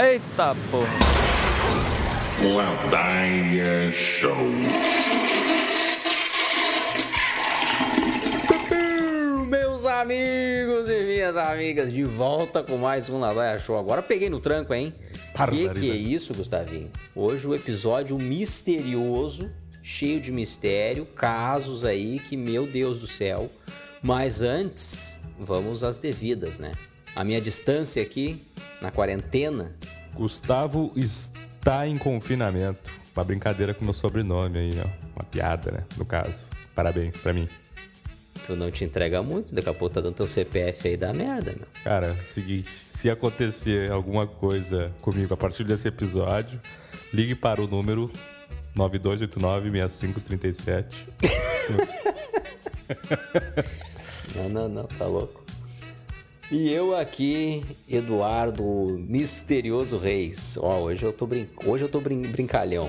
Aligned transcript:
Eita 0.00 0.54
porra! 0.70 0.86
Ladaia 2.54 3.90
Show. 3.90 4.36
Meus 9.48 9.84
amigos 9.84 10.88
e 10.88 11.02
minhas 11.02 11.36
amigas, 11.36 11.92
de 11.92 12.04
volta 12.04 12.62
com 12.62 12.76
mais 12.76 13.08
um 13.08 13.18
Ladaia 13.18 13.58
Show. 13.58 13.76
Agora 13.76 14.00
peguei 14.00 14.30
no 14.30 14.38
tranco, 14.38 14.72
hein? 14.72 14.94
Que 15.50 15.68
que 15.70 15.90
é 15.90 15.96
isso, 15.96 16.32
Gustavinho? 16.32 16.92
Hoje 17.12 17.48
o 17.48 17.54
episódio 17.54 18.16
misterioso, 18.16 19.50
cheio 19.82 20.20
de 20.20 20.30
mistério, 20.30 21.06
casos 21.06 21.84
aí 21.84 22.20
que, 22.20 22.36
meu 22.36 22.68
Deus 22.68 23.00
do 23.00 23.08
céu. 23.08 23.50
Mas 24.00 24.42
antes, 24.42 25.18
vamos 25.40 25.82
às 25.82 25.98
devidas, 25.98 26.60
né? 26.60 26.74
A 27.18 27.24
minha 27.24 27.40
distância 27.40 28.00
aqui, 28.00 28.40
na 28.80 28.92
quarentena, 28.92 29.74
Gustavo 30.14 30.92
está 30.94 31.84
em 31.84 31.98
confinamento. 31.98 32.92
Uma 33.12 33.24
brincadeira 33.24 33.74
com 33.74 33.84
meu 33.84 33.92
sobrenome 33.92 34.56
aí, 34.56 34.70
ó. 34.80 34.86
Uma 35.16 35.24
piada, 35.24 35.72
né? 35.72 35.82
No 35.96 36.06
caso. 36.06 36.44
Parabéns 36.76 37.16
pra 37.16 37.32
mim. 37.32 37.48
tu 38.46 38.54
não 38.54 38.70
te 38.70 38.84
entrega 38.84 39.20
muito, 39.20 39.52
daqui 39.52 39.68
a 39.68 39.74
pouco 39.74 39.92
tá 39.92 40.00
dando 40.00 40.14
teu 40.14 40.28
CPF 40.28 40.86
aí 40.86 40.96
da 40.96 41.12
merda, 41.12 41.56
meu. 41.58 41.66
Cara, 41.82 42.14
seguinte, 42.26 42.70
se 42.88 43.10
acontecer 43.10 43.90
alguma 43.90 44.24
coisa 44.24 44.92
comigo 45.02 45.34
a 45.34 45.36
partir 45.36 45.64
desse 45.64 45.88
episódio, 45.88 46.60
ligue 47.12 47.34
para 47.34 47.60
o 47.60 47.66
número 47.66 48.08
9289-6537. 48.76 50.84
Não, 54.36 54.48
não, 54.48 54.68
não, 54.68 54.84
tá 54.84 55.06
louco. 55.06 55.37
E 56.50 56.72
eu 56.72 56.96
aqui, 56.96 57.62
Eduardo 57.86 58.64
Misterioso 59.06 59.98
Reis. 59.98 60.56
Ó, 60.58 60.80
hoje 60.80 61.04
eu 61.04 61.12
tô, 61.12 61.26
brin... 61.26 61.46
hoje 61.66 61.84
eu 61.84 61.90
tô 61.90 62.00
brin... 62.00 62.22
brincalhão. 62.22 62.88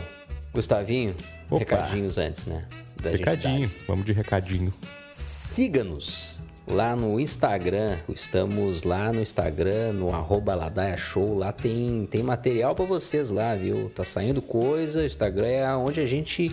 Gustavinho, 0.54 1.14
Opa. 1.50 1.60
recadinhos 1.60 2.18
antes, 2.18 2.46
né? 2.46 2.66
Da 3.02 3.10
recadinho, 3.10 3.70
vamos 3.86 4.06
de 4.06 4.14
recadinho. 4.14 4.74
Siga-nos 5.12 6.40
lá 6.66 6.96
no 6.96 7.20
Instagram. 7.20 7.98
Estamos 8.08 8.84
lá 8.84 9.12
no 9.12 9.20
Instagram, 9.20 9.92
no 9.92 10.14
arroba 10.14 10.56
Ladaia 10.56 10.96
Show. 10.96 11.38
Lá 11.38 11.52
tem, 11.52 12.08
tem 12.10 12.24
material 12.24 12.74
pra 12.74 12.86
vocês 12.86 13.30
lá, 13.30 13.56
viu? 13.56 13.90
Tá 13.90 14.06
saindo 14.06 14.42
coisa. 14.42 15.02
O 15.02 15.06
Instagram 15.06 15.48
é 15.48 15.76
onde 15.76 16.00
a 16.00 16.06
gente 16.06 16.50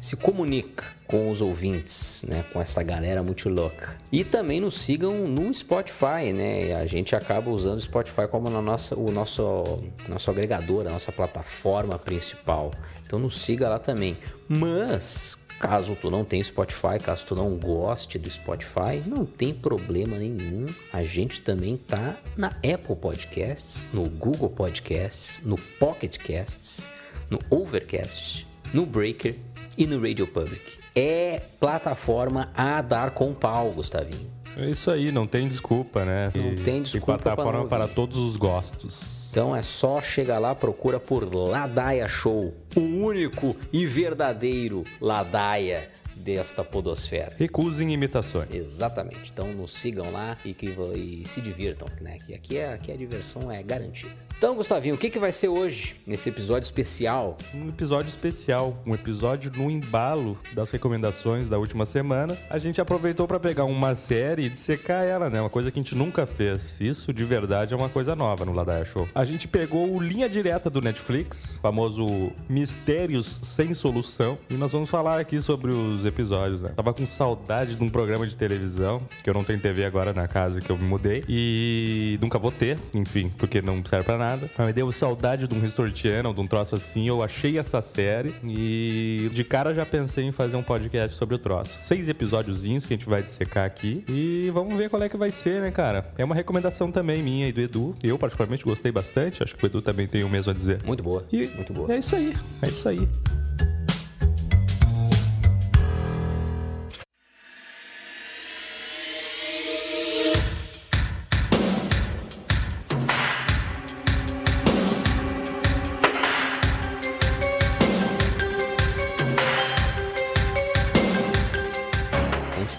se 0.00 0.16
comunica 0.16 0.84
com 1.06 1.30
os 1.30 1.42
ouvintes, 1.42 2.24
né? 2.26 2.44
Com 2.52 2.60
essa 2.60 2.82
galera 2.82 3.22
muito 3.22 3.48
louca. 3.48 3.96
E 4.10 4.24
também 4.24 4.60
nos 4.60 4.78
sigam 4.78 5.28
no 5.28 5.52
Spotify, 5.52 6.32
né? 6.32 6.74
A 6.74 6.86
gente 6.86 7.14
acaba 7.14 7.50
usando 7.50 7.78
o 7.78 7.80
Spotify 7.80 8.26
como 8.28 8.48
na 8.48 8.62
nossa, 8.62 8.96
o 8.96 9.10
nosso, 9.10 9.78
nosso 10.08 10.30
agregador, 10.30 10.86
a 10.86 10.90
nossa 10.90 11.12
plataforma 11.12 11.98
principal. 11.98 12.72
Então 13.04 13.18
nos 13.18 13.40
siga 13.40 13.68
lá 13.68 13.78
também. 13.78 14.16
Mas 14.48 15.38
Caso 15.60 15.94
tu 15.94 16.10
não 16.10 16.24
tenha 16.24 16.42
Spotify, 16.42 16.98
caso 16.98 17.26
tu 17.26 17.36
não 17.36 17.54
goste 17.54 18.18
do 18.18 18.30
Spotify, 18.30 19.02
não 19.06 19.26
tem 19.26 19.52
problema 19.52 20.16
nenhum. 20.18 20.64
A 20.90 21.04
gente 21.04 21.42
também 21.42 21.76
tá 21.76 22.16
na 22.34 22.48
Apple 22.48 22.96
Podcasts, 22.98 23.86
no 23.92 24.08
Google 24.08 24.48
Podcasts, 24.48 25.38
no 25.44 25.58
Pocket 25.78 26.16
Casts, 26.16 26.88
no 27.28 27.38
Overcast, 27.50 28.46
no 28.72 28.86
Breaker 28.86 29.36
e 29.80 29.86
no 29.86 30.00
Radio 30.00 30.26
Public. 30.26 30.60
É 30.94 31.40
plataforma 31.58 32.50
a 32.54 32.80
dar 32.82 33.10
com 33.12 33.32
pau, 33.32 33.70
Gustavinho. 33.72 34.30
É 34.56 34.68
isso 34.68 34.90
aí, 34.90 35.10
não 35.10 35.26
tem 35.26 35.48
desculpa, 35.48 36.04
né? 36.04 36.30
Não 36.34 36.52
E- 36.52 36.56
tem 36.56 36.82
desculpa 36.82 37.14
E 37.14 37.18
plataforma 37.22 37.66
para 37.66 37.82
ouvir. 37.84 37.94
todos 37.94 38.18
os 38.18 38.36
gostos. 38.36 39.28
Então 39.30 39.54
é 39.54 39.62
só 39.62 40.02
chegar 40.02 40.38
lá, 40.40 40.54
procura 40.56 40.98
por 40.98 41.32
Ladaia 41.32 42.08
Show, 42.08 42.52
o 42.76 42.80
único 42.80 43.56
e 43.72 43.86
verdadeiro 43.86 44.84
Ladaia 45.00 45.88
desta 46.20 46.62
podosfera. 46.62 47.34
Recusem 47.36 47.92
imitações. 47.92 48.52
Exatamente. 48.52 49.30
Então 49.32 49.52
nos 49.52 49.72
sigam 49.72 50.10
lá 50.12 50.36
e, 50.44 50.54
que, 50.54 50.66
e 50.94 51.26
se 51.26 51.40
divirtam, 51.40 51.88
né? 52.00 52.18
Que 52.18 52.34
aqui, 52.34 52.58
é, 52.58 52.72
aqui 52.72 52.92
a 52.92 52.96
diversão 52.96 53.50
é 53.50 53.62
garantida. 53.62 54.14
Então, 54.40 54.54
Gustavinho, 54.54 54.94
o 54.94 54.98
que, 54.98 55.10
que 55.10 55.18
vai 55.18 55.32
ser 55.32 55.48
hoje, 55.48 55.96
nesse 56.06 56.30
episódio 56.30 56.64
especial? 56.64 57.36
Um 57.54 57.68
episódio 57.68 58.08
especial, 58.08 58.82
um 58.86 58.94
episódio 58.94 59.52
no 59.54 59.70
embalo 59.70 60.38
das 60.54 60.70
recomendações 60.70 61.46
da 61.46 61.58
última 61.58 61.84
semana. 61.84 62.38
A 62.48 62.58
gente 62.58 62.80
aproveitou 62.80 63.28
para 63.28 63.38
pegar 63.38 63.66
uma 63.66 63.94
série 63.94 64.44
e 64.44 64.48
dissecar 64.48 65.04
ela, 65.04 65.28
né? 65.28 65.40
Uma 65.42 65.50
coisa 65.50 65.70
que 65.70 65.78
a 65.78 65.82
gente 65.82 65.94
nunca 65.94 66.24
fez. 66.24 66.80
Isso 66.80 67.12
de 67.12 67.22
verdade 67.22 67.74
é 67.74 67.76
uma 67.76 67.90
coisa 67.90 68.16
nova 68.16 68.46
no 68.46 68.52
Ladaia 68.54 68.84
Show. 68.84 69.06
A 69.14 69.26
gente 69.26 69.46
pegou 69.46 69.94
o 69.94 70.02
linha 70.02 70.26
direta 70.26 70.70
do 70.70 70.80
Netflix, 70.80 71.58
famoso 71.60 72.32
Mistérios 72.48 73.40
sem 73.42 73.74
Solução, 73.74 74.38
e 74.48 74.54
nós 74.54 74.72
vamos 74.72 74.88
falar 74.88 75.20
aqui 75.20 75.42
sobre 75.42 75.70
os 75.70 76.06
episódios, 76.10 76.62
né? 76.62 76.70
Tava 76.76 76.92
com 76.92 77.06
saudade 77.06 77.74
de 77.74 77.82
um 77.82 77.88
programa 77.88 78.26
de 78.26 78.36
televisão, 78.36 79.00
que 79.24 79.30
eu 79.30 79.34
não 79.34 79.42
tenho 79.42 79.58
TV 79.60 79.84
agora 79.84 80.12
na 80.12 80.28
casa 80.28 80.60
que 80.60 80.70
eu 80.70 80.76
me 80.76 80.84
mudei, 80.84 81.24
e 81.28 82.18
nunca 82.20 82.38
vou 82.38 82.52
ter, 82.52 82.78
enfim, 82.94 83.30
porque 83.38 83.62
não 83.62 83.82
serve 83.84 84.04
pra 84.04 84.18
nada. 84.18 84.50
Mas 84.56 84.66
me 84.66 84.72
deu 84.72 84.90
saudade 84.92 85.46
de 85.48 85.54
um 85.54 85.64
History 85.64 85.92
Channel, 85.94 86.34
de 86.34 86.40
um 86.40 86.46
troço 86.46 86.74
assim. 86.74 87.08
Eu 87.08 87.22
achei 87.22 87.58
essa 87.58 87.80
série 87.80 88.34
e 88.44 89.30
de 89.32 89.44
cara 89.44 89.74
já 89.74 89.86
pensei 89.86 90.24
em 90.24 90.32
fazer 90.32 90.56
um 90.56 90.62
podcast 90.62 91.16
sobre 91.16 91.34
o 91.34 91.38
troço. 91.38 91.70
Seis 91.76 92.08
episódiozinhos 92.08 92.84
que 92.84 92.94
a 92.94 92.96
gente 92.96 93.08
vai 93.08 93.22
dissecar 93.22 93.64
aqui 93.64 94.04
e 94.08 94.50
vamos 94.52 94.74
ver 94.76 94.90
qual 94.90 95.02
é 95.02 95.08
que 95.08 95.16
vai 95.16 95.30
ser, 95.30 95.60
né, 95.62 95.70
cara? 95.70 96.10
É 96.18 96.24
uma 96.24 96.34
recomendação 96.34 96.90
também 96.90 97.22
minha 97.22 97.48
e 97.48 97.52
do 97.52 97.60
Edu. 97.60 97.94
Eu, 98.02 98.18
particularmente, 98.18 98.64
gostei 98.64 98.92
bastante. 98.92 99.42
Acho 99.42 99.56
que 99.56 99.64
o 99.64 99.66
Edu 99.66 99.80
também 99.80 100.06
tem 100.06 100.24
o 100.24 100.28
mesmo 100.28 100.50
a 100.50 100.54
dizer. 100.54 100.80
Muito 100.84 101.02
boa, 101.02 101.24
E 101.32 101.46
muito 101.48 101.72
boa. 101.72 101.92
é 101.92 101.98
isso 101.98 102.14
aí, 102.16 102.34
é 102.62 102.68
isso 102.68 102.88
aí. 102.88 103.08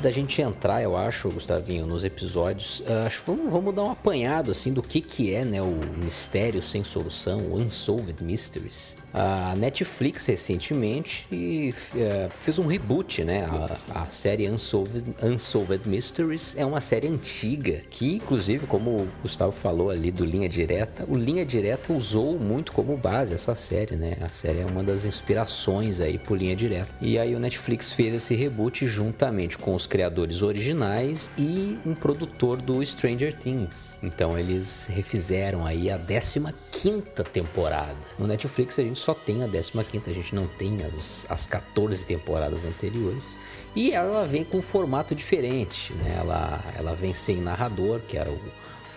Da 0.02 0.12
gente 0.12 0.42
entrar, 0.42 0.82
eu 0.82 0.98
acho, 0.98 1.30
Gustavinho, 1.30 1.86
nos 1.86 2.04
episódios, 2.04 2.84
ah, 2.88 3.06
acho 3.06 3.24
vamos, 3.26 3.52
vamos 3.52 3.74
dar 3.74 3.84
um 3.84 3.92
apanhado 3.92 4.52
assim 4.52 4.74
do 4.74 4.82
que 4.82 5.00
que 5.00 5.34
é, 5.34 5.46
né, 5.46 5.62
o 5.62 5.80
mistério 6.04 6.62
sem 6.62 6.84
solução, 6.84 7.54
Unsolved 7.54 8.24
Mysteries. 8.24 8.96
A 9.14 9.56
Netflix 9.56 10.26
recentemente 10.28 11.28
eh, 11.32 12.30
fez 12.40 12.58
um 12.58 12.66
reboot, 12.66 13.26
né? 13.26 13.44
A, 13.44 14.04
a 14.04 14.06
série 14.06 14.50
Unsolved, 14.50 15.04
Unsolved 15.22 15.88
Mysteries 15.88 16.56
é 16.58 16.66
uma 16.66 16.80
série 16.80 17.10
antiga 17.10 17.82
que, 17.90 18.16
inclusive, 18.16 18.66
como 18.68 18.90
o 19.02 19.08
Gustavo 19.22 19.52
falou 19.52 19.90
ali 19.90 20.12
do 20.12 20.24
Linha 20.24 20.48
Direta, 20.48 21.06
o 21.10 21.18
Linha 21.18 21.46
Direta 21.46 21.92
usou 21.92 22.40
muito 22.40 22.72
como 22.72 22.96
base 22.96 23.34
essa 23.34 23.54
série, 23.54 23.98
né? 23.98 24.16
A 24.22 24.30
série 24.30 24.60
é 24.60 24.66
uma 24.66 24.82
das 24.82 25.04
inspirações 25.04 26.00
aí 26.00 26.18
por 26.18 26.38
Linha 26.38 26.56
Direta. 26.56 26.92
E 27.02 27.20
aí 27.20 27.36
o 27.36 27.40
Netflix 27.40 27.92
fez 27.92 28.14
esse 28.14 28.34
reboot 28.34 28.88
juntamente 28.88 29.58
com 29.58 29.76
os 29.76 29.86
criadores 29.92 30.42
originais 30.42 31.30
e 31.38 31.78
um 31.86 31.94
produtor 31.94 32.62
do 32.62 32.84
Stranger 32.84 33.38
Things. 33.38 34.00
Então 34.02 34.40
eles 34.40 34.88
refizeram 34.88 35.66
aí 35.66 35.92
a 35.92 35.98
15 36.00 36.46
quinta 36.72 37.26
temporada. 37.26 37.98
No 38.18 38.26
Netflix 38.26 38.80
a 38.80 38.84
gente 38.84 38.98
só 38.98 39.14
tem 39.14 39.44
a 39.44 39.50
15 39.50 39.84
quinta, 39.84 40.10
a 40.10 40.14
gente 40.14 40.34
não 40.34 40.48
tem 40.48 40.82
as, 40.84 41.26
as 41.30 41.46
14 41.46 42.06
temporadas 42.06 42.64
anteriores. 42.64 43.36
E 43.76 43.92
ela 43.92 44.26
vem 44.26 44.46
com 44.46 44.60
um 44.60 44.62
formato 44.62 45.14
diferente, 45.14 45.92
né? 45.94 46.16
Ela, 46.18 46.62
ela 46.78 46.96
vem 46.96 47.14
sem 47.14 47.38
narrador, 47.42 48.00
que 48.00 48.18
era 48.18 48.30
o, 48.30 48.42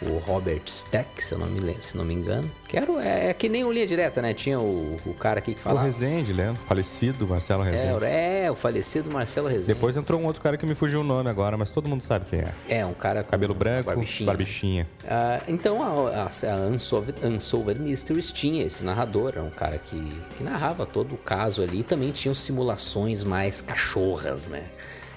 o 0.03 0.19
Robert 0.19 0.63
Stack, 0.67 1.23
se 1.25 1.33
eu 1.33 1.39
não 1.39 1.47
me, 1.47 1.75
se 1.81 1.97
não 1.97 2.05
me 2.05 2.13
engano. 2.15 2.51
Que 2.69 2.77
era, 2.77 2.91
o- 2.91 3.01
é, 3.01 3.29
é 3.29 3.35
que 3.35 3.49
nem 3.49 3.65
o 3.65 3.73
Linha 3.73 3.87
Direta, 3.87 4.21
né? 4.21 4.35
Tinha 4.35 4.59
o, 4.59 5.01
o 5.07 5.15
cara 5.15 5.39
aqui 5.39 5.55
que 5.55 5.61
O 5.61 5.63
falava. 5.63 5.87
Rezende, 5.87 6.33
Leandro. 6.33 6.61
Falecido 6.67 7.27
Marcelo 7.27 7.63
Rezende. 7.63 8.05
É, 8.05 8.45
é, 8.47 8.51
o 8.51 8.55
falecido 8.57 9.11
Marcelo 9.11 9.49
Rezende. 9.49 9.75
Depois 9.75 9.97
entrou 9.97 10.21
um 10.21 10.27
outro 10.27 10.43
cara 10.43 10.57
que 10.57 10.67
me 10.67 10.75
fugiu 10.75 11.01
o 11.01 11.05
nome 11.05 11.31
agora, 11.31 11.57
mas 11.57 11.71
todo 11.71 11.89
mundo 11.89 12.03
sabe 12.03 12.27
quem 12.27 12.41
é. 12.41 12.53
É, 12.69 12.85
um 12.87 12.93
cara 12.95 13.23
com 13.23 13.31
Cabelo 13.31 13.55
branco, 13.55 13.87
barbichinha. 13.87 14.27
barbichinha. 14.27 14.89
Ah, 15.09 15.41
então 15.49 15.83
a, 15.83 16.23
a, 16.23 16.25
a 16.27 16.57
Unsolved, 16.69 17.25
Unsolved 17.27 17.81
Mysteries 17.81 18.33
tinha 18.33 18.65
esse 18.65 18.85
narrador, 18.85 19.31
era 19.35 19.43
um 19.43 19.51
cara 19.51 19.79
que, 19.79 19.97
que 20.37 20.43
narrava 20.45 20.85
todo 20.85 21.15
o 21.15 21.19
caso 21.19 21.63
ali 21.63 21.81
e 21.81 21.85
também 21.85 22.11
tinham 22.11 22.35
simulações 22.35 23.23
mais 23.25 23.61
cachorras, 23.61 24.49
né? 24.49 24.65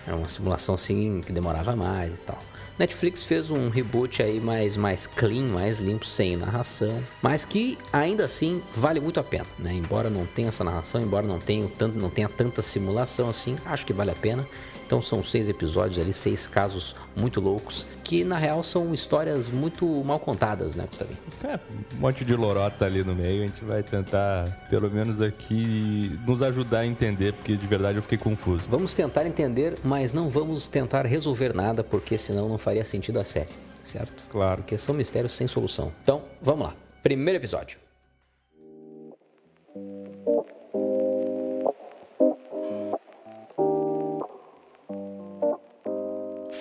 Era 0.06 0.16
uma 0.16 0.30
simulação 0.30 0.76
assim 0.76 1.22
que 1.26 1.34
demorava 1.34 1.76
mais 1.76 2.16
e 2.18 2.22
tal. 2.22 2.42
Netflix 2.78 3.24
fez 3.24 3.50
um 3.50 3.70
reboot 3.70 4.22
aí 4.22 4.40
mais, 4.40 4.78
mais 4.78 5.08
clean, 5.08 5.44
mais 5.44 5.80
limpo, 5.80 6.06
sem 6.06 6.38
narração, 6.38 7.04
mas 7.22 7.44
que 7.44 7.78
ainda 7.92 8.26
assim 8.26 8.62
vale 8.76 9.00
muito 9.00 9.20
a 9.20 9.24
pena, 9.24 9.48
né? 9.58 9.74
Embora 9.74 10.10
não 10.10 10.26
tenha 10.26 10.50
essa 10.50 10.64
narração, 10.64 11.02
embora 11.02 11.26
não 11.26 11.40
tenha, 11.40 11.68
tanto, 11.78 11.98
não 11.98 12.10
tenha 12.10 12.30
tanta 12.30 12.62
simulação 12.62 13.30
assim, 13.30 13.58
acho 13.66 13.86
que 13.86 13.94
vale 13.94 14.12
a 14.12 14.16
pena. 14.16 14.48
Então 14.88 15.02
são 15.02 15.22
seis 15.22 15.50
episódios 15.50 16.00
ali, 16.00 16.14
seis 16.14 16.48
casos 16.48 16.96
muito 17.14 17.42
loucos, 17.42 17.86
que 18.06 18.24
na 18.24 18.38
real 18.38 18.64
são 18.64 18.94
histórias 18.94 19.50
muito 19.50 19.86
mal 20.06 20.18
contadas, 20.18 20.76
né, 20.76 20.86
Gustavinho? 20.88 21.18
É, 21.44 21.60
um 21.94 22.00
monte 22.00 22.24
de 22.24 22.34
lorota 22.34 22.86
ali 22.86 23.04
no 23.04 23.14
meio, 23.14 23.44
a 23.44 23.48
gente 23.48 23.66
vai 23.66 23.84
tentar, 23.84 24.66
pelo 24.70 24.90
menos 24.90 25.22
aqui, 25.22 26.18
nos 26.26 26.42
ajudar 26.42 26.80
a 26.80 26.86
entender, 26.88 27.34
porque 27.34 27.58
de 27.58 27.68
verdade 27.68 27.98
eu 27.98 28.02
fiquei 28.02 28.18
confuso. 28.18 28.64
Vamos 28.70 28.94
tentar 28.94 29.26
entender, 29.26 29.78
mas 29.84 30.14
não 30.14 30.30
vamos 30.30 30.70
tentar 30.70 31.06
resolver 31.06 31.54
nada, 31.54 31.84
porque 31.84 32.18
senão 32.18 32.48
não 32.48 32.58
faria 32.58 32.86
sentido 32.86 33.20
a 33.20 33.26
série, 33.26 33.52
certo? 33.84 34.24
Claro. 34.30 34.62
Porque 34.62 34.78
são 34.78 34.96
mistérios 34.96 35.36
sem 35.36 35.50
solução. 35.50 35.92
Então, 36.02 36.24
vamos 36.42 36.68
lá. 36.68 36.76
Primeiro 37.04 37.38
episódio. 37.38 37.78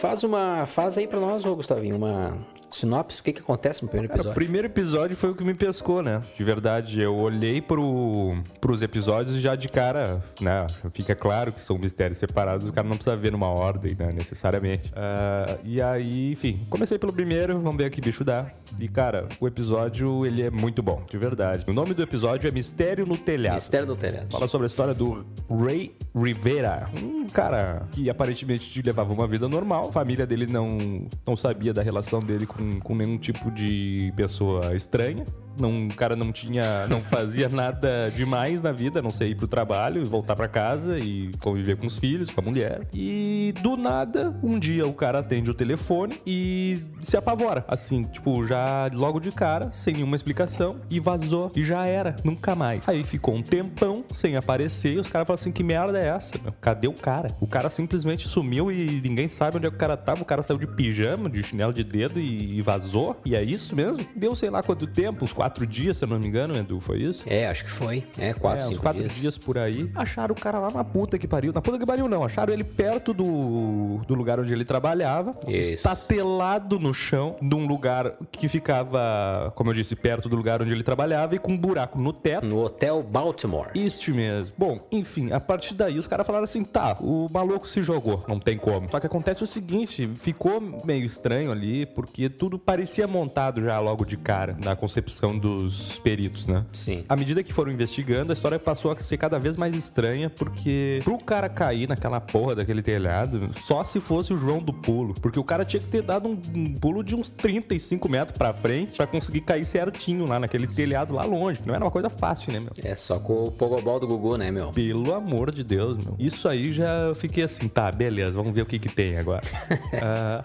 Faz 0.00 0.22
uma. 0.24 0.66
Faz 0.66 0.98
aí 0.98 1.06
pra 1.06 1.18
nós, 1.18 1.44
ô 1.44 1.54
Gustavinho, 1.56 1.96
uma 1.96 2.36
sinopse. 2.70 3.20
O 3.20 3.24
que, 3.24 3.32
que 3.32 3.40
acontece 3.40 3.82
no 3.82 3.88
primeiro 3.88 4.12
episódio? 4.12 4.32
o 4.32 4.34
primeiro 4.34 4.66
episódio 4.66 5.16
foi 5.16 5.30
o 5.30 5.34
que 5.34 5.44
me 5.44 5.54
pescou, 5.54 6.02
né? 6.02 6.22
De 6.36 6.44
verdade, 6.44 7.00
eu 7.00 7.14
olhei 7.14 7.60
pro, 7.60 8.36
pros 8.60 8.82
episódios 8.82 9.36
já 9.36 9.54
de 9.54 9.68
cara, 9.68 10.22
né? 10.40 10.66
Fica 10.92 11.14
claro 11.14 11.52
que 11.52 11.60
são 11.60 11.78
mistérios 11.78 12.18
separados, 12.18 12.66
o 12.66 12.72
cara 12.72 12.86
não 12.86 12.96
precisa 12.96 13.16
ver 13.16 13.32
numa 13.32 13.48
ordem, 13.48 13.94
né? 13.98 14.12
Necessariamente. 14.12 14.90
Uh, 14.90 15.58
e 15.64 15.82
aí, 15.82 16.32
enfim, 16.32 16.60
comecei 16.68 16.98
pelo 16.98 17.12
primeiro, 17.12 17.58
vamos 17.60 17.76
ver 17.76 17.86
o 17.86 17.90
que 17.90 18.00
bicho 18.00 18.24
dá. 18.24 18.46
E, 18.78 18.88
cara, 18.88 19.28
o 19.40 19.46
episódio, 19.46 20.26
ele 20.26 20.42
é 20.42 20.50
muito 20.50 20.82
bom, 20.82 21.02
de 21.08 21.16
verdade. 21.16 21.64
O 21.68 21.72
nome 21.72 21.94
do 21.94 22.02
episódio 22.02 22.48
é 22.48 22.50
Mistério 22.50 23.06
no 23.06 23.16
Telhado. 23.16 23.54
Mistério 23.54 23.86
no 23.86 23.96
Telhado. 23.96 24.30
Fala 24.30 24.48
sobre 24.48 24.66
a 24.66 24.68
história 24.68 24.94
do 24.94 25.24
Ray 25.48 25.94
Rivera, 26.14 26.90
um 27.02 27.26
cara 27.26 27.86
que 27.92 28.08
aparentemente 28.10 28.82
levava 28.82 29.12
uma 29.12 29.26
vida 29.26 29.48
normal. 29.48 29.88
A 29.88 29.92
família 29.92 30.26
dele 30.26 30.46
não, 30.46 31.06
não 31.26 31.36
sabia 31.36 31.72
da 31.72 31.82
relação 31.82 32.20
dele 32.20 32.46
com, 32.46 32.55
com 32.82 32.94
nenhum 32.94 33.18
tipo 33.18 33.50
de 33.50 34.12
pessoa 34.16 34.74
estranha. 34.74 35.24
Não, 35.58 35.86
o 35.86 35.94
cara 35.94 36.16
não 36.16 36.32
tinha, 36.32 36.86
não 36.86 37.00
fazia 37.00 37.48
nada 37.48 38.10
demais 38.10 38.62
na 38.62 38.72
vida, 38.72 39.00
a 39.00 39.02
não 39.02 39.10
sei 39.10 39.30
ir 39.30 39.34
pro 39.34 39.48
trabalho 39.48 40.02
e 40.02 40.04
voltar 40.04 40.36
para 40.36 40.48
casa 40.48 40.98
e 40.98 41.30
conviver 41.40 41.76
com 41.76 41.86
os 41.86 41.98
filhos, 41.98 42.30
com 42.30 42.40
a 42.40 42.44
mulher. 42.44 42.86
E 42.94 43.54
do 43.62 43.76
nada, 43.76 44.34
um 44.42 44.58
dia 44.58 44.86
o 44.86 44.92
cara 44.92 45.20
atende 45.20 45.50
o 45.50 45.54
telefone 45.54 46.20
e 46.26 46.78
se 47.00 47.16
apavora, 47.16 47.64
assim, 47.68 48.02
tipo, 48.02 48.44
já 48.44 48.90
logo 48.92 49.20
de 49.20 49.30
cara, 49.30 49.70
sem 49.72 49.94
nenhuma 49.94 50.16
explicação 50.16 50.76
e 50.90 51.00
vazou 51.00 51.50
e 51.56 51.64
já 51.64 51.86
era, 51.86 52.16
nunca 52.24 52.54
mais. 52.54 52.88
Aí 52.88 53.04
ficou 53.04 53.34
um 53.34 53.42
tempão 53.42 54.04
sem 54.12 54.36
aparecer 54.36 54.94
e 54.94 54.98
os 54.98 55.08
caras 55.08 55.26
falaram 55.26 55.40
assim: 55.40 55.52
"Que 55.52 55.62
merda 55.62 55.98
é 55.98 56.08
essa? 56.08 56.38
Meu? 56.42 56.52
Cadê 56.60 56.88
o 56.88 56.92
cara?" 56.92 57.28
O 57.40 57.46
cara 57.46 57.70
simplesmente 57.70 58.28
sumiu 58.28 58.70
e 58.70 59.00
ninguém 59.02 59.28
sabe 59.28 59.56
onde 59.56 59.66
é 59.66 59.70
que 59.70 59.76
o 59.76 59.78
cara 59.78 59.96
tava. 59.96 60.22
O 60.22 60.24
cara 60.24 60.42
saiu 60.42 60.58
de 60.58 60.66
pijama, 60.66 61.28
de 61.28 61.42
chinelo 61.42 61.72
de 61.72 61.84
dedo 61.84 62.18
e, 62.20 62.60
vazou. 62.62 63.20
E 63.24 63.34
é 63.34 63.42
isso 63.42 63.74
mesmo? 63.76 64.06
Deu 64.14 64.34
sei 64.34 64.50
lá 64.50 64.62
quanto 64.62 64.86
tempo, 64.86 65.24
uns 65.24 65.32
quatro 65.46 65.64
dias, 65.64 65.96
se 65.96 66.04
eu 66.04 66.08
não 66.08 66.18
me 66.18 66.26
engano, 66.26 66.56
Edu, 66.56 66.80
foi 66.80 67.02
isso? 67.02 67.22
É, 67.24 67.46
acho 67.46 67.64
que 67.64 67.70
foi. 67.70 68.04
É, 68.18 68.34
quatro, 68.34 68.64
é, 68.64 68.68
cinco 68.68 68.82
quatro 68.82 69.00
dias. 69.00 69.14
dias 69.14 69.38
por 69.38 69.56
aí. 69.56 69.88
Acharam 69.94 70.34
o 70.34 70.40
cara 70.40 70.58
lá 70.58 70.70
na 70.72 70.82
puta 70.82 71.16
que 71.18 71.28
pariu. 71.28 71.52
Na 71.52 71.62
puta 71.62 71.78
que 71.78 71.86
pariu, 71.86 72.08
não. 72.08 72.24
Acharam 72.24 72.52
ele 72.52 72.64
perto 72.64 73.14
do, 73.14 73.98
do 74.06 74.14
lugar 74.14 74.40
onde 74.40 74.52
ele 74.52 74.64
trabalhava. 74.64 75.36
Isso. 75.46 75.72
Estatelado 75.74 76.80
no 76.80 76.92
chão, 76.92 77.36
num 77.40 77.64
lugar 77.64 78.14
que 78.32 78.48
ficava, 78.48 79.52
como 79.54 79.70
eu 79.70 79.74
disse, 79.74 79.94
perto 79.94 80.28
do 80.28 80.34
lugar 80.34 80.60
onde 80.60 80.72
ele 80.72 80.82
trabalhava 80.82 81.36
e 81.36 81.38
com 81.38 81.52
um 81.52 81.58
buraco 81.58 81.96
no 81.96 82.12
teto. 82.12 82.44
No 82.44 82.64
Hotel 82.64 83.00
Baltimore. 83.04 83.70
Isso 83.72 84.10
mesmo. 84.12 84.52
Bom, 84.58 84.80
enfim, 84.90 85.30
a 85.30 85.38
partir 85.38 85.74
daí 85.74 85.96
os 85.96 86.08
caras 86.08 86.26
falaram 86.26 86.44
assim: 86.44 86.64
tá, 86.64 86.96
o 87.00 87.28
maluco 87.30 87.68
se 87.68 87.84
jogou, 87.84 88.24
não 88.26 88.40
tem 88.40 88.58
como. 88.58 88.90
Só 88.90 88.98
que 88.98 89.06
acontece 89.06 89.44
o 89.44 89.46
seguinte: 89.46 90.10
ficou 90.16 90.60
meio 90.84 91.04
estranho 91.04 91.52
ali, 91.52 91.86
porque 91.86 92.28
tudo 92.28 92.58
parecia 92.58 93.06
montado 93.06 93.62
já 93.62 93.78
logo 93.78 94.04
de 94.04 94.16
cara 94.16 94.56
na 94.64 94.74
concepção 94.74 95.35
dos 95.38 95.98
peritos, 95.98 96.46
né? 96.46 96.64
Sim. 96.72 97.04
À 97.08 97.16
medida 97.16 97.42
que 97.42 97.52
foram 97.52 97.72
investigando, 97.72 98.32
a 98.32 98.34
história 98.34 98.58
passou 98.58 98.92
a 98.92 99.02
ser 99.02 99.16
cada 99.16 99.38
vez 99.38 99.56
mais 99.56 99.74
estranha, 99.76 100.30
porque 100.30 101.00
pro 101.04 101.18
cara 101.18 101.48
cair 101.48 101.88
naquela 101.88 102.20
porra 102.20 102.56
daquele 102.56 102.82
telhado, 102.82 103.50
só 103.62 103.84
se 103.84 104.00
fosse 104.00 104.32
o 104.32 104.36
João 104.36 104.58
do 104.58 104.72
pulo. 104.72 105.14
Porque 105.20 105.38
o 105.38 105.44
cara 105.44 105.64
tinha 105.64 105.80
que 105.80 105.88
ter 105.88 106.02
dado 106.02 106.28
um, 106.28 106.38
um 106.54 106.74
pulo 106.74 107.02
de 107.02 107.14
uns 107.14 107.28
35 107.28 108.08
metros 108.08 108.36
pra 108.36 108.52
frente 108.52 108.96
pra 108.96 109.06
conseguir 109.06 109.40
cair 109.42 109.64
certinho 109.64 110.28
lá 110.28 110.38
naquele 110.38 110.66
telhado 110.66 111.14
lá 111.14 111.24
longe. 111.24 111.60
Não 111.64 111.74
era 111.74 111.84
uma 111.84 111.90
coisa 111.90 112.10
fácil, 112.10 112.52
né, 112.52 112.60
meu? 112.60 112.72
É 112.82 112.96
só 112.96 113.18
com 113.18 113.44
o 113.44 113.50
pogobol 113.50 114.00
do 114.00 114.06
Gugu, 114.06 114.36
né, 114.36 114.50
meu? 114.50 114.70
Pelo 114.70 115.14
amor 115.14 115.50
de 115.50 115.62
Deus, 115.64 115.98
meu. 116.04 116.16
Isso 116.18 116.48
aí 116.48 116.72
já 116.72 116.98
eu 116.98 117.14
fiquei 117.14 117.44
assim, 117.44 117.68
tá, 117.68 117.90
beleza, 117.90 118.36
vamos 118.36 118.54
ver 118.54 118.62
o 118.62 118.66
que 118.66 118.78
que 118.78 118.88
tem 118.88 119.16
agora. 119.16 119.42
Ah, 120.02 120.44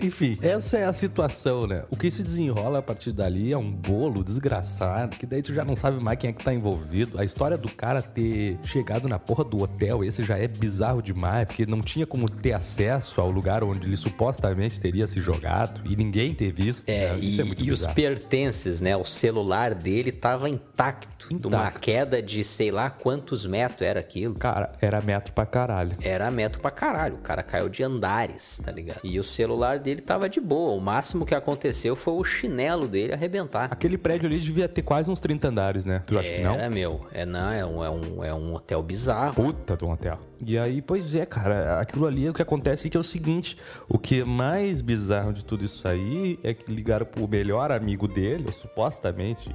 Enfim, 0.00 0.36
essa 0.42 0.78
é 0.78 0.84
a 0.84 0.92
situação, 0.92 1.66
né? 1.66 1.84
O 1.90 1.96
que 1.96 2.10
se 2.10 2.22
desenrola 2.22 2.78
a 2.78 2.82
partir 2.82 3.12
dali 3.12 3.52
é 3.52 3.58
um 3.58 3.70
bolo 3.70 4.22
desgraçado, 4.24 5.16
que 5.16 5.26
daí 5.26 5.42
tu 5.42 5.52
já 5.54 5.64
não 5.64 5.76
sabe 5.76 6.02
mais 6.02 6.18
quem 6.18 6.30
é 6.30 6.32
que 6.32 6.42
tá 6.44 6.52
envolvido. 6.52 7.18
A 7.18 7.24
história 7.24 7.56
do 7.56 7.68
cara 7.70 8.02
ter 8.02 8.58
chegado 8.64 9.08
na 9.08 9.18
porra 9.18 9.44
do 9.44 9.62
hotel, 9.62 10.04
esse 10.04 10.22
já 10.22 10.36
é 10.38 10.46
bizarro 10.48 11.02
demais, 11.02 11.46
porque 11.46 11.64
não 11.66 11.80
tinha 11.80 12.06
como 12.06 12.28
ter 12.28 12.52
acesso 12.52 13.20
ao 13.20 13.30
lugar 13.30 13.62
onde 13.64 13.86
ele 13.86 13.96
supostamente 13.96 14.80
teria 14.80 15.06
se 15.06 15.20
jogado 15.20 15.80
e 15.88 15.96
ninguém 15.96 16.34
ter 16.34 16.52
visto. 16.52 16.88
É, 16.88 17.10
né? 17.12 17.18
e, 17.20 17.30
Isso 17.30 17.40
é 17.40 17.44
muito 17.44 17.62
e 17.64 17.70
os 17.70 17.86
pertences, 17.86 18.80
né? 18.80 18.96
O 18.96 19.04
celular 19.04 19.74
dele 19.74 20.12
tava 20.12 20.48
intacto. 20.48 21.14
De 21.24 21.46
uma 21.46 21.56
Intacto. 21.56 21.80
queda 21.80 22.20
de 22.22 22.44
sei 22.44 22.70
lá 22.70 22.90
quantos 22.90 23.46
metros 23.46 23.80
era 23.80 23.98
aquilo. 23.98 24.34
Cara, 24.34 24.74
era 24.78 25.00
metro 25.00 25.32
pra 25.32 25.46
caralho. 25.46 25.96
Era 26.02 26.30
metro 26.30 26.60
pra 26.60 26.70
caralho. 26.70 27.14
O 27.14 27.18
cara 27.18 27.42
caiu 27.42 27.70
de 27.70 27.82
andares, 27.82 28.60
tá 28.62 28.70
ligado? 28.70 29.00
E 29.02 29.18
o 29.18 29.24
celular 29.24 29.78
dele 29.84 30.00
tava 30.00 30.28
de 30.28 30.40
boa. 30.40 30.74
O 30.74 30.80
máximo 30.80 31.26
que 31.26 31.34
aconteceu 31.34 31.94
foi 31.94 32.14
o 32.14 32.24
chinelo 32.24 32.88
dele 32.88 33.12
arrebentar. 33.12 33.68
Aquele 33.70 33.98
prédio 33.98 34.26
ali 34.26 34.40
devia 34.40 34.66
ter 34.66 34.82
quase 34.82 35.10
uns 35.10 35.20
30 35.20 35.48
andares, 35.48 35.84
né? 35.84 36.02
Tu 36.06 36.18
acha 36.18 36.32
que 36.32 36.40
não? 36.40 36.54
Era, 36.54 36.70
meu. 36.70 37.06
É, 37.12 37.26
não, 37.26 37.52
é 37.52 37.64
um, 37.64 37.84
é, 37.84 37.90
um, 37.90 38.24
é 38.24 38.34
um 38.34 38.54
hotel 38.54 38.82
bizarro. 38.82 39.34
Puta 39.34 39.76
de 39.76 39.84
um 39.84 39.92
hotel. 39.92 40.18
E 40.46 40.58
aí, 40.58 40.82
pois 40.82 41.14
é, 41.14 41.24
cara, 41.24 41.80
aquilo 41.80 42.06
ali, 42.06 42.28
o 42.28 42.34
que 42.34 42.42
acontece 42.42 42.86
é 42.86 42.90
que 42.90 42.96
é 42.96 43.00
o 43.00 43.04
seguinte, 43.04 43.56
o 43.88 43.98
que 43.98 44.20
é 44.20 44.24
mais 44.24 44.82
bizarro 44.82 45.32
de 45.32 45.44
tudo 45.44 45.64
isso 45.64 45.86
aí 45.86 46.38
é 46.42 46.52
que 46.52 46.70
ligaram 46.70 47.06
pro 47.06 47.26
melhor 47.26 47.72
amigo 47.72 48.06
dele, 48.06 48.44
ou 48.46 48.52
supostamente 48.52 49.50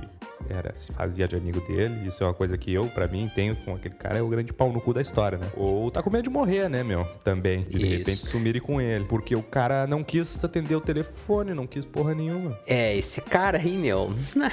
era, 0.50 0.74
se 0.76 0.92
fazia 0.92 1.28
de 1.28 1.36
amigo 1.36 1.62
dele, 1.62 2.08
isso 2.08 2.24
é 2.24 2.28
uma 2.28 2.34
coisa 2.34 2.58
que 2.58 2.74
eu, 2.74 2.88
pra 2.88 3.08
mim, 3.08 3.30
tenho 3.36 3.56
com 3.58 3.76
aquele 3.76 3.94
cara, 3.94 4.18
é 4.18 4.22
o 4.22 4.28
grande 4.28 4.52
pau 4.52 4.72
no 4.72 4.82
cu 4.82 4.94
da 4.94 5.02
história, 5.02 5.38
né? 5.38 5.48
Ou 5.56 5.92
tá 5.92 6.02
com 6.02 6.10
medo 6.10 6.24
de 6.24 6.30
morrer, 6.30 6.68
né, 6.70 6.84
meu? 6.84 7.06
Também, 7.24 7.64
de, 7.64 7.78
de 7.78 7.86
repente 7.86 8.18
sumirem 8.18 8.62
com 8.62 8.82
ele, 8.82 9.06
porque 9.06 9.36
o 9.36 9.44
cara 9.44 9.86
não 9.86 10.04
quis 10.04 10.19
atender 10.44 10.76
o 10.76 10.82
telefone, 10.82 11.54
não 11.54 11.66
quis 11.68 11.84
porra 11.86 12.14
nenhuma. 12.14 12.58
É, 12.68 12.96
esse 12.98 13.22
cara 13.22 13.58
aí, 13.58 13.78
meu. 13.78 14.12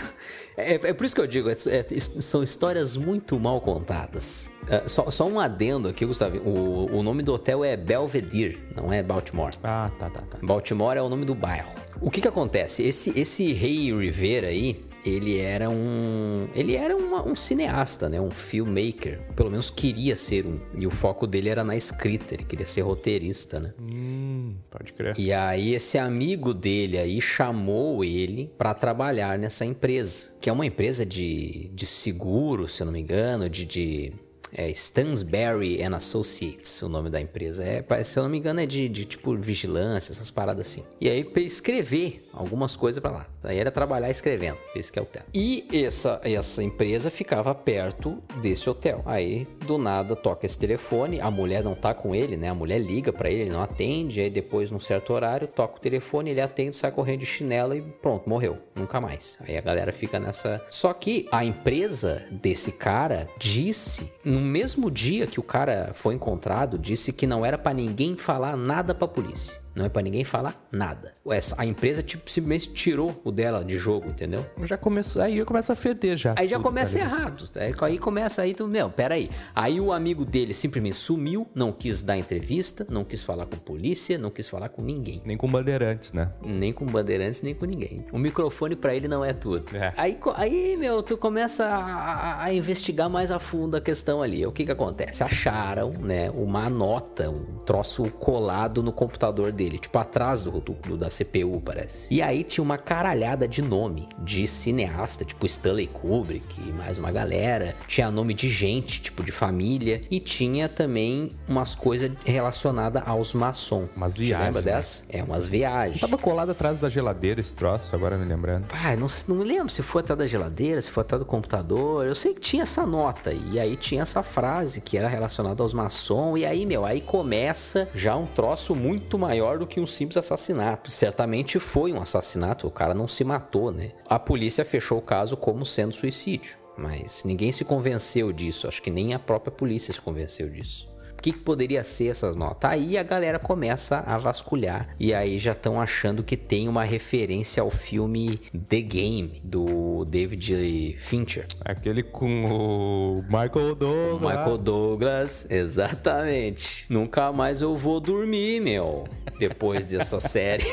É, 0.59 0.73
é 0.89 0.95
por 0.95 1.05
isso 1.05 1.15
que 1.15 1.21
eu 1.21 1.27
digo, 1.27 1.51
é- 1.51 1.53
é- 1.53 2.01
são 2.01 2.43
histórias 2.43 2.97
muito 2.97 3.39
mal 3.39 3.61
contadas. 3.61 4.51
É, 4.71 4.89
só, 4.89 5.11
só 5.11 5.27
um 5.29 5.39
adendo 5.39 5.87
aqui, 5.87 6.07
Gustavo. 6.07 6.39
O, 6.39 6.97
o 6.97 7.03
nome 7.03 7.23
do 7.23 7.35
hotel 7.35 7.63
é 7.63 7.77
Belvedere, 7.77 8.59
não 8.75 8.91
é 8.91 9.03
Baltimore. 9.03 9.53
Ah, 9.63 9.91
tá, 9.99 10.09
tá, 10.09 10.23
tá. 10.23 10.39
Baltimore 10.43 10.97
é 10.97 11.03
o 11.03 11.11
nome 11.11 11.27
do 11.27 11.35
bairro. 11.35 11.75
O 12.01 12.11
que 12.11 12.23
que 12.23 12.29
acontece? 12.29 12.83
Esse, 12.83 13.13
esse 13.21 13.53
Rei 13.53 13.95
Rivera 13.95 14.47
aí, 14.49 14.83
ele 15.05 15.39
era 15.39 15.69
um. 15.71 16.49
Ele 16.55 16.75
era 16.75 16.97
uma- 16.97 17.23
um 17.23 17.35
cineasta, 17.37 18.09
né? 18.09 18.21
Um 18.21 18.31
filmmaker. 18.31 19.21
Pelo 19.37 19.51
menos 19.51 19.69
queria 19.71 20.17
ser 20.17 20.47
um. 20.47 20.59
E 20.75 20.87
o 20.87 20.91
foco 20.91 21.27
dele 21.27 21.49
era 21.51 21.63
na 21.63 21.77
escrita, 21.77 22.35
ele 22.35 22.45
queria 22.45 22.67
ser 22.67 22.81
roteirista, 22.81 23.61
né? 23.61 23.73
Hum, 23.81 24.36
pode 24.71 24.93
crer. 24.93 25.15
E 25.19 25.33
aí 25.33 25.75
esse 25.75 25.99
amigo 25.99 26.53
dele 26.53 26.99
aí 26.99 27.21
chamou 27.21 28.05
ele 28.05 28.51
pra 28.59 28.75
trabalhar 28.75 29.39
nessa 29.39 29.65
empresa, 29.65 30.35
que 30.41 30.49
é 30.49 30.53
uma 30.53 30.67
empresa 30.67 31.05
de, 31.05 31.71
de 31.73 31.87
seguro, 31.87 32.69
se 32.69 32.83
eu 32.83 32.87
não 32.87 32.93
me 32.93 33.01
engano, 33.01 33.49
de, 33.49 33.65
de 33.65 34.13
é, 34.53 34.71
Stansberry 34.71 35.83
and 35.83 35.95
Associates, 35.95 36.81
o 36.83 36.89
nome 36.89 37.11
da 37.11 37.21
empresa. 37.21 37.65
É, 37.65 37.85
se 38.03 38.19
eu 38.19 38.23
não 38.23 38.31
me 38.31 38.39
engano 38.39 38.61
é 38.61 38.67
de, 38.67 38.89
de 38.89 39.05
tipo 39.05 39.37
vigilância, 39.37 40.13
essas 40.13 40.31
paradas 40.31 40.67
assim. 40.67 40.83
E 41.01 41.09
aí 41.09 41.21
ele 41.35 41.47
escrever 41.47 42.26
algumas 42.37 42.77
coisas 42.77 43.01
pra 43.01 43.11
lá. 43.11 43.27
Aí 43.43 43.59
era 43.59 43.71
trabalhar 43.71 44.11
escrevendo, 44.11 44.59
esse 44.75 44.93
que 44.93 44.99
é 44.99 45.03
o 45.03 45.07
tema. 45.07 45.25
E 45.35 45.67
essa, 45.73 46.21
essa 46.23 46.63
empresa 46.63 47.11
ficava 47.11 47.55
perto 47.55 48.23
desse 48.41 48.69
hotel. 48.69 49.03
Aí 49.05 49.47
do 49.67 49.79
nada 49.79 50.15
toca 50.15 50.47
esse 50.47 50.59
telefone, 50.59 51.21
a 51.21 51.31
mulher 51.31 51.63
não 51.63 51.75
tá 51.75 51.95
com 51.95 52.15
ele, 52.15 52.37
né? 52.37 52.49
A 52.49 52.55
mulher 52.55 52.79
liga 52.79 53.13
pra 53.13 53.31
ele, 53.31 53.43
ele 53.43 53.51
não 53.51 53.63
atende, 53.63 54.21
aí 54.21 54.31
depois 54.31 54.71
num 54.71 54.81
certo 54.81 55.13
horário 55.13 55.49
toca 55.49 55.77
o 55.77 55.81
telefone, 55.81 56.31
ele 56.31 56.41
atende, 56.41 56.77
sai 56.77 56.91
correndo 56.91 57.21
de 57.21 57.27
chinelo 57.27 57.75
e 57.75 57.83
pronto, 57.83 58.29
morreu, 58.29 58.59
nunca 58.75 59.01
mais. 59.01 59.39
Aí 59.47 59.57
a 59.57 59.61
galera 59.61 59.93
fica 59.93 60.21
nessa. 60.21 60.63
Só 60.71 60.93
que 60.93 61.27
a 61.33 61.45
empresa 61.45 62.27
desse 62.31 62.73
cara 62.73 63.29
disse, 63.39 64.13
no 64.25 64.41
mesmo 64.41 64.91
dia 64.91 65.27
que 65.27 65.41
o 65.41 65.43
cara 65.43 65.93
foi 65.95 66.15
encontrado, 66.15 66.79
disse 66.79 67.13
que 67.13 67.27
não 67.27 67.45
era 67.45 67.59
pra 67.59 67.73
ninguém 67.73 68.17
falar 68.17 68.57
nada 68.57 68.95
pra 68.95 69.09
polícia. 69.09 69.66
Não 69.77 69.85
é 69.85 69.89
para 69.91 70.03
ninguém 70.03 70.25
falar 70.25 70.57
nada. 70.73 71.13
Essa, 71.29 71.55
a 71.59 71.67
empresa, 71.67 72.03
tipo, 72.03 72.31
simplesmente 72.31 72.73
tirou 72.73 73.21
o 73.23 73.31
dela 73.31 73.63
de 73.63 73.77
jogo, 73.77 74.09
entendeu? 74.09 74.45
Já 74.65 74.79
começou, 74.79 75.21
aí 75.21 75.45
começa 75.45 75.75
a 75.75 75.77
feder 75.77 76.17
já. 76.17 76.35
Aí 76.39 76.49
já 76.49 76.59
começa 76.59 76.99
tá 76.99 77.05
errado. 77.05 77.51
Aí, 77.57 77.75
aí 77.81 77.99
começa 77.99 78.43
aí, 78.43 78.55
tu, 78.55 78.67
meu, 78.67 78.89
peraí. 78.89 79.29
Aí 79.55 79.79
o 79.79 79.93
amigo 79.93 80.25
dele 80.25 80.55
simplesmente 80.55 80.97
sumiu, 80.97 81.47
não 81.55 81.71
quis 81.71 82.01
dar 82.01 82.17
entrevista, 82.17 82.87
não 82.89 83.05
quis 83.05 83.23
falar 83.23 83.45
com 83.45 83.57
polícia, 83.57 84.17
não 84.17 84.31
quis 84.31 84.49
falar 84.49 84.71
com 84.71 84.81
ninguém. 84.81 85.21
Nem 85.25 85.37
com 85.37 85.47
bandeirantes, 85.47 86.13
né? 86.13 86.33
Nem 86.45 86.73
com 86.73 86.87
bandeirantes, 86.87 87.43
nem 87.43 87.55
com 87.55 87.67
ninguém. 87.67 88.05
O 88.13 88.19
microfone 88.19 88.77
para 88.77 88.95
ele 88.95 89.09
não 89.09 89.25
é 89.25 89.35
tudo. 89.35 89.77
É. 89.77 89.93
Aí, 89.97 90.19
aí, 90.37 90.77
meu, 90.77 91.03
tu 91.03 91.19
começa 91.19 91.67
a, 91.67 92.45
a, 92.45 92.53
investigar 92.53 93.11
mais 93.11 93.31
a 93.31 93.39
fundo 93.39 93.77
a 93.77 93.81
questão 93.81 94.23
ali. 94.23 94.47
O 94.47 94.53
que 94.53 94.65
que 94.65 94.73
acontece? 94.73 95.23
Acharam, 95.23 95.91
né, 95.91 96.31
uma 96.31 96.71
nota, 96.71 97.29
um 97.31 97.59
troço 97.59 98.05
colado 98.05 98.83
no 98.83 98.93
computador 98.93 99.53
dele, 99.53 99.66
tipo 99.71 99.99
atrás 99.99 100.43
do, 100.43 100.51
do 100.61 100.97
da 100.97 101.09
CPU, 101.09 101.61
parece. 101.65 102.13
E 102.13 102.23
aí 102.23 102.43
tinha 102.45 102.63
uma 102.63 102.79
caralhada 102.79 103.47
de 103.47 103.63
nome 103.63 104.09
de 104.19 104.47
cineasta, 104.47 105.25
tipo 105.25 105.47
Stanley 105.47 105.87
Kubrick 105.87 106.47
e 106.61 106.73
mais 106.73 106.99
uma 106.99 107.11
galera. 107.11 107.75
Tinha 107.87 108.11
nome 108.11 108.35
de 108.35 108.49
gente, 108.49 109.01
tipo 109.01 109.23
de 109.23 109.33
família. 109.33 110.01
E 110.11 110.21
tinha 110.21 110.69
também 110.69 111.31
umas 111.49 111.75
coisas 111.75 112.11
relacionadas 112.25 113.03
aos 113.07 113.35
maçons. 113.35 113.89
Umas 113.97 114.15
viagens. 114.15 114.39
Você 114.39 114.45
lembra 114.45 114.63
né? 114.63 114.77
dessa? 114.77 115.05
É, 115.09 115.23
umas 115.23 115.47
viagens. 115.47 116.01
Tava 116.01 116.19
colado 116.19 116.51
atrás 116.51 116.79
da 116.79 116.89
geladeira 116.89 117.41
esse 117.41 117.55
troço, 117.55 117.95
agora 117.95 118.17
me 118.17 118.25
lembrando. 118.25 118.67
Pai, 118.67 118.97
não, 118.97 119.07
não 119.29 119.37
me 119.37 119.45
lembro 119.45 119.69
se 119.69 119.83
foi 119.83 120.01
atrás 120.01 120.19
da 120.19 120.27
geladeira, 120.27 120.81
se 120.81 120.91
foi 120.91 121.03
atrás 121.03 121.23
do 121.23 121.27
computador. 121.27 122.07
Eu 122.07 122.15
sei 122.15 122.35
que 122.35 122.41
tinha 122.41 122.63
essa 122.63 122.87
nota. 122.87 123.33
E 123.33 123.59
aí 123.59 123.77
tinha 123.77 124.03
essa 124.03 124.23
frase 124.23 124.81
que 124.81 124.97
era 124.97 125.09
relacionada 125.09 125.63
aos 125.63 125.75
maçons. 125.75 126.41
E 126.41 126.47
aí, 126.47 126.65
meu, 126.67 126.85
aí 126.85 127.01
começa 127.01 127.89
já 127.95 128.17
um 128.17 128.27
troço 128.27 128.75
muito 128.75 129.19
maior 129.19 129.56
do 129.59 129.67
que 129.67 129.81
um 129.81 129.87
simples 129.87 130.17
assassinato. 130.17 130.91
Certamente 130.91 131.59
foi 131.59 131.93
um 131.93 132.01
assassinato, 132.01 132.67
o 132.67 132.71
cara 132.71 132.95
não 132.95 133.09
se 133.09 133.25
matou, 133.25 133.71
né? 133.71 133.93
A 134.09 134.19
polícia 134.19 134.65
fechou 134.65 134.99
o 134.99 135.03
caso 135.03 135.37
como 135.37 135.65
sendo 135.65 135.95
suicídio, 135.95 136.57
mas 136.77 137.23
ninguém 137.25 137.53
se 137.53 137.65
convenceu 137.65 138.33
disso, 138.33 138.69
acho 138.69 138.83
que 138.83 138.91
nem 138.91 139.15
a 139.15 139.19
própria 139.19 139.53
polícia 139.53 139.93
se 139.93 140.01
convenceu 140.01 140.49
disso 140.49 140.96
que, 141.27 141.33
que 141.33 141.39
poderia 141.41 141.83
ser 141.83 142.09
essas 142.09 142.37
notas? 142.37 142.71
Aí 142.71 142.97
a 142.97 143.03
galera 143.03 143.39
começa 143.39 144.05
a 144.07 144.17
vasculhar 144.17 144.89
e 144.99 145.13
aí 145.13 145.39
já 145.39 145.53
estão 145.53 145.81
achando 145.81 146.23
que 146.23 146.37
tem 146.37 146.69
uma 146.69 146.85
referência 146.85 147.63
ao 147.63 147.71
filme 147.71 148.41
The 148.69 148.81
Game 148.81 149.41
do 149.43 150.05
David 150.05 150.97
Fincher. 150.99 151.47
Aquele 151.65 152.03
com 152.03 152.45
o 152.45 153.21
Michael 153.25 153.75
Douglas. 153.75 154.21
Michael 154.21 154.59
Douglas, 154.59 155.47
exatamente. 155.51 156.87
Nunca 156.89 157.33
mais 157.33 157.61
eu 157.61 157.75
vou 157.77 157.99
dormir, 157.99 158.61
meu, 158.61 159.05
depois 159.39 159.85
dessa 159.85 160.21
série. 160.21 160.65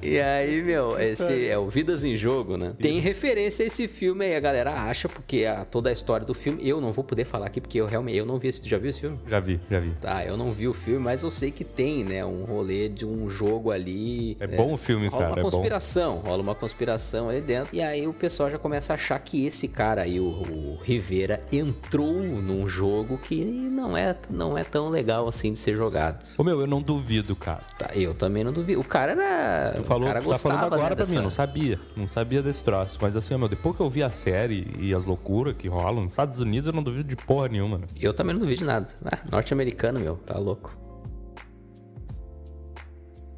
e 0.00 0.20
aí, 0.20 0.62
meu, 0.62 1.00
esse 1.00 1.48
é 1.48 1.58
o 1.58 1.68
Vidas 1.68 2.04
em 2.04 2.16
Jogo, 2.16 2.56
né? 2.56 2.72
Tem 2.78 3.00
referência 3.00 3.64
a 3.64 3.66
esse 3.66 3.88
filme 3.88 4.24
aí, 4.24 4.36
a 4.36 4.40
galera 4.40 4.72
acha, 4.72 5.08
porque 5.08 5.44
a, 5.44 5.64
toda 5.64 5.88
a 5.88 5.92
história 5.92 6.24
do 6.24 6.34
filme, 6.34 6.66
eu 6.66 6.80
não 6.80 6.92
vou 6.92 7.02
poder 7.02 7.24
falar 7.24 7.46
aqui, 7.46 7.60
porque 7.60 7.80
eu 7.80 7.86
realmente 7.86 8.16
eu 8.16 8.26
não 8.26 8.38
vi 8.38 8.43
esse. 8.48 8.60
Tu 8.60 8.68
já 8.68 8.78
viu 8.78 8.90
esse 8.90 9.00
filme? 9.00 9.18
Já 9.26 9.40
vi, 9.40 9.60
já 9.70 9.80
vi. 9.80 9.90
Tá, 10.00 10.24
eu 10.24 10.36
não 10.36 10.52
vi 10.52 10.68
o 10.68 10.74
filme, 10.74 11.00
mas 11.00 11.22
eu 11.22 11.30
sei 11.30 11.50
que 11.50 11.64
tem, 11.64 12.04
né? 12.04 12.24
Um 12.24 12.44
rolê 12.44 12.88
de 12.88 13.06
um 13.06 13.28
jogo 13.28 13.70
ali. 13.70 14.36
É, 14.40 14.44
é 14.44 14.46
bom 14.48 14.74
o 14.74 14.76
filme, 14.76 15.08
rola 15.08 15.22
cara. 15.22 15.34
Rola 15.34 15.42
uma 15.42 15.48
é 15.48 15.50
conspiração, 15.50 16.16
bom. 16.16 16.28
rola 16.28 16.42
uma 16.42 16.54
conspiração 16.54 17.28
ali 17.28 17.40
dentro. 17.40 17.74
E 17.74 17.82
aí 17.82 18.06
o 18.06 18.12
pessoal 18.12 18.50
já 18.50 18.58
começa 18.58 18.92
a 18.92 18.96
achar 18.96 19.18
que 19.18 19.46
esse 19.46 19.68
cara 19.68 20.02
aí, 20.02 20.20
o, 20.20 20.24
o 20.24 20.78
Rivera, 20.82 21.42
entrou 21.52 22.22
num 22.22 22.66
jogo 22.68 23.18
que 23.18 23.44
não 23.44 23.96
é, 23.96 24.16
não 24.30 24.56
é 24.56 24.64
tão 24.64 24.88
legal 24.88 25.28
assim 25.28 25.52
de 25.52 25.58
ser 25.58 25.74
jogado. 25.74 26.24
Ô 26.36 26.44
meu, 26.44 26.60
eu 26.60 26.66
não 26.66 26.82
duvido, 26.82 27.34
cara. 27.34 27.62
Tá, 27.78 27.90
eu 27.94 28.14
também 28.14 28.44
não 28.44 28.52
duvido. 28.52 28.80
O 28.80 28.84
cara 28.84 29.12
era. 29.12 29.72
Tu 29.76 29.84
falou, 29.84 30.04
o 30.04 30.06
cara 30.06 30.22
tá 30.22 30.38
falando 30.38 30.64
agora 30.64 30.82
né, 30.82 30.86
pra 30.86 30.94
dessa... 30.96 31.10
mim, 31.10 31.16
eu 31.18 31.22
não 31.22 31.30
sabia. 31.30 31.80
Não 31.96 32.08
sabia 32.08 32.42
desse 32.42 32.62
troço. 32.62 32.98
Mas 33.00 33.16
assim, 33.16 33.36
meu, 33.36 33.48
depois 33.48 33.76
que 33.76 33.82
eu 33.82 33.90
vi 33.90 34.02
a 34.02 34.10
série 34.10 34.66
e 34.78 34.94
as 34.94 35.04
loucuras 35.04 35.54
que 35.56 35.68
rolam 35.68 36.04
nos 36.04 36.12
Estados 36.12 36.40
Unidos, 36.40 36.68
eu 36.68 36.72
não 36.72 36.82
duvido 36.82 37.08
de 37.08 37.16
porra 37.16 37.48
nenhuma. 37.48 37.80
Eu 38.00 38.12
também 38.12 38.33
não 38.34 38.40
duvido 38.40 38.64
nada. 38.64 38.86
Ah, 39.04 39.18
norte-americano, 39.30 40.00
meu, 40.00 40.16
tá 40.16 40.36
louco. 40.38 40.83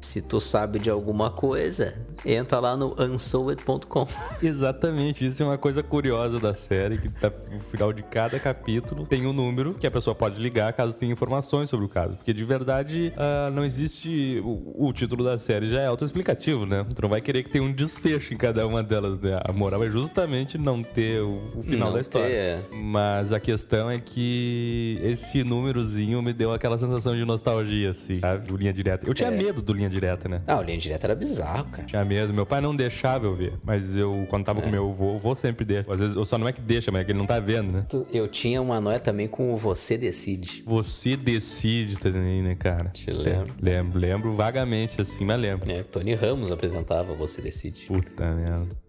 Se 0.07 0.21
tu 0.21 0.39
sabe 0.39 0.79
de 0.79 0.89
alguma 0.89 1.29
coisa, 1.29 1.93
entra 2.25 2.61
lá 2.61 2.77
no 2.77 2.95
unsolved.com. 2.97 4.07
Exatamente, 4.41 5.25
isso 5.25 5.43
é 5.43 5.45
uma 5.45 5.57
coisa 5.57 5.83
curiosa 5.83 6.39
da 6.39 6.53
série, 6.53 6.97
que 6.97 7.09
tá, 7.09 7.29
no 7.51 7.59
final 7.59 7.91
de 7.91 8.03
cada 8.03 8.39
capítulo 8.39 9.05
tem 9.05 9.27
um 9.27 9.33
número 9.33 9.73
que 9.73 9.85
a 9.85 9.91
pessoa 9.91 10.15
pode 10.15 10.41
ligar 10.41 10.71
caso 10.71 10.95
tenha 10.95 11.11
informações 11.11 11.69
sobre 11.69 11.85
o 11.85 11.89
caso. 11.89 12.15
Porque 12.15 12.31
de 12.31 12.45
verdade 12.45 13.11
uh, 13.17 13.51
não 13.51 13.65
existe. 13.65 14.39
O, 14.45 14.87
o, 14.87 14.93
título 14.93 15.25
da 15.25 15.37
série 15.37 15.67
já 15.69 15.81
é 15.81 15.87
autoexplicativo, 15.87 16.65
né? 16.65 16.85
Tu 16.95 17.01
não 17.01 17.09
vai 17.09 17.19
querer 17.19 17.43
que 17.43 17.49
tenha 17.49 17.63
um 17.65 17.73
desfecho 17.73 18.33
em 18.33 18.37
cada 18.37 18.65
uma 18.65 18.81
delas, 18.81 19.19
né? 19.19 19.41
A 19.43 19.51
moral 19.51 19.83
é 19.83 19.89
justamente 19.89 20.57
não 20.57 20.81
ter 20.81 21.21
o, 21.21 21.33
o 21.53 21.63
final 21.63 21.89
não 21.89 21.95
da 21.95 21.99
história. 21.99 22.29
Ter. 22.29 22.33
É. 22.33 22.61
Mas 22.71 23.33
a 23.33 23.41
questão 23.41 23.91
é 23.91 23.97
que 23.97 24.99
esse 25.03 25.43
númerozinho 25.43 26.21
me 26.21 26.31
deu 26.31 26.53
aquela 26.53 26.77
sensação 26.77 27.13
de 27.13 27.25
nostalgia, 27.25 27.91
assim, 27.91 28.21
sabe? 28.21 28.47
Do 28.47 28.55
linha 28.55 28.71
direta. 28.71 29.05
Eu 29.05 29.13
tinha 29.13 29.29
é. 29.29 29.35
medo 29.35 29.61
do 29.61 29.73
linha 29.73 29.89
direta, 29.89 29.96
né? 30.29 30.41
Ah, 30.47 30.59
o 30.59 30.61
linha 30.61 30.77
direta 30.77 31.07
era 31.07 31.15
bizarro, 31.15 31.65
cara. 31.65 31.87
Tinha 31.87 32.03
medo. 32.05 32.33
Meu 32.33 32.45
pai 32.45 32.61
não 32.61 32.75
deixava 32.75 33.25
eu 33.25 33.33
ver. 33.33 33.53
Mas 33.63 33.95
eu, 33.95 34.25
quando 34.29 34.45
tava 34.45 34.59
é. 34.59 34.63
com 34.63 34.69
meu 34.69 34.89
avô, 34.89 35.13
o 35.13 35.15
avô 35.15 35.35
sempre 35.35 35.65
deixa. 35.65 35.91
Às 35.91 35.99
vezes, 35.99 36.15
eu 36.15 36.25
só 36.25 36.37
não 36.37 36.47
é 36.47 36.53
que 36.53 36.61
deixa, 36.61 36.91
mas 36.91 37.01
é 37.01 37.05
que 37.05 37.11
ele 37.11 37.19
não 37.19 37.25
tá 37.25 37.39
vendo, 37.39 37.71
né? 37.71 37.85
Eu 38.11 38.27
tinha 38.27 38.61
uma 38.61 38.79
noia 38.79 38.99
também 38.99 39.27
com 39.27 39.53
o 39.53 39.57
Você 39.57 39.97
Decide. 39.97 40.63
Você 40.65 41.15
Decide 41.15 41.97
também, 41.97 42.41
né, 42.41 42.55
cara? 42.55 42.89
Te 42.89 43.11
lembro. 43.11 43.53
Lembro, 43.61 43.99
lembro 43.99 44.33
vagamente, 44.33 45.01
assim, 45.01 45.25
mas 45.25 45.39
lembro. 45.39 45.69
É, 45.69 45.83
Tony 45.83 46.13
Ramos 46.13 46.51
apresentava 46.51 47.13
Você 47.15 47.41
Decide. 47.41 47.87
Puta 47.87 48.33
merda. 48.33 48.86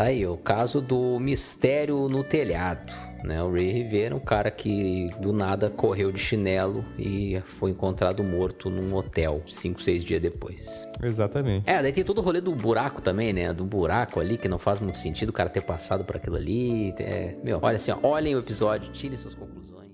Tá 0.00 0.06
aí, 0.06 0.26
o 0.26 0.34
caso 0.34 0.80
do 0.80 1.20
mistério 1.20 2.08
no 2.08 2.24
telhado. 2.24 2.90
Né? 3.22 3.42
O 3.42 3.52
Ray 3.52 3.70
Rivera, 3.70 4.16
um 4.16 4.20
cara 4.20 4.50
que 4.50 5.08
do 5.20 5.30
nada 5.30 5.68
correu 5.68 6.10
de 6.10 6.18
chinelo 6.18 6.82
e 6.98 7.38
foi 7.44 7.72
encontrado 7.72 8.24
morto 8.24 8.70
num 8.70 8.96
hotel 8.96 9.42
cinco, 9.46 9.82
seis 9.82 10.02
dias 10.02 10.22
depois. 10.22 10.88
Exatamente. 11.02 11.68
É, 11.68 11.82
daí 11.82 11.92
tem 11.92 12.02
todo 12.02 12.20
o 12.20 12.22
rolê 12.22 12.40
do 12.40 12.54
buraco 12.54 13.02
também, 13.02 13.30
né? 13.34 13.52
Do 13.52 13.62
buraco 13.62 14.20
ali, 14.20 14.38
que 14.38 14.48
não 14.48 14.58
faz 14.58 14.80
muito 14.80 14.96
sentido 14.96 15.28
o 15.28 15.34
cara 15.34 15.50
ter 15.50 15.60
passado 15.60 16.02
por 16.02 16.16
aquilo 16.16 16.36
ali. 16.36 16.94
É, 16.98 17.36
meu, 17.44 17.58
olha 17.60 17.76
assim, 17.76 17.90
ó, 17.90 17.98
olhem 18.00 18.34
o 18.34 18.38
episódio, 18.38 18.90
tirem 18.92 19.18
suas 19.18 19.34
conclusões. 19.34 19.90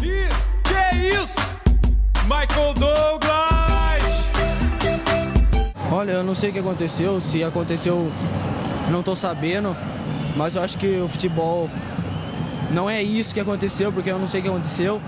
E 0.00 0.28
que 0.68 0.72
é 0.72 1.20
isso? 1.20 1.40
Michael 2.26 2.74
Douglas! 2.74 3.42
Olha, 5.90 6.12
eu 6.12 6.22
não 6.22 6.34
sei 6.34 6.50
o 6.50 6.52
que 6.52 6.60
aconteceu, 6.60 7.20
se 7.20 7.42
aconteceu, 7.42 8.06
não 8.90 9.02
tô 9.02 9.14
sabendo, 9.14 9.76
mas 10.36 10.56
eu 10.56 10.62
acho 10.62 10.78
que 10.78 11.00
o 11.00 11.08
futebol 11.08 11.68
não 12.72 12.88
é 12.88 13.02
isso 13.02 13.34
que 13.34 13.40
aconteceu, 13.40 13.92
porque 13.92 14.10
eu 14.10 14.18
não 14.18 14.26
sei 14.26 14.40
o 14.40 14.42
que 14.42 14.48
aconteceu. 14.48 15.00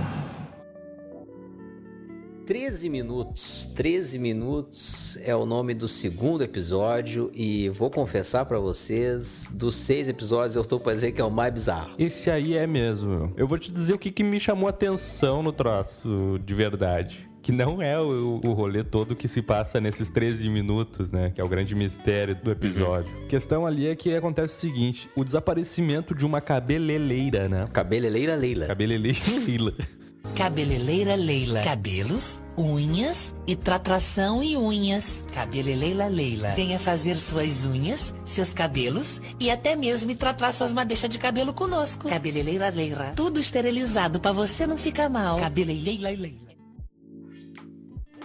13 2.46 2.90
minutos, 2.90 3.64
13 3.74 4.18
minutos 4.18 5.18
é 5.22 5.34
o 5.34 5.46
nome 5.46 5.72
do 5.72 5.88
segundo 5.88 6.44
episódio 6.44 7.30
e 7.34 7.70
vou 7.70 7.90
confessar 7.90 8.44
para 8.44 8.58
vocês, 8.58 9.48
dos 9.50 9.74
seis 9.74 10.10
episódios 10.10 10.54
eu 10.54 10.62
tô 10.62 10.78
pra 10.78 10.92
dizer 10.92 11.12
que 11.12 11.22
é 11.22 11.24
o 11.24 11.32
mais 11.32 11.54
bizarro. 11.54 11.94
Esse 11.98 12.30
aí 12.30 12.54
é 12.54 12.66
mesmo. 12.66 13.32
Eu 13.34 13.48
vou 13.48 13.58
te 13.58 13.72
dizer 13.72 13.94
o 13.94 13.98
que, 13.98 14.10
que 14.10 14.22
me 14.22 14.38
chamou 14.38 14.66
a 14.66 14.70
atenção 14.70 15.42
no 15.42 15.52
troço 15.52 16.38
de 16.38 16.52
verdade 16.54 17.33
que 17.44 17.52
não 17.52 17.82
é 17.82 18.00
o, 18.00 18.40
o 18.42 18.52
rolê 18.54 18.82
todo 18.82 19.14
que 19.14 19.28
se 19.28 19.42
passa 19.42 19.78
nesses 19.78 20.08
13 20.08 20.48
minutos, 20.48 21.12
né? 21.12 21.30
Que 21.30 21.42
é 21.42 21.44
o 21.44 21.48
grande 21.48 21.74
mistério 21.74 22.34
do 22.34 22.50
episódio. 22.50 23.14
Uhum. 23.14 23.26
A 23.26 23.28
questão 23.28 23.66
ali 23.66 23.86
é 23.86 23.94
que 23.94 24.14
acontece 24.14 24.56
o 24.56 24.60
seguinte: 24.60 25.10
o 25.14 25.22
desaparecimento 25.22 26.14
de 26.14 26.24
uma 26.24 26.40
cabeleleira, 26.40 27.46
né? 27.46 27.66
Cabeleleira 27.70 28.34
Leila. 28.34 28.66
Cabeleleira 28.66 29.18
Leila. 29.46 29.74
Cabeleleira 30.34 31.14
Leila. 31.14 31.62
Cabelos, 31.62 32.40
unhas 32.56 33.36
e 33.46 33.54
tratração 33.54 34.42
e 34.42 34.56
unhas. 34.56 35.24
Cabeleleira 35.32 36.08
Leila. 36.08 36.54
Venha 36.56 36.78
fazer 36.78 37.16
suas 37.16 37.66
unhas, 37.66 38.14
seus 38.24 38.54
cabelos 38.54 39.20
e 39.38 39.50
até 39.50 39.76
mesmo 39.76 40.14
tratar 40.14 40.50
suas 40.52 40.72
madeixas 40.72 41.10
de 41.10 41.18
cabelo 41.18 41.52
conosco. 41.52 42.08
Cabeleleira 42.08 42.70
Leila. 42.70 43.12
Tudo 43.14 43.38
esterilizado 43.38 44.18
para 44.18 44.32
você 44.32 44.66
não 44.66 44.78
ficar 44.78 45.10
mal. 45.10 45.38
Cabeleleira 45.38 46.08
Leila 46.08 46.43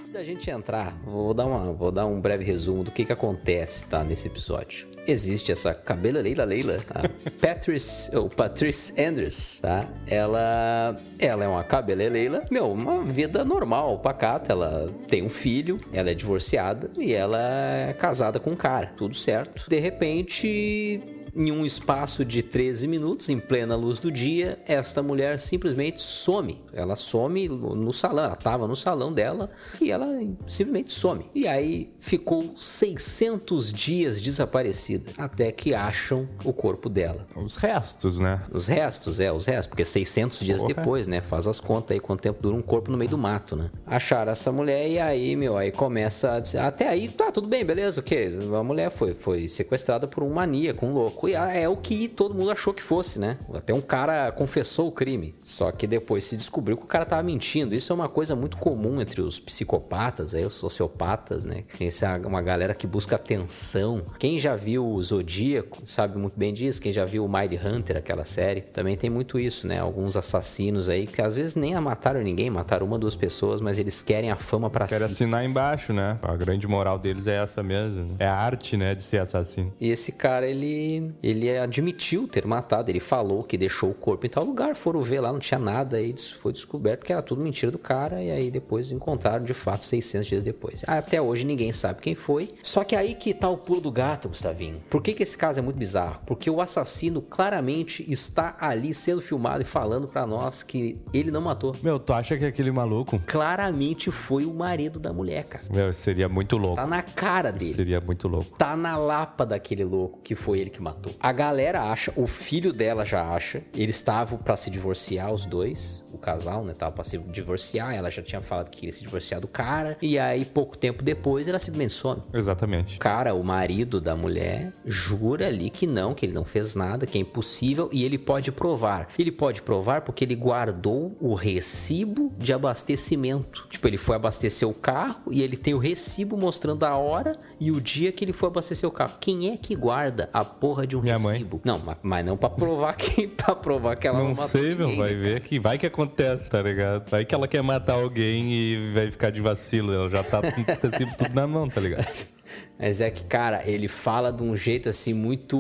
antes 0.10 0.12
da 0.12 0.24
gente 0.24 0.50
entrar, 0.50 0.98
vou 1.06 1.34
dar, 1.34 1.46
uma, 1.46 1.72
vou 1.72 1.92
dar 1.92 2.06
um 2.06 2.20
breve 2.20 2.44
resumo 2.44 2.84
do 2.84 2.92
que, 2.92 3.06
que 3.06 3.14
acontece 3.14 3.86
tá, 3.88 4.04
nesse 4.04 4.28
episódio. 4.28 4.88
Existe 5.08 5.52
essa 5.52 5.74
cabela 5.74 6.22
Leila 6.22 6.44
Leila, 6.44 6.80
tá? 6.80 7.02
Patrice, 7.40 8.16
ou 8.16 8.30
Patrice 8.30 9.00
Anders, 9.02 9.60
tá? 9.62 9.88
Ela, 10.08 11.00
ela 11.20 11.44
é 11.44 11.48
uma 11.48 11.64
cabeleleila, 11.64 12.44
meu, 12.50 12.72
uma 12.72 13.04
vida 13.04 13.46
normal, 13.46 14.00
pacata. 14.00 14.52
Ela 14.52 14.92
tem 15.08 15.24
um 15.24 15.30
filho, 15.30 15.80
ela 15.94 16.10
é 16.10 16.14
divorciada 16.14 16.90
e 16.98 17.14
ela 17.14 17.40
é 17.40 17.94
casada 17.94 18.40
com 18.40 18.52
um 18.52 18.56
cara, 18.56 18.88
tudo 18.98 19.16
certo. 19.16 19.70
De 19.70 19.80
repente, 19.80 21.02
em 21.36 21.52
um 21.52 21.66
espaço 21.66 22.24
de 22.26 22.42
13 22.42 22.88
minutos, 22.88 23.30
em 23.30 23.40
plena 23.40 23.76
luz 23.76 24.00
do 24.00 24.12
dia, 24.12 24.60
esta 24.66 25.02
mulher 25.02 25.40
simplesmente 25.40 26.02
some. 26.02 26.62
Ela 26.74 26.96
some 26.96 27.48
no 27.48 27.94
salão, 27.94 28.26
ela 28.26 28.34
estava 28.34 28.68
no 28.68 28.76
salão 28.76 29.12
dela 29.14 29.50
e 29.82 29.92
ela 29.92 30.08
simplesmente 30.48 30.92
some. 30.92 31.26
E 31.34 31.48
aí 31.48 31.94
ficou 32.00 32.54
600 32.56 33.72
dias 33.72 34.22
desaparecida, 34.22 35.12
até 35.18 35.52
que 35.52 35.74
acham 35.74 36.28
o 36.44 36.54
corpo 36.54 36.90
dela. 36.90 37.26
Os 37.36 37.56
restos, 37.56 38.20
né? 38.20 38.42
Os 38.52 38.68
restos, 38.68 39.20
é, 39.20 39.32
os 39.32 39.46
restos, 39.46 39.68
porque 39.68 39.86
600 39.86 40.40
dias 40.40 40.62
Porra. 40.62 40.74
depois, 40.74 41.08
né? 41.08 41.22
Faz 41.22 41.48
as 41.48 41.60
contas 41.60 41.92
aí 41.92 42.00
quanto 42.00 42.22
tempo 42.22 42.42
dura 42.42 42.56
um 42.56 42.62
corpo 42.62 42.92
no 42.92 42.98
meio 42.98 43.12
do 43.12 43.18
mato, 43.18 43.56
né? 43.56 43.70
Acharam 43.86 44.32
essa 44.32 44.52
mulher 44.52 44.90
e 44.90 45.00
aí, 45.00 45.36
meu, 45.36 45.58
aí 45.58 45.72
começa 45.72 46.34
a 46.34 46.40
dizer, 46.40 46.60
até 46.60 46.88
aí, 46.88 47.08
tá, 47.08 47.32
tudo 47.32 47.48
bem, 47.48 47.66
beleza, 47.66 48.00
o 48.00 48.04
quê? 48.04 48.32
A 48.58 48.64
mulher 48.64 48.90
foi, 48.90 49.14
foi 49.14 49.48
sequestrada 49.48 50.08
por 50.08 50.24
um 50.24 50.30
maníaco, 50.30 50.86
um 50.86 50.94
louco. 50.94 51.19
É 51.28 51.68
o 51.68 51.76
que 51.78 52.08
todo 52.08 52.34
mundo 52.36 52.52
achou 52.52 52.74
que 52.74 52.82
fosse, 52.82 53.20
né? 53.20 53.38
Até 53.54 53.74
um 53.74 53.82
cara 53.82 54.32
confessou 54.32 54.88
o 54.88 54.92
crime. 54.92 55.36
Só 55.44 55.72
que 55.72 55.86
depois 55.88 56.24
se 56.24 56.36
descobriu 56.38 56.78
que 56.78 56.84
o 56.84 56.88
cara 56.88 57.06
tava 57.06 57.24
mentindo. 57.24 57.74
Isso 57.76 57.92
é 57.92 57.96
uma 57.96 58.08
coisa 58.10 58.36
muito 58.36 58.58
comum 58.58 59.02
entre 59.02 59.22
os 59.22 59.40
psicopatas, 59.40 60.34
aí, 60.34 60.46
os 60.46 60.54
sociopatas, 60.54 61.46
né? 61.46 61.64
Essa 61.80 62.08
é 62.18 62.28
uma 62.28 62.42
galera 62.42 62.74
que 62.74 62.88
busca 62.88 63.16
atenção. 63.16 64.02
Quem 64.18 64.40
já 64.40 64.56
viu 64.56 64.88
o 64.88 65.02
Zodíaco 65.02 65.80
sabe 65.86 66.18
muito 66.18 66.38
bem 66.38 66.54
disso. 66.54 66.82
Quem 66.82 66.92
já 66.92 67.06
viu 67.06 67.26
o 67.26 67.30
Mind 67.32 67.54
Hunter, 67.64 67.98
aquela 67.98 68.26
série, 68.26 68.62
também 68.62 68.96
tem 68.96 69.10
muito 69.10 69.40
isso, 69.40 69.68
né? 69.68 69.80
Alguns 69.80 70.16
assassinos 70.16 70.90
aí 70.90 71.06
que 71.08 71.22
às 71.22 71.36
vezes 71.36 71.56
nem 71.56 71.76
mataram 71.80 72.22
ninguém, 72.22 72.50
mataram 72.50 72.86
uma, 72.86 72.98
duas 73.00 73.16
pessoas, 73.16 73.62
mas 73.62 73.78
eles 73.78 74.02
querem 74.02 74.32
a 74.32 74.36
fama 74.36 74.70
pra 74.70 74.88
Quero 74.88 75.06
si. 75.06 75.12
assinar 75.12 75.44
embaixo, 75.46 75.94
né? 75.94 76.18
A 76.22 76.36
grande 76.36 76.68
moral 76.68 76.98
deles 77.00 77.28
é 77.28 77.36
essa 77.42 77.64
mesmo. 77.64 78.02
né? 78.04 78.16
É 78.20 78.28
a 78.28 78.36
arte, 78.36 78.76
né, 78.78 78.96
de 78.96 79.04
ser 79.04 79.20
assassino. 79.22 79.74
E 79.80 79.90
esse 79.90 80.12
cara, 80.12 80.48
ele, 80.48 81.09
ele 81.22 81.58
admitiu 81.58 82.28
ter 82.28 82.46
matado. 82.46 82.90
Ele 82.90 83.00
falou 83.00 83.44
que 83.44 83.58
deixou 83.58 83.92
o 83.92 83.94
corpo 83.94 84.26
em 84.26 84.30
tal 84.30 84.44
lugar. 84.44 84.76
Foram 84.76 85.02
ver 85.02 85.22
lá, 85.22 85.32
não 85.32 85.40
tinha 85.40 85.60
nada. 85.60 85.98
Aí 85.98 86.14
foi 86.18 86.54
descoberto 86.54 87.04
que 87.06 87.12
era 87.12 87.22
tudo 87.22 87.44
mentira 87.44 87.72
do 87.72 87.80
cara. 87.80 88.22
E 88.24 88.32
aí 88.32 88.52
depois 88.52 88.92
encontraram 88.92 89.44
de 89.46 89.54
fato 89.54 89.86
600 89.86 90.28
dias 90.28 90.44
depois. 90.44 90.84
Até 90.88 91.22
hoje 91.22 91.46
ninguém 91.46 91.72
sabe 91.72 92.02
quem 92.02 92.16
foi. 92.16 92.50
Só 92.64 92.84
que 92.84 92.96
aí 92.96 93.14
que 93.14 93.34
tá 93.34 93.50
o 93.50 93.58
pulo 93.58 93.82
do 93.82 93.92
gato, 93.92 94.30
Gustavinho. 94.30 94.82
Por 94.90 95.02
que, 95.02 95.14
que 95.14 95.24
esse 95.24 95.38
caso 95.38 95.60
é 95.60 95.62
muito 95.62 95.78
bizarro? 95.78 96.20
Porque 96.26 96.50
o 96.50 96.62
assassino 96.62 97.22
claramente 97.22 98.06
está 98.12 98.56
ali 98.60 98.94
sendo 98.94 99.22
filmado 99.22 99.62
e 99.62 99.66
falando 99.66 100.08
pra 100.08 100.26
nós 100.26 100.64
que 100.64 101.00
ele 101.14 101.32
não 101.32 101.42
matou. 101.42 101.76
Meu, 101.84 102.00
tu 102.00 102.14
acha 102.14 102.38
que 102.38 102.46
aquele 102.46 102.72
maluco... 102.72 103.22
Claramente 103.26 104.12
foi 104.12 104.46
o 104.46 104.54
marido 104.54 105.00
da 105.00 105.14
mulher, 105.14 105.44
cara. 105.46 105.66
Meu, 105.70 105.92
seria 105.94 106.28
muito 106.28 106.58
louco. 106.58 106.76
Tá 106.76 106.88
na 106.88 107.02
cara 107.02 107.52
dele. 107.52 107.76
Seria 107.76 108.02
muito 108.02 108.28
louco. 108.28 108.58
tá 108.58 108.76
na 108.76 108.98
lapa 108.98 109.46
daquele 109.46 109.84
louco 109.84 110.20
que 110.24 110.36
foi 110.36 110.60
ele 110.60 110.70
que 110.70 110.82
matou. 110.82 110.99
A 111.20 111.32
galera 111.32 111.84
acha, 111.84 112.12
o 112.16 112.28
filho 112.28 112.74
dela 112.74 113.06
já 113.06 113.34
acha, 113.34 113.62
eles 113.76 113.96
estavam 113.96 114.38
pra 114.38 114.58
se 114.58 114.70
divorciar 114.70 115.32
os 115.34 115.46
dois, 115.46 116.04
o 116.12 116.18
casal, 116.18 116.64
né, 116.64 116.74
tava 116.74 116.92
pra 116.92 117.04
se 117.04 117.18
divorciar, 117.18 117.94
ela 117.94 118.10
já 118.10 118.22
tinha 118.22 118.42
falado 118.42 118.70
que 118.70 118.80
queria 118.80 118.94
se 118.94 119.02
divorciar 119.02 119.40
do 119.40 119.48
cara, 119.48 119.98
e 120.02 120.18
aí 120.18 120.46
pouco 120.46 120.78
tempo 120.78 121.04
depois 121.04 121.48
ela 121.48 121.60
simplesmente 121.60 121.94
some. 121.94 122.22
Exatamente. 122.34 122.96
O 122.96 123.00
cara, 123.00 123.34
o 123.34 123.44
marido 123.44 124.02
da 124.02 124.16
mulher, 124.16 124.72
jura 124.86 125.48
ali 125.48 125.70
que 125.70 125.86
não, 125.86 126.14
que 126.14 126.26
ele 126.26 126.34
não 126.34 126.46
fez 126.46 126.76
nada, 126.76 127.06
que 127.06 127.18
é 127.18 127.22
impossível 127.22 127.90
e 127.92 128.04
ele 128.04 128.18
pode 128.18 128.52
provar. 128.52 129.08
Ele 129.18 129.32
pode 129.32 129.62
provar 129.62 130.02
porque 130.02 130.24
ele 130.24 130.36
guardou 130.36 131.16
o 131.20 131.34
recibo 131.34 132.34
de 132.38 132.54
abastecimento. 132.54 133.68
Tipo, 133.70 133.88
ele 133.88 133.98
foi 133.98 134.16
abastecer 134.16 134.68
o 134.68 134.74
carro 134.74 135.32
e 135.32 135.42
ele 135.42 135.58
tem 135.58 135.74
o 135.74 135.78
recibo 135.78 136.38
mostrando 136.38 136.84
a 136.84 136.96
hora 136.96 137.34
e 137.60 137.72
o 137.72 137.80
dia 137.80 138.12
que 138.12 138.24
ele 138.24 138.34
foi 138.34 138.50
abastecer 138.50 138.88
o 138.88 138.92
carro. 138.92 139.18
Quem 139.20 139.52
é 139.52 139.58
que 139.58 139.76
guarda 139.76 140.30
a 140.34 140.44
porra 140.44 140.86
de 140.90 140.98
um 140.98 141.02
Minha 141.02 141.20
mãe. 141.20 141.34
recibo? 141.34 141.62
Não, 141.64 141.82
mas, 142.02 142.26
não 142.26 142.36
pra 142.36 142.50
provar 142.50 142.94
que 142.96 143.28
para 143.38 143.56
provar 143.56 143.96
que 143.96 144.08
ela 144.08 144.18
não, 144.18 144.26
Não 144.26 144.32
matou 144.32 144.48
sei, 144.48 144.76
meu, 144.76 144.96
vai 144.98 145.12
né, 145.14 145.22
ver 145.22 145.42
que 145.42 145.60
vai 145.60 145.78
que 145.78 145.86
acontece, 145.86 146.50
tá 146.50 146.62
ligado? 146.62 147.10
Vai 147.10 147.24
que 147.24 147.34
ela 147.34 147.48
quer 147.48 147.62
matar 147.62 147.94
alguém 147.94 148.52
e 148.52 148.94
vai 148.94 149.12
ficar 149.12 149.30
de 149.30 149.40
vacilo, 149.40 149.94
ela 149.94 150.10
já 150.10 150.24
tá 150.24 150.42
com 150.42 150.48
o 150.48 150.66
recibo 150.66 151.16
tudo 151.18 151.34
na 151.34 151.48
mão, 151.48 151.68
tá 151.68 151.80
ligado? 151.80 152.06
Mas 152.80 153.02
é 153.02 153.12
que, 153.12 153.26
cara, 153.26 153.62
ele 153.66 153.88
fala 153.88 154.32
de 154.32 154.42
um 154.42 154.56
jeito 154.56 154.88
assim 154.88 155.14
muito 155.14 155.58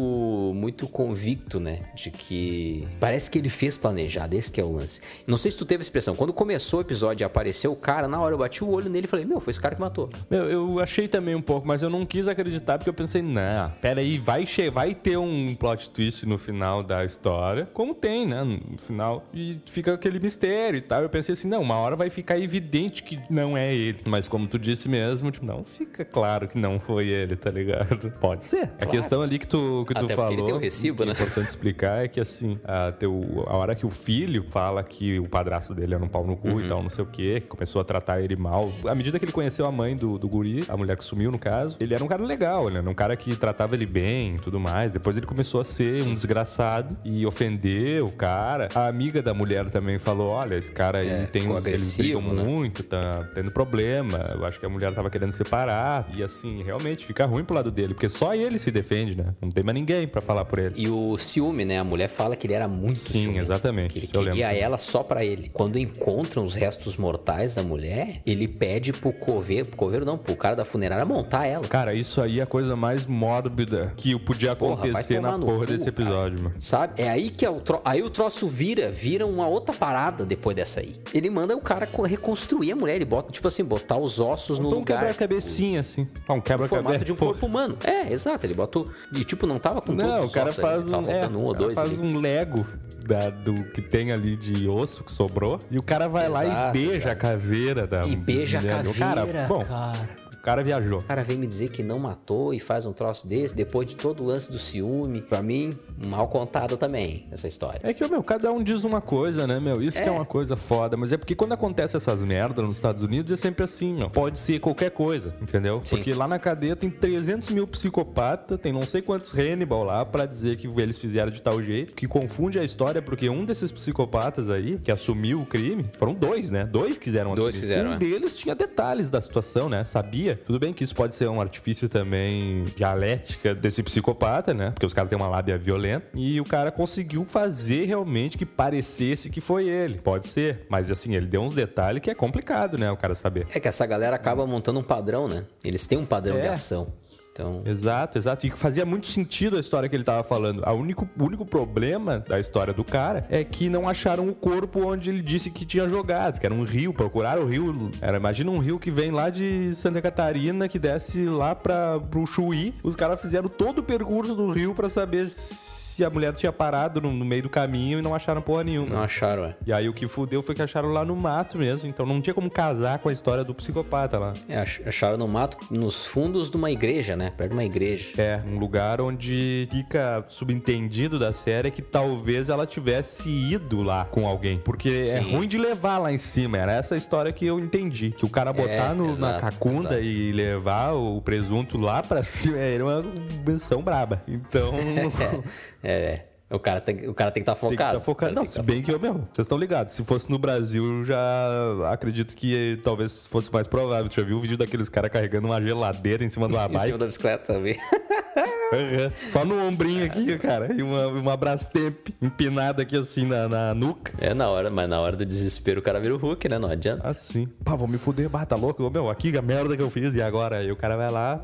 muito 0.56 0.88
convicto, 0.88 1.60
né? 1.60 1.80
De 1.94 2.10
que 2.10 2.88
parece 3.00 3.30
que 3.30 3.38
ele 3.38 3.50
fez 3.50 3.78
planejado, 3.78 4.36
esse 4.36 4.52
que 4.52 4.62
é 4.62 4.64
o 4.64 4.72
lance. 4.72 5.02
Não 5.28 5.38
sei 5.38 5.52
se 5.52 5.58
tu 5.58 5.66
teve 5.66 5.82
essa 5.82 5.90
expressão. 5.90 6.16
Quando 6.16 6.32
começou 6.32 6.80
o 6.80 6.82
episódio 6.82 7.24
e 7.24 7.26
apareceu 7.26 7.72
o 7.72 7.76
cara, 7.76 8.08
na 8.08 8.20
hora 8.20 8.34
eu 8.34 8.38
bati 8.38 8.64
o 8.64 8.70
olho 8.70 8.90
nele 8.90 9.06
e 9.06 9.08
falei: 9.08 9.26
"Meu, 9.26 9.40
foi 9.40 9.52
esse 9.52 9.60
cara 9.60 9.76
que 9.76 9.82
matou". 9.82 10.10
Meu, 10.30 10.46
eu 10.46 10.80
achei 10.80 11.08
também 11.08 11.36
um 11.36 11.42
pouco, 11.42 11.68
mas 11.68 11.84
eu 11.84 11.90
não 11.90 12.06
quis 12.06 12.28
acreditar 12.28 12.78
porque 12.78 12.90
eu 12.90 12.94
pensei, 12.94 13.22
não, 13.22 13.72
pera 13.82 14.00
aí, 14.00 14.18
vai, 14.18 14.46
che 14.46 14.70
vai 14.70 14.96
ter 14.96 15.18
um 15.18 15.56
plot 15.56 15.90
twist 15.90 16.26
no 16.26 16.38
final 16.38 16.82
da 16.84 17.04
história, 17.04 17.68
como 17.74 17.94
tem, 17.94 18.26
né, 18.26 18.44
no 18.44 18.78
final, 18.78 19.26
e 19.34 19.58
fica 19.66 19.94
aquele 19.94 20.20
mistério 20.20 20.78
e 20.78 20.82
tal. 20.82 21.02
Eu 21.02 21.10
pensei 21.10 21.34
assim, 21.34 21.48
não, 21.48 21.62
uma 21.62 21.76
hora 21.76 21.96
vai 21.96 22.10
ficar 22.10 22.40
evidente 22.40 23.04
que 23.04 23.20
não 23.30 23.58
é 23.58 23.74
ele. 23.76 24.00
Mas 24.08 24.28
como 24.28 24.48
tu 24.48 24.58
disse 24.58 24.88
mesmo, 24.88 25.32
tipo, 25.32 25.46
não 25.46 25.64
fica 25.64 26.06
claro 26.06 26.48
que 26.48 26.58
não 26.58 26.80
foi 26.80 27.09
ele, 27.10 27.36
tá 27.36 27.50
ligado? 27.50 28.12
Pode 28.20 28.46
ser. 28.46 28.70
A 28.80 28.86
questão 28.86 29.22
ali 29.22 29.38
que 29.40 29.48
tu, 29.48 29.84
que 29.88 29.94
tu 29.94 30.06
Até 30.06 30.16
porque 30.16 30.16
falou, 30.16 30.32
ele 30.34 30.44
tem 30.44 30.54
o 30.54 30.58
recibo, 30.58 31.04
que 31.04 31.06
né? 31.10 31.12
é 31.18 31.22
importante 31.22 31.50
explicar 31.50 32.04
é 32.06 32.08
que 32.08 32.20
assim, 32.20 32.60
a, 32.64 32.92
teu, 32.92 33.44
a 33.48 33.56
hora 33.58 33.76
que 33.76 33.86
o 33.86 33.90
filho 33.90 34.46
fala 34.50 34.84
que 34.84 35.20
o 35.20 35.28
padrasto 35.28 35.74
dele 35.74 35.94
era 35.96 36.04
um 36.04 36.08
pau 36.08 36.26
no 36.26 36.36
cu 36.36 36.50
Uhum. 36.50 36.62
e 36.62 36.68
tal, 36.68 36.82
não 36.82 36.90
sei 36.90 37.04
o 37.04 37.08
que, 37.08 37.42
que 37.42 37.48
começou 37.48 37.80
a 37.82 37.84
tratar 37.84 38.22
ele 38.22 38.36
mal. 38.36 38.72
À 38.88 38.96
medida 38.96 39.20
que 39.20 39.26
ele 39.26 39.32
conheceu 39.32 39.66
a 39.66 39.72
mãe 39.72 39.96
do, 39.96 40.18
do 40.18 40.28
guri, 40.28 40.64
a 40.68 40.76
mulher 40.76 40.98
que 40.98 41.04
sumiu 41.04 41.32
no 41.32 41.38
caso, 41.40 41.76
ele 41.80 41.94
era 41.94 42.04
um 42.04 42.08
cara 42.08 42.24
legal, 42.24 42.68
ele 42.68 42.78
era 42.78 42.90
um 42.90 42.94
cara 42.94 43.16
que 43.16 43.36
tratava 43.36 43.76
ele 43.76 43.86
bem 43.86 44.36
e 44.36 44.40
tudo 44.40 44.60
mais. 44.60 44.92
Depois 44.92 45.16
ele 45.18 45.26
começou 45.26 45.62
a 45.62 45.64
ser 45.64 46.08
um 46.08 46.14
desgraçado 46.14 46.98
e 47.06 47.26
ofender 47.26 48.04
o 48.04 48.12
cara. 48.12 48.70
A 48.74 48.88
amiga 48.88 49.22
da 49.22 49.34
mulher 49.34 49.70
também 49.70 49.98
falou: 50.00 50.30
olha, 50.30 50.56
esse 50.56 50.72
cara 50.72 51.00
aí 51.00 51.10
É, 51.10 51.26
tem 51.26 51.42
ficou 51.44 51.58
uns. 51.58 51.66
Eles 51.66 51.98
agressivo, 51.98 52.22
brigam 52.22 52.34
né? 52.36 52.44
muito, 52.50 52.84
tá 52.84 53.28
tendo 53.36 53.52
problema. 53.52 54.34
Eu 54.36 54.46
acho 54.46 54.60
que 54.60 54.66
a 54.66 54.70
mulher 54.70 54.94
tava 54.94 55.10
querendo 55.10 55.32
separar. 55.32 56.08
E 56.16 56.24
assim, 56.24 56.64
realmente 56.64 56.99
fica 57.06 57.26
ruim 57.26 57.44
pro 57.44 57.56
lado 57.56 57.72
dele, 57.72 57.94
porque 57.94 58.10
só 58.10 58.34
ele 58.34 58.58
se 58.58 58.72
defende, 58.72 59.16
né? 59.16 59.34
Não 59.42 59.50
tem 59.52 59.64
mais 59.64 59.76
ninguém 59.76 60.08
pra 60.08 60.22
falar 60.22 60.46
por 60.46 60.60
ele. 60.60 60.74
E 60.78 60.88
o 60.90 61.18
ciúme, 61.18 61.66
né? 61.66 61.80
A 61.80 61.84
mulher 61.84 62.08
fala 62.08 62.36
que 62.36 62.46
ele 62.48 62.54
era 62.54 62.68
muito 62.68 63.00
Sim, 63.00 63.24
ciumento, 63.24 63.42
exatamente, 63.42 63.94
Que 63.94 64.00
ele 64.00 64.08
queria 64.08 64.48
lembro. 64.50 64.64
ela 64.64 64.78
só 64.78 65.04
pra 65.04 65.24
ele. 65.24 65.50
Quando 65.54 65.78
encontram 65.78 66.44
os 66.44 66.56
restos 66.56 66.98
mortais 66.98 67.56
da 67.56 67.64
mulher, 67.64 68.22
ele 68.26 68.48
pede 68.48 68.94
pro 68.94 69.12
coveiro, 69.14 69.68
pro 69.68 69.78
coveiro 69.78 70.06
não, 70.06 70.18
pro 70.18 70.36
cara 70.36 70.56
da 70.56 70.66
funerária 70.66 71.06
montar 71.06 71.46
ela. 71.46 71.68
Cara, 71.68 71.94
isso 71.94 72.22
aí 72.22 72.40
é 72.40 72.44
a 72.44 72.46
coisa 72.46 72.76
mais 72.76 73.06
mórbida 73.06 73.94
que 73.96 74.18
podia 74.20 74.56
Porra, 74.56 74.74
acontecer 74.86 75.16
tomar 75.16 75.32
na 75.32 75.38
no 75.38 75.46
porra 75.46 75.60
cu, 75.60 75.66
desse 75.68 75.92
cara. 75.92 76.04
episódio, 76.04 76.44
mano. 76.44 76.56
Sabe? 76.60 77.02
É 77.02 77.10
aí 77.10 77.30
que 77.30 77.46
é 77.46 77.50
o 77.50 77.60
tro... 77.60 77.82
aí 77.86 78.02
o 78.02 78.10
troço 78.10 78.48
vira, 78.48 78.92
vira 78.92 79.26
uma 79.26 79.48
outra 79.48 79.74
parada 79.74 80.26
depois 80.26 80.56
dessa 80.56 80.80
aí. 80.80 80.96
Ele 81.14 81.30
manda 81.30 81.56
o 81.56 81.62
cara 81.62 81.86
co- 81.88 82.04
reconstruir 82.04 82.72
a 82.72 82.76
mulher, 82.76 82.96
ele 82.96 83.06
bota, 83.06 83.32
tipo 83.32 83.48
assim, 83.48 83.64
botar 83.64 83.98
os 83.98 84.20
ossos 84.20 84.58
no 84.60 84.66
Então 84.68 84.78
um 84.78 84.80
lugar. 84.82 85.00
quebra-cabecinha, 85.00 85.80
assim. 85.80 86.08
Ah, 86.28 86.34
um 86.34 86.38
No 86.38 86.42
quebra-cabeça. 86.42 86.89
Formato 86.90 87.06
de 87.06 87.14
um 87.14 87.16
Pô, 87.16 87.26
corpo 87.28 87.46
humano. 87.46 87.78
É, 87.84 88.12
exato. 88.12 88.46
Ele 88.46 88.54
botou. 88.54 88.88
E 89.14 89.24
tipo, 89.24 89.46
não 89.48 89.60
tava 89.60 89.82
com 89.82 89.92
Não, 89.94 90.26
o 90.26 90.30
cara 90.30 90.50
ossos 90.50 90.64
ali, 90.64 90.74
faz 90.74 90.88
um, 90.88 90.92
Tava 90.92 91.12
é, 91.12 91.28
um 91.28 91.42
ou 91.44 91.54
dois 91.54 91.76
faz 91.78 91.92
ali. 91.92 92.02
um 92.02 92.18
Lego 92.20 92.66
da- 93.06 93.30
do 93.30 93.54
que 93.72 93.82
tem 93.82 94.12
ali 94.12 94.36
de 94.36 94.68
osso 94.68 95.04
que 95.04 95.12
sobrou. 95.12 95.60
E 95.72 95.78
o 95.78 95.84
cara 95.84 96.08
vai 96.08 96.28
lá 96.30 96.46
Exato, 96.46 96.78
e 96.78 96.82
beija 96.88 97.00
cara. 97.02 97.12
a 97.12 97.16
caveira 97.16 97.88
da 97.88 98.06
E 98.06 98.16
beija 98.16 98.60
a 98.60 98.62
mulher. 98.62 98.84
caveira, 98.84 99.32
cara, 99.32 99.48
bom, 99.48 99.64
cara. 99.66 100.10
O 100.40 100.42
cara 100.42 100.64
viajou. 100.64 101.00
O 101.00 101.04
cara 101.04 101.24
vem 101.24 101.38
me 101.38 101.46
dizer 101.46 101.70
que 101.70 101.84
não 101.84 102.00
matou 102.00 102.54
e 102.54 102.60
faz 102.60 102.86
um 102.86 102.94
troço 102.94 103.28
desse 103.28 103.54
depois 103.56 103.88
de 103.88 103.96
todo 103.96 104.24
o 104.24 104.28
lance 104.28 104.50
do 104.50 104.58
ciúme. 104.58 105.22
Pra 105.22 105.42
mim, 105.44 105.72
mal 106.08 106.28
contado 106.28 106.78
também, 106.78 107.28
essa 107.32 107.48
história. 107.48 107.80
É 107.84 107.94
que, 107.94 108.08
meu, 108.08 108.24
cada 108.24 108.52
um 108.52 108.64
diz 108.64 108.84
uma 108.84 109.02
coisa, 109.02 109.46
né, 109.46 109.60
meu? 109.60 109.82
Isso 109.82 110.02
que 110.02 110.08
é 110.08 110.12
uma 110.12 110.26
coisa 110.26 110.56
foda. 110.56 110.96
Mas 110.96 111.12
é 111.12 111.18
porque 111.18 111.36
quando 111.36 111.52
acontece 111.54 111.98
essas 111.98 112.24
merdas 112.24 112.66
nos 112.66 112.78
Estados 112.78 113.04
Unidos, 113.04 113.32
é 113.32 113.36
sempre 113.36 113.64
assim, 113.64 113.94
meu. 113.94 114.10
Pode 114.10 114.40
ser 114.40 114.60
qualquer 114.60 114.92
coisa, 114.92 115.34
entendeu? 115.42 115.82
Sim. 115.84 115.98
Porque 115.98 116.14
lá 116.14 116.28
na 116.28 116.40
cadeia 116.40 116.76
tem 116.76 116.90
300 116.90 117.50
mil 117.50 117.68
psicopatas, 117.68 118.60
tem 118.60 118.72
não 118.72 118.84
sei 118.84 119.02
quantos 119.02 119.34
Hannibal 119.38 119.84
lá 119.84 120.06
pra 120.06 120.26
dizer 120.26 120.56
que 120.58 120.68
eles 120.80 120.98
fizeram 120.98 121.32
de 121.32 121.42
tal 121.42 121.62
jeito, 121.62 121.94
que 121.96 122.08
confunde 122.08 122.58
a 122.60 122.64
história, 122.64 123.02
porque 123.02 123.30
um 123.30 123.44
desses 123.46 123.72
psicopatas 123.72 124.50
aí, 124.50 124.78
que 124.78 124.92
assumiu 124.92 125.42
o 125.42 125.46
crime, 125.46 125.86
foram 125.98 126.14
dois, 126.14 126.50
né? 126.50 126.64
Dois 126.66 126.98
quiseram 126.98 127.34
Dois 127.36 127.56
assumir. 127.56 127.62
fizeram, 127.62 127.90
Um 127.92 127.94
é. 127.94 127.98
deles 127.98 128.38
tinha 128.38 128.56
detalhes 128.56 129.10
da 129.10 129.20
situação, 129.22 129.68
né? 129.70 129.84
Sabia. 129.84 130.29
Tudo 130.36 130.60
bem 130.60 130.74
que 130.74 130.84
isso 130.84 130.96
pode 130.96 131.16
ser 131.16 131.28
um 131.30 131.40
artifício 131.42 131.88
também 131.90 132.64
dialética 132.76 133.54
desse 133.56 133.82
psicopata, 133.84 134.54
né? 134.54 134.72
Porque 134.72 134.86
os 134.86 134.94
caras 134.94 135.10
têm 135.10 135.18
uma 135.18 135.28
lábia 135.28 135.58
violenta. 135.58 136.08
E 136.16 136.40
o 136.40 136.44
cara 136.44 136.72
conseguiu 136.72 137.26
fazer 137.26 137.86
realmente 137.86 138.38
que 138.38 138.46
parecesse 138.46 139.30
que 139.30 139.42
foi 139.42 139.68
ele. 139.68 140.00
Pode 140.00 140.28
ser. 140.28 140.66
Mas 140.70 140.92
assim, 140.92 141.16
ele 141.16 141.26
deu 141.28 141.42
uns 141.42 141.56
detalhes 141.56 142.02
que 142.02 142.10
é 142.10 142.16
complicado, 142.16 142.78
né? 142.78 142.92
O 142.92 142.98
cara 142.98 143.16
saber. 143.16 143.48
É 143.54 143.60
que 143.60 143.68
essa 143.68 143.86
galera 143.86 144.16
acaba 144.16 144.46
montando 144.46 144.80
um 144.80 144.84
padrão, 144.84 145.28
né? 145.28 145.46
Eles 145.64 145.86
têm 145.88 145.98
um 145.98 146.06
padrão 146.06 146.38
É. 146.38 146.42
de 146.42 146.48
ação. 146.48 146.92
Então, 147.40 147.62
Exato, 147.66 148.18
exato. 148.18 148.46
E 148.46 148.50
fazia 148.52 148.86
muito 148.86 149.08
sentido 149.08 149.56
a 149.56 149.60
história 149.60 149.88
que 149.88 149.96
ele 149.96 150.04
tava 150.04 150.24
falando. 150.24 150.62
A 150.66 150.74
único, 150.74 151.08
o 151.18 151.24
único 151.24 151.46
problema 151.46 152.20
da 152.28 152.40
história 152.40 152.74
do 152.74 152.84
cara 152.84 153.26
é 153.30 153.44
que 153.44 153.70
não 153.70 153.88
acharam 153.88 154.28
o 154.28 154.36
corpo 154.36 154.86
onde 154.86 155.10
ele 155.10 155.22
disse 155.22 155.50
que 155.50 155.66
tinha 155.66 155.88
jogado, 155.88 156.40
que 156.40 156.46
era 156.46 156.54
um 156.54 156.64
rio. 156.64 156.94
Procuraram 156.94 157.44
o 157.44 157.46
rio. 157.46 157.92
Era, 158.02 158.18
imagina 158.18 158.52
um 158.52 158.60
rio 158.60 158.78
que 158.78 158.92
vem 158.92 159.12
lá 159.12 159.30
de 159.30 159.74
Santa 159.76 160.02
Catarina, 160.02 160.68
que 160.68 160.78
desce 160.78 161.26
lá 161.26 161.56
pra, 161.56 162.00
pro 162.00 162.26
Chuí. 162.26 162.74
Os 162.84 162.96
caras 162.96 163.22
fizeram 163.22 163.48
todo 163.48 163.80
o 163.80 163.84
percurso 163.84 164.36
do 164.36 164.52
rio 164.52 164.76
pra 164.76 164.90
saber 164.90 165.28
se 165.28 165.89
a 166.04 166.10
mulher 166.10 166.34
tinha 166.34 166.52
parado 166.52 167.02
no, 167.02 167.12
no 167.12 167.26
meio 167.26 167.44
do 167.44 167.50
caminho 167.50 168.00
e 168.00 168.02
não 168.02 168.14
acharam 168.16 168.42
porra 168.42 168.64
nenhuma. 168.64 168.90
não 168.96 169.02
acharam, 169.04 169.46
é. 169.46 169.56
E 169.66 169.74
aí 169.74 169.88
o 169.90 169.94
que 169.94 170.08
fudeu 170.08 170.42
foi 170.42 170.56
que 170.56 170.62
acharam 170.62 170.90
lá 170.90 171.04
no 171.06 171.16
mato 171.16 171.58
mesmo. 171.58 171.88
Então 171.88 172.06
não 172.06 172.22
tinha 172.22 172.34
como 172.34 172.50
casar 172.50 173.00
com 173.00 173.10
a 173.10 173.14
história 173.14 173.44
do 173.44 173.54
psicopata 173.54 174.18
lá. 174.20 174.34
É, 174.48 174.60
ach- 174.60 174.82
acharam 174.86 175.18
no 175.18 175.28
mato, 175.28 175.58
nos 175.72 176.06
fundos 176.06 176.50
de 176.50 176.58
uma 176.58 176.72
igreja, 176.72 177.16
né? 177.16 177.32
Perto 177.36 177.52
de 177.52 177.56
uma 177.56 177.64
igreja. 177.66 178.22
É, 178.22 178.42
um 178.46 178.58
lugar 178.60 179.02
onde 179.02 179.68
fica 179.72 180.24
subentendido 180.28 181.18
da 181.20 181.32
série 181.34 181.72
que 181.72 181.82
talvez 181.82 182.50
ela 182.50 182.66
tivesse 182.66 183.30
ido 183.30 183.82
lá 183.82 184.06
com 184.06 184.28
alguém. 184.28 184.58
Porque 184.60 184.90
é 184.90 185.22
Sim. 185.22 185.32
ruim 185.36 185.48
de 185.48 185.58
levar 185.58 185.98
lá 185.98 186.12
em 186.12 186.18
cima. 186.18 186.58
Era 186.58 186.74
essa 186.74 186.96
história 186.96 187.32
que 187.32 187.46
eu 187.46 187.60
entendi. 187.60 188.12
Que 188.12 188.26
o 188.26 188.30
cara 188.30 188.52
botar 188.54 188.94
no- 188.94 189.16
na 189.18 189.30
exato, 189.38 189.42
cacunda 189.42 189.90
exato. 190.00 190.04
e 190.04 190.32
levar 190.32 190.94
o 190.94 191.22
presunto 191.22 191.78
lá 191.78 192.02
pra 192.02 192.22
cima 192.24 192.58
era 192.58 192.84
uma 192.84 193.04
menção 193.46 193.82
braba. 193.82 194.22
Então. 194.28 194.74
É, 195.82 195.89
é. 195.90 196.26
O 196.52 196.58
cara 196.58 196.82
tem, 196.82 197.08
o 197.08 197.14
cara 197.14 197.30
tem 197.30 197.44
que 197.44 197.50
estar 197.52 197.60
Tem 197.60 197.70
que 197.70 197.76
focado. 197.78 197.98
estar 198.00 198.06
focado. 198.06 198.34
Não, 198.36 198.44
se 198.44 198.60
que 198.60 198.66
bem 198.66 198.82
que 198.82 198.92
eu, 198.92 199.00
meu, 199.00 199.14
vocês 199.14 199.46
estão 199.46 199.56
ligados. 199.56 199.94
Se 199.94 200.04
fosse 200.04 200.28
no 200.32 200.40
Brasil, 200.40 200.84
eu 200.84 201.04
já 201.04 201.92
acredito 201.94 202.36
que 202.36 202.74
eh, 202.74 202.82
talvez 202.82 203.28
fosse 203.28 203.54
mais 203.54 203.68
provável. 203.68 204.10
Já 204.12 204.24
viu 204.24 204.38
o 204.38 204.42
vídeo 204.42 204.58
daqueles 204.58 204.90
caras 204.90 205.12
carregando 205.12 205.48
uma 205.48 205.62
geladeira 205.62 206.24
em 206.24 206.30
cima 206.30 206.48
de 206.48 206.56
uma 206.56 206.64
tá 206.64 206.70
em 206.74 206.74
bike? 206.74 206.86
cima 206.88 206.98
da 206.98 207.06
bicicleta 207.06 207.54
também. 207.54 207.76
Aham. 208.72 209.12
Só 209.28 209.46
no 209.46 209.60
ombrinho 209.64 210.04
aqui, 210.06 210.38
cara. 210.38 210.74
E 210.74 210.82
uma, 210.82 211.08
uma 211.08 211.38
Brastemp 211.38 212.10
empinada 212.22 212.82
aqui 212.84 212.96
assim 212.98 213.26
na, 213.26 213.48
na 213.48 213.74
nuca. 213.74 214.14
É 214.20 214.34
na 214.34 214.48
hora, 214.50 214.70
mas 214.70 214.88
na 214.88 215.00
hora 215.00 215.16
do 215.16 215.26
desespero 215.26 215.80
o 215.80 215.84
cara 215.84 216.00
vira 216.00 216.14
o 216.14 216.18
Hulk, 216.18 216.48
né? 216.50 216.60
Não 216.60 216.70
adianta. 216.70 217.08
Assim. 217.08 217.48
Pá, 217.64 217.76
vou 217.76 217.88
me 217.88 217.98
fuder, 217.98 218.30
bah, 218.30 218.46
tá 218.46 218.56
louco? 218.56 218.88
Meu, 218.90 219.10
aqui 219.10 219.36
a 219.38 219.42
merda 219.42 219.76
que 219.76 219.82
eu 219.82 219.90
fiz. 219.90 220.14
E 220.16 220.22
agora? 220.22 220.58
Aí 220.58 220.72
o 220.72 220.76
cara 220.76 220.96
vai 220.96 221.10
lá 221.12 221.42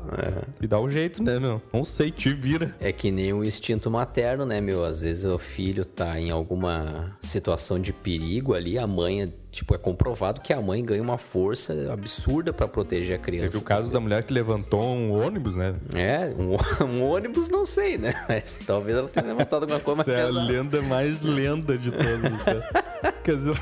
e 0.60 0.66
dá 0.66 0.80
um 0.80 0.88
jeito, 0.88 1.22
né, 1.22 1.38
meu? 1.38 1.60
Não 1.72 1.84
sei, 1.84 2.10
te 2.10 2.32
vira. 2.32 2.74
É 2.80 2.92
que 2.92 3.10
nem 3.10 3.32
o 3.32 3.44
instinto 3.44 3.90
materno, 3.90 4.44
né, 4.44 4.60
meu? 4.60 4.84
Às 4.84 5.00
vezes 5.00 5.24
o 5.24 5.38
filho 5.38 5.84
tá 5.84 6.18
em 6.20 6.30
alguma 6.30 7.16
situação 7.20 7.78
de 7.78 7.92
perigo 7.92 8.54
ali, 8.54 8.78
a 8.78 8.86
mãe, 8.86 9.22
é, 9.22 9.26
tipo, 9.56 9.74
é 9.74 9.78
comprovado 9.78 10.40
que 10.42 10.52
a 10.52 10.60
mãe 10.60 10.84
ganha 10.84 11.02
uma 11.02 11.16
força 11.16 11.90
absurda 11.90 12.52
pra 12.52 12.68
proteger 12.68 13.18
a 13.18 13.22
Teve 13.22 13.38
criança. 13.38 13.56
o 13.58 13.62
caso 13.62 13.90
da 13.90 13.98
mulher 13.98 14.22
que 14.22 14.32
levantou 14.32 14.84
um 14.84 15.10
ônibus, 15.12 15.56
né? 15.56 15.74
É, 15.94 16.34
um, 16.38 16.54
um 16.84 17.02
ônibus 17.02 17.48
não 17.48 17.64
sei, 17.64 17.96
né? 17.96 18.12
Mas 18.28 18.60
talvez 18.66 18.96
ela 18.98 19.08
tenha 19.08 19.26
levantado 19.26 19.62
alguma 19.62 19.80
coisa 19.80 20.04
mais 20.04 20.18
é 20.18 20.22
a 20.22 20.28
lenda 20.28 20.82
mais 20.82 21.22
lenda 21.22 21.78
de 21.78 21.90
todas. 21.90 22.20
né? 22.20 22.68
Quer 23.24 23.36
dizer, 23.36 23.60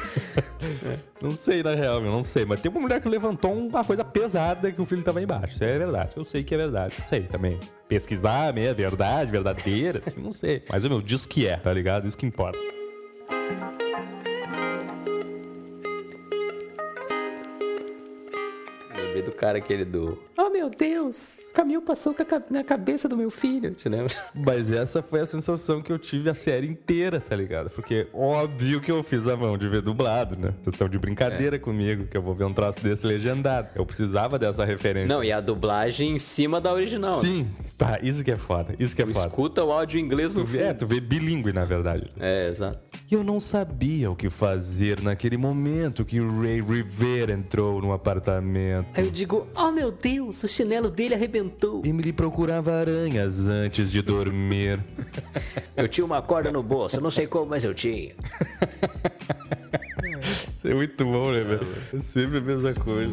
não 1.22 1.30
sei 1.30 1.62
na 1.62 1.74
real, 1.74 2.00
meu, 2.00 2.10
não 2.10 2.22
sei. 2.24 2.44
Mas 2.44 2.60
tem 2.60 2.70
uma 2.70 2.80
mulher 2.80 3.00
que 3.00 3.08
levantou 3.08 3.52
uma 3.52 3.84
coisa 3.84 4.04
pesada 4.04 4.70
que 4.72 4.80
o 4.80 4.84
filho 4.84 5.02
tava 5.02 5.22
embaixo. 5.22 5.54
Isso 5.54 5.64
é 5.64 5.78
verdade. 5.78 6.10
Eu 6.16 6.24
sei 6.24 6.42
que 6.42 6.54
é 6.54 6.58
verdade. 6.58 6.96
Não 6.98 7.08
sei 7.08 7.22
também. 7.22 7.58
Pesquisar, 7.88 8.52
né? 8.52 8.66
É 8.66 8.74
verdade, 8.74 9.30
verdadeira, 9.30 10.02
assim, 10.04 10.20
não 10.20 10.32
sei. 10.32 10.62
Mas, 10.68 10.84
meu, 10.84 11.00
diz 11.00 11.24
que 11.24 11.46
é, 11.46 11.56
tá 11.56 11.72
ligado? 11.72 12.06
Isso 12.06 12.18
que 12.18 12.26
importa. 12.26 12.58
Lembrei 19.14 19.22
do 19.22 19.30
cara 19.32 19.58
aquele 19.58 19.84
do. 19.84 20.18
Oh 20.36 20.50
meu 20.50 20.68
Deus! 20.68 21.38
O 21.48 21.52
caminhão 21.52 21.80
passou 21.80 22.12
na 22.50 22.64
cabeça 22.64 23.08
do 23.08 23.16
meu 23.16 23.30
filho. 23.30 23.70
Te 23.72 23.88
lembra? 23.88 24.12
Mas 24.34 24.72
essa 24.72 25.02
foi 25.04 25.20
a 25.20 25.26
sensação 25.26 25.80
que 25.80 25.92
eu 25.92 25.98
tive 26.00 26.28
a 26.28 26.34
série 26.34 26.66
inteira, 26.66 27.20
tá 27.20 27.36
ligado? 27.36 27.70
Porque 27.70 28.08
óbvio 28.12 28.80
que 28.80 28.90
eu 28.90 29.04
fiz 29.04 29.28
a 29.28 29.36
mão 29.36 29.56
de 29.56 29.68
ver 29.68 29.82
dublado, 29.82 30.36
né? 30.36 30.52
Vocês 30.62 30.74
estão 30.74 30.88
de 30.88 30.98
brincadeira 30.98 31.60
comigo, 31.60 32.06
que 32.08 32.16
eu 32.16 32.22
vou 32.22 32.34
ver 32.34 32.42
um 32.44 32.52
troço 32.52 32.80
desse 32.82 33.06
legendado. 33.06 33.68
Eu 33.76 33.86
precisava 33.86 34.36
dessa 34.36 34.64
referência. 34.64 35.06
Não, 35.06 35.22
e 35.22 35.30
a 35.30 35.40
dublagem 35.40 36.10
em 36.16 36.18
cima 36.18 36.60
da 36.60 36.72
original. 36.72 37.22
né? 37.22 37.28
Sim. 37.28 37.46
Pá, 37.78 38.00
isso 38.02 38.24
que 38.24 38.32
é 38.32 38.36
foda. 38.36 38.74
Isso 38.80 38.96
que 38.96 39.02
é 39.02 39.06
Tu 39.06 39.14
foda. 39.14 39.26
escuta 39.28 39.62
o 39.64 39.70
áudio 39.70 40.00
em 40.00 40.02
inglês 40.02 40.34
no 40.34 40.44
vê, 40.44 40.62
é, 40.62 40.74
tu 40.74 40.86
vê 40.88 41.00
bilíngue, 41.00 41.52
na 41.52 41.64
verdade. 41.64 42.10
É, 42.18 42.48
exato. 42.48 42.80
E 43.08 43.14
eu 43.14 43.22
não 43.22 43.38
sabia 43.38 44.10
o 44.10 44.16
que 44.16 44.28
fazer 44.28 45.00
naquele 45.02 45.36
momento 45.36 46.04
que 46.04 46.20
o 46.20 46.40
Ray 46.42 46.60
Rivera 46.60 47.32
entrou 47.32 47.80
no 47.80 47.92
apartamento. 47.92 49.03
Aí 49.04 49.08
eu 49.08 49.12
digo, 49.12 49.46
oh 49.54 49.70
meu 49.70 49.92
Deus, 49.92 50.42
o 50.44 50.48
chinelo 50.48 50.90
dele 50.90 51.14
arrebentou. 51.14 51.84
Emily 51.84 52.10
procurava 52.10 52.72
aranhas 52.72 53.46
antes 53.46 53.92
de 53.92 54.00
dormir. 54.00 54.82
Eu 55.76 55.86
tinha 55.88 56.06
uma 56.06 56.22
corda 56.22 56.50
no 56.50 56.62
bolso, 56.62 57.02
não 57.02 57.10
sei 57.10 57.26
como, 57.26 57.46
mas 57.46 57.64
eu 57.64 57.74
tinha. 57.74 58.14
Isso 60.56 60.68
é 60.68 60.74
muito 60.74 61.04
bom, 61.04 61.32
né, 61.32 61.42
velho? 61.42 61.66
É 61.92 62.00
sempre 62.00 62.38
a 62.38 62.40
mesma 62.40 62.72
coisa. 62.72 63.12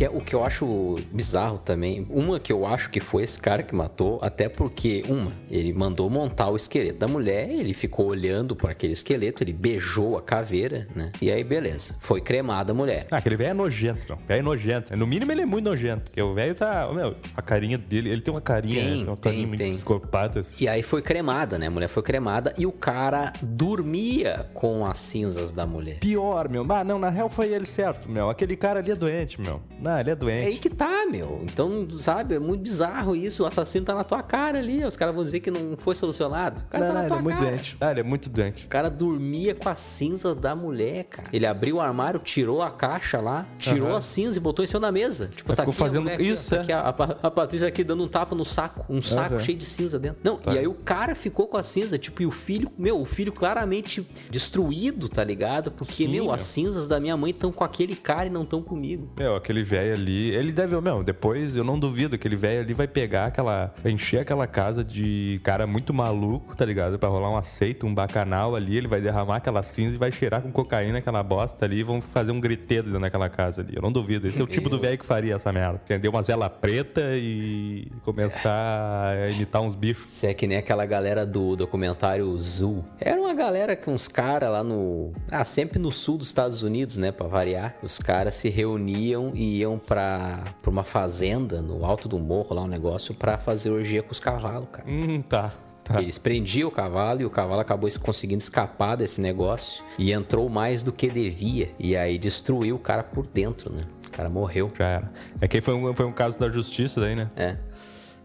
Que, 0.00 0.04
é, 0.06 0.08
o 0.08 0.18
que 0.18 0.34
eu 0.34 0.42
acho 0.42 0.96
bizarro 1.12 1.58
também, 1.58 2.06
uma 2.08 2.40
que 2.40 2.50
eu 2.50 2.64
acho 2.64 2.88
que 2.88 3.00
foi 3.00 3.22
esse 3.22 3.38
cara 3.38 3.62
que 3.62 3.74
matou, 3.74 4.18
até 4.22 4.48
porque, 4.48 5.04
uma, 5.06 5.30
ele 5.50 5.74
mandou 5.74 6.08
montar 6.08 6.48
o 6.48 6.56
esqueleto 6.56 7.00
da 7.00 7.06
mulher, 7.06 7.50
ele 7.50 7.74
ficou 7.74 8.06
olhando 8.06 8.56
para 8.56 8.70
aquele 8.70 8.94
esqueleto, 8.94 9.44
ele 9.44 9.52
beijou 9.52 10.16
a 10.16 10.22
caveira, 10.22 10.88
né? 10.96 11.10
E 11.20 11.30
aí, 11.30 11.44
beleza, 11.44 11.96
foi 12.00 12.22
cremada 12.22 12.72
a 12.72 12.74
mulher. 12.74 13.08
Ah, 13.10 13.18
aquele 13.18 13.36
velho 13.36 13.50
é 13.50 13.54
nojento, 13.54 14.00
não. 14.08 14.16
Velho 14.26 14.38
é 14.38 14.42
nojento. 14.42 14.96
No 14.96 15.06
mínimo 15.06 15.32
ele 15.32 15.42
é 15.42 15.44
muito 15.44 15.66
nojento. 15.66 16.04
Porque 16.04 16.22
o 16.22 16.32
velho 16.32 16.54
tá. 16.54 16.90
Meu, 16.90 17.14
a 17.36 17.42
carinha 17.42 17.76
dele. 17.76 18.08
Ele 18.08 18.22
tem 18.22 18.32
uma 18.32 18.40
carinha, 18.40 18.82
Tem, 18.82 19.04
né? 19.04 19.10
uma 19.10 19.16
tem, 19.18 19.32
carinha 19.42 19.58
tem. 19.58 19.72
psicopata. 19.74 20.40
assim. 20.40 20.54
E 20.58 20.66
aí 20.66 20.82
foi 20.82 21.02
cremada, 21.02 21.58
né? 21.58 21.66
A 21.66 21.70
mulher 21.70 21.88
foi 21.88 22.02
cremada 22.02 22.54
e 22.56 22.64
o 22.64 22.72
cara 22.72 23.34
dormia 23.42 24.48
com 24.54 24.86
as 24.86 24.98
cinzas 24.98 25.52
da 25.52 25.66
mulher. 25.66 25.98
Pior, 25.98 26.48
meu. 26.48 26.64
Ah, 26.70 26.82
não, 26.82 26.98
na 26.98 27.10
real 27.10 27.28
foi 27.28 27.52
ele 27.52 27.66
certo, 27.66 28.10
meu. 28.10 28.30
Aquele 28.30 28.56
cara 28.56 28.78
ali 28.78 28.92
é 28.92 28.96
doente, 28.96 29.38
meu. 29.38 29.60
Não, 29.90 29.98
ele 30.00 30.10
é 30.10 30.12
É 30.12 30.14
aí 30.14 30.18
doente. 30.44 30.58
que 30.58 30.70
tá, 30.70 31.06
meu. 31.10 31.40
Então, 31.44 31.86
sabe, 31.90 32.34
é 32.34 32.38
muito 32.38 32.60
bizarro 32.62 33.16
isso. 33.16 33.42
O 33.42 33.46
assassino 33.46 33.84
tá 33.84 33.94
na 33.94 34.04
tua 34.04 34.22
cara 34.22 34.58
ali. 34.58 34.84
Os 34.84 34.96
caras 34.96 35.14
vão 35.14 35.24
dizer 35.24 35.40
que 35.40 35.50
não 35.50 35.76
foi 35.76 35.94
solucionado. 35.94 36.62
O 36.62 36.70
cara 36.70 36.86
Não, 36.86 36.92
tá 36.94 36.98
não, 37.00 37.06
ele 37.06 37.14
é 37.14 37.22
muito 37.22 37.36
cara. 37.38 37.50
doente. 37.50 37.76
Ah, 37.80 37.90
ele 37.90 38.00
é 38.00 38.02
muito 38.02 38.30
doente. 38.30 38.66
O 38.66 38.68
cara 38.68 38.88
dormia 38.88 39.54
com 39.54 39.68
as 39.68 39.78
cinzas 39.78 40.34
da 40.36 40.54
mulher, 40.54 41.04
cara. 41.04 41.28
Ele 41.32 41.46
abriu 41.46 41.76
o 41.76 41.80
armário, 41.80 42.20
tirou 42.20 42.62
a 42.62 42.70
caixa 42.70 43.20
lá, 43.20 43.46
tirou 43.58 43.88
Aham. 43.88 43.98
as 43.98 44.04
cinzas 44.04 44.36
e 44.36 44.40
botou 44.40 44.64
em 44.64 44.68
cima 44.68 44.80
da 44.80 44.92
mesa. 44.92 45.28
Tipo, 45.34 45.54
tá 45.54 45.62
ficou 45.62 45.72
aqui 45.72 45.82
a 45.82 45.84
fazendo 45.84 46.02
mulher 46.02 46.14
aqui, 46.14 46.28
isso, 46.30 46.50
tá 46.50 46.56
é. 46.56 46.60
aqui 46.60 46.72
a, 46.72 46.80
a- 46.88 47.16
a 47.26 47.30
Patrícia 47.30 47.66
aqui 47.68 47.82
dando 47.82 48.04
um 48.04 48.08
tapa 48.08 48.34
no 48.34 48.44
saco, 48.44 48.84
um 48.88 49.00
saco 49.00 49.34
Aham. 49.34 49.42
cheio 49.42 49.58
de 49.58 49.64
cinza 49.64 49.98
dentro. 49.98 50.20
Não, 50.22 50.38
e 50.46 50.58
aí 50.58 50.66
o 50.68 50.74
cara 50.74 51.14
ficou 51.14 51.46
com 51.46 51.56
a 51.56 51.62
cinza, 51.62 51.98
tipo, 51.98 52.22
e 52.22 52.26
o 52.26 52.30
filho, 52.30 52.70
meu, 52.78 53.00
o 53.00 53.04
filho 53.04 53.32
claramente 53.32 54.06
destruído, 54.30 55.08
tá 55.08 55.24
ligado? 55.24 55.70
Porque, 55.70 55.92
Sim, 56.04 56.08
meu, 56.08 56.24
meu. 56.24 56.32
as 56.34 56.42
cinzas 56.42 56.86
da 56.86 57.00
minha 57.00 57.16
mãe 57.16 57.30
estão 57.30 57.50
com 57.52 57.64
aquele 57.64 57.96
cara 57.96 58.26
e 58.26 58.30
não 58.30 58.42
estão 58.42 58.62
comigo. 58.62 59.10
Meu, 59.18 59.34
aquele 59.36 59.62
velho 59.62 59.79
ali, 59.92 60.30
ele 60.30 60.52
deve, 60.52 60.78
meu, 60.80 61.02
depois 61.02 61.56
eu 61.56 61.64
não 61.64 61.78
duvido, 61.78 62.14
aquele 62.14 62.36
velho 62.36 62.60
ali 62.60 62.74
vai 62.74 62.88
pegar 62.88 63.26
aquela, 63.26 63.72
encher 63.84 64.20
aquela 64.20 64.46
casa 64.46 64.82
de 64.82 65.40
cara 65.42 65.66
muito 65.66 65.94
maluco, 65.94 66.56
tá 66.56 66.64
ligado? 66.64 66.98
Pra 66.98 67.08
rolar 67.08 67.30
um 67.30 67.36
aceito, 67.36 67.86
um 67.86 67.94
bacanal 67.94 68.56
ali, 68.56 68.76
ele 68.76 68.88
vai 68.88 69.00
derramar 69.00 69.36
aquela 69.36 69.62
cinza 69.62 69.96
e 69.96 69.98
vai 69.98 70.12
cheirar 70.12 70.42
com 70.42 70.50
cocaína 70.50 70.98
aquela 70.98 71.22
bosta 71.22 71.64
ali 71.64 71.80
e 71.80 71.82
vão 71.82 72.00
fazer 72.00 72.32
um 72.32 72.40
griteiro 72.40 72.86
dentro 72.86 73.00
daquela 73.00 73.28
casa 73.28 73.62
ali. 73.62 73.74
Eu 73.74 73.82
não 73.82 73.92
duvido, 73.92 74.26
esse 74.26 74.40
é 74.40 74.44
o 74.44 74.46
tipo 74.48 74.68
do 74.68 74.78
velho 74.78 74.98
que 74.98 75.06
faria 75.06 75.34
essa 75.34 75.52
merda. 75.52 75.80
Acender 75.84 76.10
uma 76.10 76.22
vela 76.22 76.50
preta 76.50 77.02
e 77.16 77.88
começar 78.04 79.12
a 79.12 79.30
imitar 79.30 79.62
uns 79.62 79.74
bichos. 79.74 80.06
Isso 80.10 80.26
é 80.26 80.34
que 80.34 80.46
nem 80.46 80.58
aquela 80.58 80.84
galera 80.86 81.24
do 81.24 81.56
documentário 81.56 82.36
Zoo. 82.38 82.84
Era 82.98 83.20
uma 83.20 83.34
galera 83.34 83.76
com 83.76 83.92
uns 83.92 84.08
caras 84.08 84.50
lá 84.50 84.64
no. 84.64 85.12
Ah, 85.30 85.44
sempre 85.44 85.78
no 85.78 85.92
sul 85.92 86.18
dos 86.18 86.26
Estados 86.26 86.62
Unidos, 86.62 86.96
né? 86.96 87.12
Pra 87.12 87.26
variar. 87.26 87.76
Os 87.82 87.98
caras 87.98 88.34
se 88.34 88.48
reuniam 88.48 89.32
e 89.34 89.58
iam 89.58 89.69
pra, 89.78 90.54
pra 90.60 90.70
uma 90.70 90.84
fazenda 90.84 91.60
no 91.60 91.84
alto 91.84 92.08
do 92.08 92.18
morro 92.18 92.54
lá, 92.54 92.62
um 92.62 92.68
negócio, 92.68 93.14
pra 93.14 93.38
fazer 93.38 93.70
orgia 93.70 94.02
com 94.02 94.12
os 94.12 94.20
cavalos, 94.20 94.68
cara. 94.70 94.88
Hum, 94.88 95.22
tá. 95.22 95.52
Tá. 95.84 96.00
Eles 96.00 96.18
prendiam 96.18 96.68
o 96.68 96.70
cavalo 96.70 97.22
e 97.22 97.24
o 97.24 97.30
cavalo 97.30 97.60
acabou 97.60 97.90
conseguindo 98.00 98.40
escapar 98.40 98.96
desse 98.96 99.20
negócio 99.20 99.82
e 99.98 100.12
entrou 100.12 100.48
mais 100.48 100.82
do 100.82 100.92
que 100.92 101.10
devia. 101.10 101.70
E 101.78 101.96
aí 101.96 102.16
destruiu 102.16 102.76
o 102.76 102.78
cara 102.78 103.02
por 103.02 103.26
dentro, 103.26 103.72
né? 103.72 103.84
O 104.06 104.10
cara 104.10 104.28
morreu. 104.28 104.70
Já 104.78 104.86
era. 104.86 105.12
É 105.40 105.48
que 105.48 105.60
foi 105.60 105.74
um, 105.74 105.92
foi 105.94 106.06
um 106.06 106.12
caso 106.12 106.38
da 106.38 106.48
justiça 106.48 107.00
daí, 107.00 107.16
né? 107.16 107.28
É. 107.34 107.56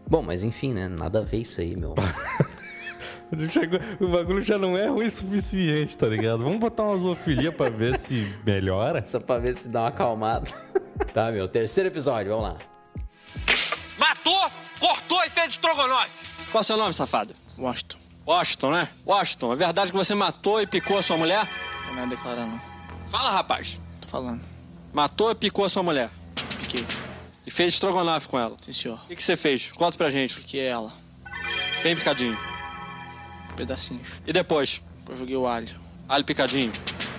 Bom, 0.08 0.22
mas 0.22 0.44
enfim, 0.44 0.72
né? 0.72 0.86
Nada 0.88 1.18
a 1.18 1.22
ver 1.22 1.38
isso 1.38 1.60
aí, 1.60 1.76
meu. 1.76 1.94
O 4.00 4.06
bagulho 4.06 4.40
já 4.40 4.56
não 4.56 4.78
é 4.78 4.86
ruim 4.86 5.06
o 5.06 5.10
suficiente, 5.10 5.98
tá 5.98 6.06
ligado? 6.06 6.44
Vamos 6.44 6.60
botar 6.60 6.84
uma 6.84 6.96
zoofilia 6.96 7.50
pra 7.50 7.68
ver 7.68 7.98
se 7.98 8.32
melhora. 8.46 9.02
Só 9.02 9.18
pra 9.18 9.38
ver 9.38 9.56
se 9.56 9.68
dá 9.68 9.80
uma 9.82 9.88
acalmada. 9.88 10.48
Tá, 11.12 11.30
meu. 11.30 11.48
Terceiro 11.48 11.88
episódio, 11.88 12.32
vamos 12.32 12.50
lá. 12.50 12.58
Matou, 13.98 14.50
cortou 14.78 15.24
e 15.24 15.30
fez 15.30 15.52
estrogonofe. 15.52 16.26
Qual 16.50 16.60
é 16.60 16.62
o 16.62 16.64
seu 16.64 16.76
nome, 16.76 16.92
safado? 16.94 17.34
Washington. 17.58 17.98
Washington, 18.26 18.70
né? 18.72 18.88
Washington, 19.06 19.52
é 19.52 19.56
verdade 19.56 19.90
que 19.90 19.96
você 19.96 20.14
matou 20.14 20.60
e 20.60 20.66
picou 20.66 20.98
a 20.98 21.02
sua 21.02 21.16
mulher? 21.16 21.48
Não 21.86 21.94
nada 21.94 22.06
a 22.06 22.16
declarar, 22.16 22.46
não. 22.46 22.60
Fala, 23.08 23.30
rapaz. 23.30 23.78
Tô 24.00 24.08
falando. 24.08 24.42
Matou 24.92 25.30
e 25.30 25.34
picou 25.34 25.64
a 25.64 25.68
sua 25.68 25.82
mulher. 25.82 26.10
Piquei. 26.60 26.84
E 27.46 27.50
fez 27.50 27.74
estrogonofe 27.74 28.28
com 28.28 28.38
ela. 28.38 28.56
Sim, 28.60 28.72
senhor. 28.72 28.98
O 29.04 29.06
que, 29.06 29.16
que 29.16 29.22
você 29.22 29.36
fez? 29.36 29.70
Conta 29.70 29.96
pra 29.96 30.10
gente. 30.10 30.34
Piquei 30.34 30.66
ela. 30.66 30.92
Bem 31.82 31.94
picadinho. 31.94 32.36
Pedacinhos. 33.56 34.20
E 34.26 34.32
depois? 34.32 34.82
Eu 35.08 35.16
joguei 35.16 35.36
o 35.36 35.46
alho. 35.46 35.68
Alho 36.08 36.24
picadinho. 36.24 36.72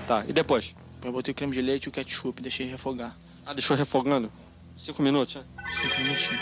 Tá, 0.07 0.25
e 0.27 0.33
depois? 0.33 0.75
Eu 1.03 1.11
botei 1.11 1.31
o 1.31 1.35
creme 1.35 1.53
de 1.53 1.61
leite 1.61 1.85
e 1.85 1.89
o 1.89 1.91
ketchup. 1.91 2.41
Deixei 2.41 2.67
refogar. 2.67 3.15
Ah, 3.47 3.53
deixou 3.53 3.77
refogando? 3.77 4.29
Cinco 4.75 5.01
minutos, 5.01 5.35
né? 5.35 5.43
Cinco 5.81 6.01
minutinhos. 6.01 6.41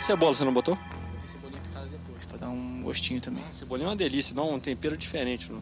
Cebola 0.00 0.34
você 0.34 0.42
não 0.42 0.54
botou? 0.54 0.74
Botei 0.74 1.28
cebolinha 1.28 1.60
picada 1.60 1.86
depois, 1.86 2.24
pra 2.24 2.38
dar 2.38 2.48
um 2.48 2.82
gostinho 2.82 3.20
também. 3.20 3.44
Cebolinha 3.52 3.88
é 3.88 3.90
uma 3.90 3.96
delícia, 3.96 4.34
dá 4.34 4.42
um 4.42 4.58
tempero 4.58 4.96
diferente. 4.96 5.52
Não? 5.52 5.60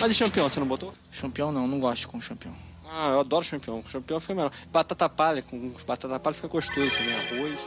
Mas 0.00 0.12
e 0.12 0.14
champignon, 0.14 0.48
você 0.48 0.58
não 0.58 0.66
botou? 0.66 0.94
Champignon 1.12 1.52
não, 1.52 1.68
não 1.68 1.78
gosto 1.78 2.08
com 2.08 2.18
champignon. 2.22 2.54
Ah, 2.90 3.10
eu 3.10 3.20
adoro 3.20 3.44
champignon. 3.44 3.82
Champignon 3.82 4.18
fica 4.18 4.34
melhor. 4.34 4.50
Batata 4.72 5.10
palha, 5.10 5.42
com 5.42 5.74
batata 5.86 6.18
palha 6.18 6.34
fica 6.34 6.48
gostoso 6.48 6.90
também. 6.90 7.14
Arroz. 7.14 7.60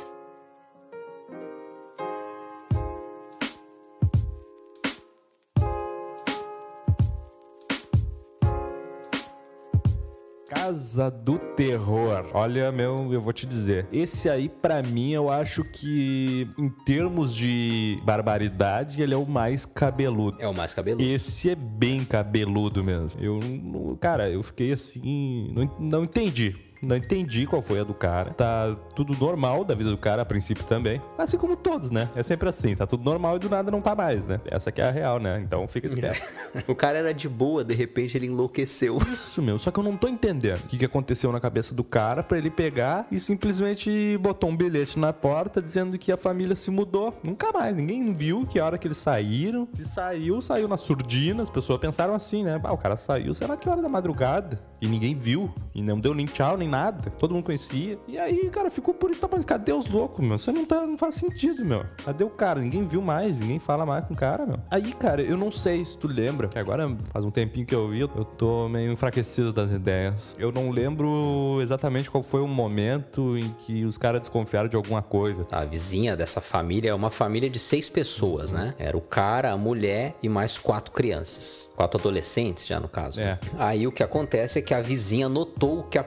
Casa 10.67 11.11
do 11.11 11.37
Terror. 11.37 12.25
Olha, 12.33 12.71
meu, 12.71 13.11
eu 13.11 13.19
vou 13.19 13.33
te 13.33 13.45
dizer. 13.45 13.85
Esse 13.91 14.29
aí, 14.29 14.47
pra 14.47 14.81
mim, 14.81 15.11
eu 15.11 15.29
acho 15.29 15.61
que, 15.65 16.47
em 16.57 16.69
termos 16.85 17.35
de 17.35 17.99
barbaridade, 18.05 19.01
ele 19.01 19.13
é 19.13 19.17
o 19.17 19.25
mais 19.25 19.65
cabeludo. 19.65 20.37
É 20.39 20.47
o 20.47 20.53
mais 20.53 20.73
cabeludo. 20.73 21.03
Esse 21.03 21.49
é 21.49 21.55
bem 21.55 22.05
cabeludo 22.05 22.81
mesmo. 22.81 23.19
Eu, 23.19 23.41
não- 23.41 23.93
cara, 23.97 24.29
eu 24.29 24.41
fiquei 24.41 24.71
assim. 24.71 25.51
Não, 25.53 25.69
não 25.77 26.03
entendi. 26.03 26.55
Não 26.83 26.97
entendi 26.97 27.47
qual 27.47 27.61
foi 27.61 27.79
a 27.79 27.83
do 27.83 27.93
cara. 27.93 28.33
Tá 28.33 28.75
tudo 28.93 29.17
normal 29.17 29.63
da 29.63 29.73
vida 29.73 29.89
do 29.89 29.97
cara, 29.97 30.21
a 30.21 30.25
princípio 30.25 30.65
também. 30.65 31.01
Assim 31.17 31.37
como 31.37 31.55
todos, 31.55 31.89
né? 31.89 32.09
É 32.15 32.21
sempre 32.21 32.49
assim. 32.49 32.75
Tá 32.75 32.85
tudo 32.85 33.03
normal 33.03 33.37
e 33.37 33.39
do 33.39 33.49
nada 33.49 33.71
não 33.71 33.81
tá 33.81 33.95
mais, 33.95 34.27
né? 34.27 34.39
Essa 34.45 34.71
que 34.71 34.81
é 34.81 34.85
a 34.85 34.91
real, 34.91 35.19
né? 35.19 35.39
Então 35.39 35.67
fica 35.67 35.87
esperto. 35.87 36.21
O 36.67 36.75
cara 36.75 36.97
era 36.97 37.13
de 37.13 37.29
boa, 37.29 37.63
de 37.63 37.73
repente 37.73 38.17
ele 38.17 38.27
enlouqueceu. 38.27 38.97
Isso, 39.11 39.41
meu. 39.41 39.57
Só 39.57 39.71
que 39.71 39.79
eu 39.79 39.83
não 39.83 39.95
tô 39.95 40.07
entendendo 40.07 40.59
o 40.59 40.67
que, 40.67 40.77
que 40.77 40.85
aconteceu 40.85 41.31
na 41.31 41.39
cabeça 41.39 41.73
do 41.73 41.83
cara 41.83 42.21
pra 42.21 42.37
ele 42.37 42.49
pegar 42.49 43.07
e 43.09 43.19
simplesmente 43.19 44.17
botou 44.19 44.49
um 44.49 44.55
bilhete 44.55 44.99
na 44.99 45.13
porta 45.13 45.61
dizendo 45.61 45.97
que 45.97 46.11
a 46.11 46.17
família 46.17 46.55
se 46.55 46.69
mudou. 46.69 47.17
Nunca 47.23 47.51
mais. 47.51 47.75
Ninguém 47.75 48.11
viu 48.13 48.45
que 48.45 48.59
a 48.59 48.65
hora 48.65 48.77
que 48.77 48.87
eles 48.87 48.97
saíram. 48.97 49.67
Se 49.73 49.85
saiu, 49.85 50.41
saiu 50.41 50.67
na 50.67 50.75
surdina. 50.77 51.43
As 51.43 51.49
pessoas 51.49 51.79
pensaram 51.79 52.13
assim, 52.13 52.43
né? 52.43 52.59
Ah, 52.63 52.73
o 52.73 52.77
cara 52.77 52.97
saiu, 52.97 53.33
sei 53.33 53.47
lá 53.47 53.55
que 53.55 53.69
hora 53.69 53.81
da 53.81 53.89
madrugada. 53.89 54.59
E 54.81 54.87
ninguém 54.87 55.15
viu. 55.15 55.53
E 55.73 55.81
não 55.81 55.99
deu 55.99 56.13
nem 56.13 56.25
tchau, 56.25 56.57
nem 56.57 56.67
nada. 56.73 57.11
Todo 57.11 57.33
mundo 57.33 57.45
conhecia. 57.45 57.99
E 58.07 58.17
aí, 58.17 58.49
cara, 58.49 58.69
ficou 58.71 58.93
por 58.93 59.11
isso. 59.11 59.21
Tá, 59.21 59.29
mas 59.31 59.45
cadê 59.45 59.71
os 59.71 59.87
loucos, 59.87 60.25
meu? 60.25 60.35
Isso 60.35 60.51
não, 60.51 60.65
tá, 60.65 60.85
não 60.85 60.97
faz 60.97 61.15
sentido, 61.15 61.63
meu. 61.63 61.85
Cadê 62.03 62.23
o 62.23 62.29
cara? 62.29 62.59
Ninguém 62.59 62.85
viu 62.87 63.01
mais. 63.01 63.39
Ninguém 63.39 63.59
fala 63.59 63.85
mais 63.85 64.05
com 64.05 64.13
o 64.13 64.17
cara, 64.17 64.45
meu. 64.45 64.59
Aí, 64.71 64.91
cara, 64.93 65.21
eu 65.21 65.37
não 65.37 65.51
sei 65.51 65.85
se 65.85 65.97
tu 65.97 66.07
lembra. 66.07 66.49
Agora 66.55 66.97
faz 67.11 67.23
um 67.23 67.31
tempinho 67.31 67.65
que 67.65 67.75
eu 67.75 67.87
vi. 67.87 68.01
Eu 68.01 68.07
tô 68.07 68.67
meio 68.67 68.91
enfraquecido 68.91 69.53
das 69.53 69.71
ideias. 69.71 70.35
Eu 70.39 70.51
não 70.51 70.71
lembro 70.71 71.59
exatamente 71.61 72.09
qual 72.09 72.23
foi 72.23 72.41
o 72.41 72.47
momento 72.47 73.37
em 73.37 73.49
que 73.59 73.85
os 73.85 73.97
caras 73.97 74.21
desconfiaram 74.21 74.67
de 74.67 74.75
alguma 74.75 75.01
coisa. 75.01 75.45
A 75.51 75.63
vizinha 75.63 76.15
dessa 76.15 76.41
família 76.41 76.89
é 76.89 76.93
uma 76.93 77.11
família 77.11 77.49
de 77.49 77.59
seis 77.59 77.87
pessoas, 77.87 78.51
né? 78.51 78.73
Era 78.79 78.97
o 78.97 79.01
cara, 79.01 79.51
a 79.51 79.57
mulher 79.57 80.15
e 80.23 80.27
mais 80.27 80.57
quatro 80.57 80.91
crianças. 80.91 81.69
Quatro 81.75 81.99
adolescentes, 81.99 82.65
já 82.65 82.79
no 82.79 82.87
caso. 82.87 83.19
É. 83.19 83.39
Aí 83.57 83.85
o 83.85 83.91
que 83.91 84.01
acontece 84.01 84.59
é 84.59 84.61
que 84.61 84.73
a 84.73 84.81
vizinha 84.81 85.29
notou 85.29 85.83
que 85.83 85.97
a 85.97 86.03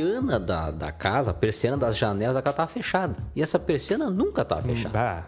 persiana 0.00 0.38
da, 0.38 0.70
da 0.70 0.92
casa, 0.92 1.30
a 1.30 1.34
persiana 1.34 1.76
das 1.76 1.96
janelas 1.96 2.34
da 2.34 2.42
casa 2.42 2.56
tava 2.56 2.68
fechada. 2.68 3.16
E 3.34 3.42
essa 3.42 3.58
persiana 3.58 4.10
nunca 4.10 4.44
tava 4.44 4.62
fechada. 4.62 4.98
Ah, 4.98 5.24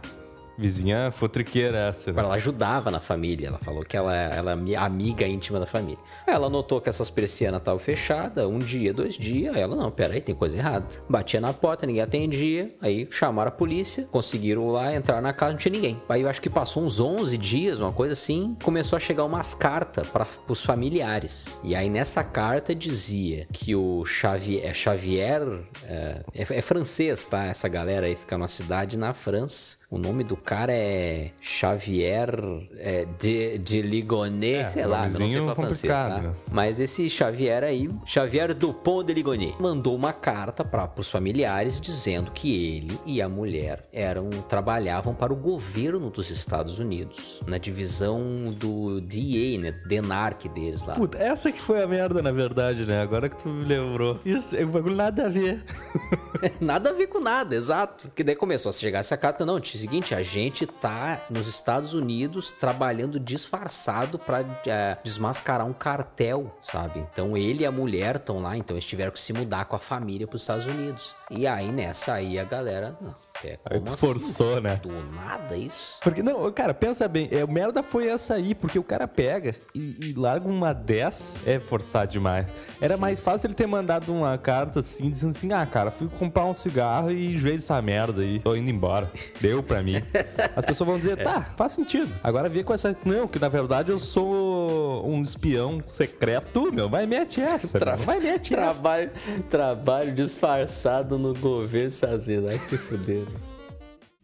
vizinha 0.59 1.11
fotriqueira 1.13 1.79
essa, 1.89 2.13
né? 2.13 2.21
Ela 2.21 2.35
ajudava 2.35 2.91
na 2.91 2.99
família, 3.01 3.47
ela 3.49 3.59
falou 3.59 3.85
que 3.85 3.97
ela, 3.97 4.15
ela 4.15 4.53
é 4.53 4.57
mi- 4.57 4.75
amiga 4.75 5.27
íntima 5.27 5.61
da 5.61 5.67
família. 5.67 5.99
Ela 6.27 6.51
notou 6.51 6.81
que 6.81 6.89
essas 6.89 7.09
persianas 7.11 7.61
estavam 7.61 7.79
fechadas, 7.79 8.45
um 8.45 8.59
dia, 8.59 8.93
dois 8.93 9.17
dias, 9.17 9.57
ela, 9.57 9.77
não, 9.77 9.91
peraí, 9.91 10.21
tem 10.21 10.35
coisa 10.35 10.57
errada. 10.57 10.87
Batia 11.09 11.41
na 11.41 11.53
porta, 11.53 11.87
ninguém 11.87 12.03
atendia, 12.03 12.75
aí 12.83 13.07
chamaram 13.11 13.49
a 13.49 13.53
polícia, 13.53 14.07
conseguiram 14.11 14.67
lá 14.69 14.93
entrar 14.95 15.23
na 15.23 15.33
casa, 15.33 15.53
não 15.53 15.59
tinha 15.59 15.73
ninguém. 15.73 16.03
Aí 16.09 16.23
eu 16.23 16.29
acho 16.29 16.41
que 16.43 16.51
passou 16.51 16.83
uns 16.83 16.99
11 16.99 17.39
dias, 17.39 17.79
uma 17.79 17.93
coisa 17.93 18.13
assim, 18.15 18.57
começou 18.63 18.97
a 18.97 19.01
chegar 19.01 19.25
umas 19.25 19.55
cartas 19.55 20.09
para 20.09 20.27
os 20.49 20.65
familiares. 20.65 21.61
E 21.63 21.75
aí 21.77 21.89
nessa 21.89 22.25
carta 22.25 22.75
dizia 22.75 23.47
que 23.53 23.77
o 23.77 24.05
Xavier, 24.05 24.75
Xavier 24.75 25.43
é, 25.85 26.21
é, 26.35 26.43
é 26.59 26.63
francês, 26.63 27.25
tá? 27.25 27.45
Essa 27.47 27.69
galera 27.69 28.07
aí 28.07 28.17
fica 28.17 28.37
numa 28.37 28.49
cidade 28.49 28.99
na 28.99 29.15
França. 29.15 29.78
O 29.91 29.97
nome 29.97 30.23
do 30.23 30.37
cara 30.37 30.71
é 30.75 31.31
Xavier 31.41 32.29
é, 32.77 33.07
de, 33.19 33.57
de 33.57 33.81
Ligonet, 33.81 34.65
É, 34.65 34.69
sei 34.69 34.85
lá, 34.87 35.07
eu 35.09 35.19
não 35.19 35.29
sei 35.31 35.41
falar 35.41 35.55
francês, 35.55 35.93
tá? 35.93 36.09
né? 36.21 36.33
Mas 36.53 36.79
esse 36.79 37.09
Xavier 37.09 37.65
aí, 37.65 37.91
Xavier 38.05 38.53
Dupont 38.53 39.07
de 39.07 39.15
Ligonnès, 39.15 39.55
mandou 39.59 39.97
uma 39.97 40.13
carta 40.13 40.63
para 40.63 40.93
os 40.99 41.11
familiares 41.11 41.81
dizendo 41.81 42.31
que 42.31 42.77
ele 42.77 43.01
e 43.07 43.23
a 43.23 43.31
mulher 43.31 43.89
eram 43.91 44.29
trabalhavam 44.47 45.15
para 45.15 45.33
o 45.33 45.37
governo 45.37 46.11
dos 46.11 46.29
Estados 46.29 46.79
Unidos, 46.79 47.41
na 47.47 47.57
divisão 47.57 48.53
do 48.55 49.01
DA, 49.01 49.59
né, 49.59 49.73
DENARC 49.87 50.49
deles 50.49 50.83
lá. 50.83 50.97
Puta, 50.97 51.17
essa 51.17 51.51
que 51.51 51.63
foi 51.63 51.83
a 51.83 51.87
merda, 51.87 52.21
na 52.21 52.31
verdade, 52.31 52.85
né? 52.85 53.01
Agora 53.01 53.31
que 53.31 53.43
tu 53.43 53.49
me 53.49 53.65
lembrou. 53.65 54.21
Isso, 54.23 54.55
é 54.55 54.67
um 54.67 54.71
bagulho 54.71 54.97
nada 54.97 55.25
a 55.25 55.29
ver. 55.31 55.65
Nada 56.61 56.91
a 56.91 56.93
ver 56.93 57.09
com 57.09 57.19
nada, 57.19 57.57
exato. 57.57 58.11
Que 58.15 58.23
daí 58.23 58.37
começou 58.37 58.71
a 58.71 58.73
chegar 58.73 59.01
essa 59.01 59.17
carta, 59.17 59.45
não, 59.45 59.59
é 59.59 59.61
o 59.79 59.81
seguinte, 59.81 60.15
a 60.15 60.23
gente 60.23 60.67
tá 60.67 61.25
nos 61.31 61.49
Estados 61.49 61.95
Unidos 61.95 62.51
trabalhando 62.51 63.19
disfarçado 63.19 64.19
pra 64.19 64.45
eh, 64.67 64.99
desmascarar 65.03 65.67
um 65.67 65.73
cartel, 65.73 66.57
sabe? 66.63 67.01
Então 67.13 67.37
ele 67.37 67.63
e 67.63 67.67
a 67.67 67.73
mulher 67.73 68.17
estão 68.17 68.41
lá, 68.41 68.57
então 68.57 68.77
eles 68.77 68.87
tiveram 68.87 69.13
que 69.13 69.21
se 69.21 69.33
mudar 69.33 69.65
com 69.65 69.77
a 69.77 69.79
família 69.79 70.27
pros 70.27 70.43
Estados 70.43 70.67
Unidos. 70.67 71.15
E 71.31 71.47
aí 71.47 71.73
nessa 71.73 72.15
aí 72.15 72.39
a 72.39 72.45
galera, 72.45 72.97
não, 73.01 73.15
é 73.45 73.59
Aí 73.71 73.81
tu 73.81 73.93
assim? 73.93 74.07
forçou, 74.07 74.61
né? 74.61 74.81
Do 74.83 74.91
nada 75.15 75.57
isso? 75.57 75.97
Porque, 76.03 76.23
não, 76.23 76.51
cara, 76.53 76.73
pensa 76.75 77.07
bem, 77.09 77.29
é, 77.31 77.47
merda 77.47 77.83
foi 77.83 78.09
essa 78.09 78.35
aí, 78.35 78.55
porque 78.55 78.79
o 78.79 78.83
cara 78.83 79.07
pega 79.07 79.55
e, 79.75 79.97
e 80.03 80.13
larga 80.15 80.49
uma 80.49 80.73
10, 80.73 81.37
é 81.47 81.59
forçar 81.61 82.07
demais. 82.07 82.47
Era 82.81 82.97
mais 82.97 83.23
fácil 83.23 83.47
ele 83.49 83.55
ter 83.55 83.67
mandado 83.67 84.13
uma 84.13 84.37
carta 84.39 84.81
assim, 84.81 85.11
dizendo 85.11 85.31
assim, 85.31 85.53
ah, 85.53 85.65
cara, 85.67 85.91
fui 85.91 86.09
comprar 86.19 86.45
um 86.45 86.55
cigarro 86.55 87.11
e 87.11 87.35
enjoei 87.35 87.57
dessa 87.57 87.81
merda 87.81 88.23
aí, 88.23 88.41
tô 88.41 88.55
indo 88.57 88.71
embora. 88.71 89.11
Deu 89.41 89.63
pra 89.63 89.83
mim. 89.83 90.03
As 90.57 90.65
pessoas 90.65 90.89
vão 90.89 90.99
dizer, 90.99 91.23
tá, 91.23 91.53
faz 91.57 91.73
sentido. 91.73 92.13
Agora 92.23 92.49
vir 92.49 92.65
com 92.65 92.73
essa, 92.75 92.97
não, 93.05 93.29
que 93.29 93.39
na 93.39 93.49
verdade 93.49 93.91
eu 93.91 93.99
sou 93.99 95.07
um 95.09 95.23
espião 95.23 95.83
secreto, 95.87 96.73
meu, 96.73 96.89
vai 96.89 97.07
mete 97.07 97.41
essa, 97.41 97.79
Tra- 97.79 97.97
meu, 97.97 98.05
vai 98.05 98.19
mete 98.21 98.53
essa. 98.55 98.63
Trabalho, 98.63 99.11
trabalho 99.49 100.13
disfarçado 100.13 101.19
no 101.19 101.35
governo 101.35 101.91
sozinho, 101.91 102.45
vai 102.45 102.59
se 102.59 102.77
fuder. 102.77 103.28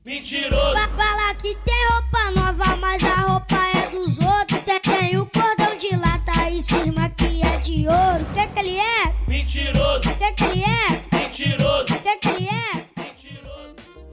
Fa- 0.04 0.88
Fala 0.98 1.34
que 1.36 1.54
tem 1.64 1.88
roupa 1.88 2.30
nova, 2.32 2.76
mas 2.76 3.02
a 3.02 3.14
roupa 3.22 3.56
é 3.74 3.88
dos 3.88 4.18
outros. 4.18 4.60
Tem, 4.62 4.78
tem 4.80 5.16
o 5.18 5.24
cordão 5.24 5.78
de 5.78 5.96
lata 5.96 6.50
e 6.50 6.60
cisma 6.60 7.08
que 7.08 7.40
é 7.42 7.56
de 7.60 7.88
ouro. 7.88 8.26
Que 8.34 8.46
que 8.48 8.58
ele 8.60 8.78
é? 8.78 9.14
Mentiroso. 9.26 10.02
Que 10.18 10.32
que 10.32 10.44
ele 10.44 10.62
é? 10.62 11.16
Mentiroso. 11.16 11.93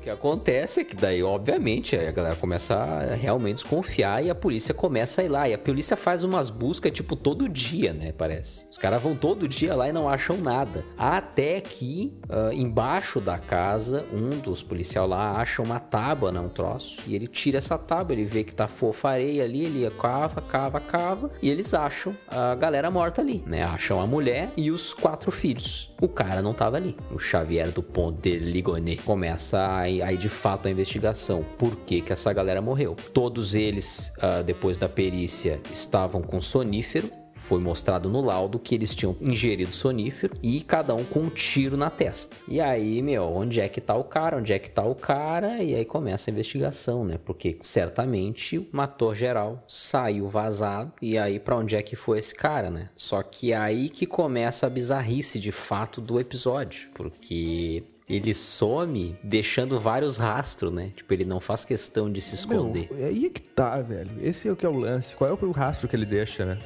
O 0.01 0.03
que 0.03 0.09
acontece 0.09 0.79
é 0.79 0.83
que 0.83 0.95
daí, 0.95 1.21
obviamente, 1.21 1.95
a 1.95 2.11
galera 2.11 2.35
começa 2.35 2.73
a 2.73 3.13
realmente 3.13 3.57
desconfiar 3.57 4.25
e 4.25 4.31
a 4.31 4.35
polícia 4.35 4.73
começa 4.73 5.21
a 5.21 5.25
ir 5.25 5.27
lá. 5.27 5.47
E 5.47 5.53
a 5.53 5.59
polícia 5.59 5.95
faz 5.95 6.23
umas 6.23 6.49
buscas, 6.49 6.91
tipo, 6.91 7.15
todo 7.15 7.47
dia, 7.47 7.93
né? 7.93 8.11
Parece. 8.11 8.65
Os 8.71 8.79
caras 8.79 8.99
vão 8.99 9.15
todo 9.15 9.47
dia 9.47 9.75
lá 9.75 9.87
e 9.87 9.93
não 9.93 10.09
acham 10.09 10.37
nada. 10.37 10.83
Até 10.97 11.61
que, 11.61 12.17
ah, 12.27 12.49
embaixo 12.51 13.21
da 13.21 13.37
casa, 13.37 14.03
um 14.11 14.29
dos 14.39 14.63
policiais 14.63 15.07
lá 15.07 15.39
acha 15.39 15.61
uma 15.61 15.79
tábua, 15.79 16.31
né? 16.31 16.39
Um 16.39 16.49
troço. 16.49 17.03
E 17.05 17.13
ele 17.13 17.27
tira 17.27 17.59
essa 17.59 17.77
tábua, 17.77 18.13
ele 18.13 18.25
vê 18.25 18.43
que 18.43 18.55
tá 18.55 18.67
fofa 18.67 19.09
areia 19.09 19.43
ali, 19.43 19.65
ele 19.65 19.87
cava, 19.91 20.41
cava, 20.41 20.79
cava. 20.79 21.29
E 21.43 21.47
eles 21.47 21.75
acham 21.75 22.17
a 22.27 22.55
galera 22.55 22.89
morta 22.89 23.21
ali, 23.21 23.43
né? 23.45 23.61
Acham 23.61 24.01
a 24.01 24.07
mulher 24.07 24.51
e 24.57 24.71
os 24.71 24.95
quatro 24.95 25.29
filhos. 25.29 25.93
O 26.01 26.07
cara 26.07 26.41
não 26.41 26.55
tava 26.55 26.77
ali. 26.77 26.95
O 27.11 27.19
Xavier 27.19 27.69
do 27.69 27.83
Ponte 27.83 28.31
de 28.31 28.37
Ligonnès 28.39 28.99
começa 29.01 29.91
aí, 30.01 30.17
de 30.17 30.29
fato 30.29 30.67
a 30.67 30.71
investigação. 30.71 31.45
Por 31.57 31.75
que, 31.77 32.01
que 32.01 32.13
essa 32.13 32.31
galera 32.33 32.61
morreu? 32.61 32.95
Todos 33.13 33.55
eles, 33.55 34.11
ah, 34.19 34.41
depois 34.41 34.77
da 34.77 34.89
perícia, 34.89 35.59
estavam 35.71 36.21
com 36.21 36.41
sonífero. 36.41 37.09
foi 37.33 37.59
mostrado 37.59 38.09
no 38.09 38.21
laudo 38.21 38.59
que 38.59 38.75
eles 38.75 38.93
tinham 38.93 39.15
ingerido 39.19 39.73
sonífero 39.73 40.33
e 40.43 40.61
cada 40.61 40.93
um 40.93 41.03
com 41.03 41.21
um 41.21 41.29
tiro 41.29 41.75
na 41.75 41.89
testa. 41.89 42.35
E 42.47 42.61
aí, 42.61 43.01
meu, 43.01 43.23
onde 43.23 43.59
é 43.59 43.67
que 43.67 43.81
tá 43.81 43.95
o 43.95 44.03
cara? 44.03 44.37
Onde 44.37 44.53
é 44.53 44.59
que 44.59 44.69
tá 44.69 44.83
o 44.83 44.93
cara? 44.93 45.61
E 45.63 45.73
aí 45.73 45.85
começa 45.85 46.29
a 46.29 46.31
investigação, 46.31 47.03
né? 47.03 47.17
Porque 47.23 47.57
certamente 47.61 48.67
matou 48.71 49.15
geral, 49.15 49.63
saiu 49.67 50.27
vazado 50.27 50.93
e 51.01 51.17
aí 51.17 51.39
para 51.39 51.55
onde 51.55 51.75
é 51.75 51.81
que 51.81 51.95
foi 51.95 52.19
esse 52.19 52.35
cara, 52.35 52.69
né? 52.69 52.89
Só 52.95 53.23
que 53.23 53.53
aí 53.53 53.89
que 53.89 54.05
começa 54.05 54.67
a 54.67 54.69
bizarrice 54.69 55.39
de 55.39 55.51
fato 55.51 55.99
do 55.99 56.19
episódio, 56.19 56.89
porque 56.93 57.83
ele 58.15 58.33
some 58.33 59.17
deixando 59.23 59.79
vários 59.79 60.17
rastros, 60.17 60.71
né? 60.71 60.91
Tipo, 60.95 61.13
ele 61.13 61.25
não 61.25 61.39
faz 61.39 61.63
questão 61.63 62.11
de 62.11 62.19
se 62.21 62.35
esconder. 62.35 62.89
Meu, 62.91 63.05
é 63.05 63.07
aí 63.07 63.29
que 63.29 63.41
tá, 63.41 63.81
velho. 63.81 64.11
Esse 64.21 64.47
é 64.47 64.51
o 64.51 64.55
que 64.55 64.65
é 64.65 64.69
o 64.69 64.75
lance. 64.75 65.15
Qual 65.15 65.29
é 65.29 65.33
o 65.33 65.51
rastro 65.51 65.87
que 65.87 65.95
ele 65.95 66.05
deixa, 66.05 66.45
né? 66.45 66.59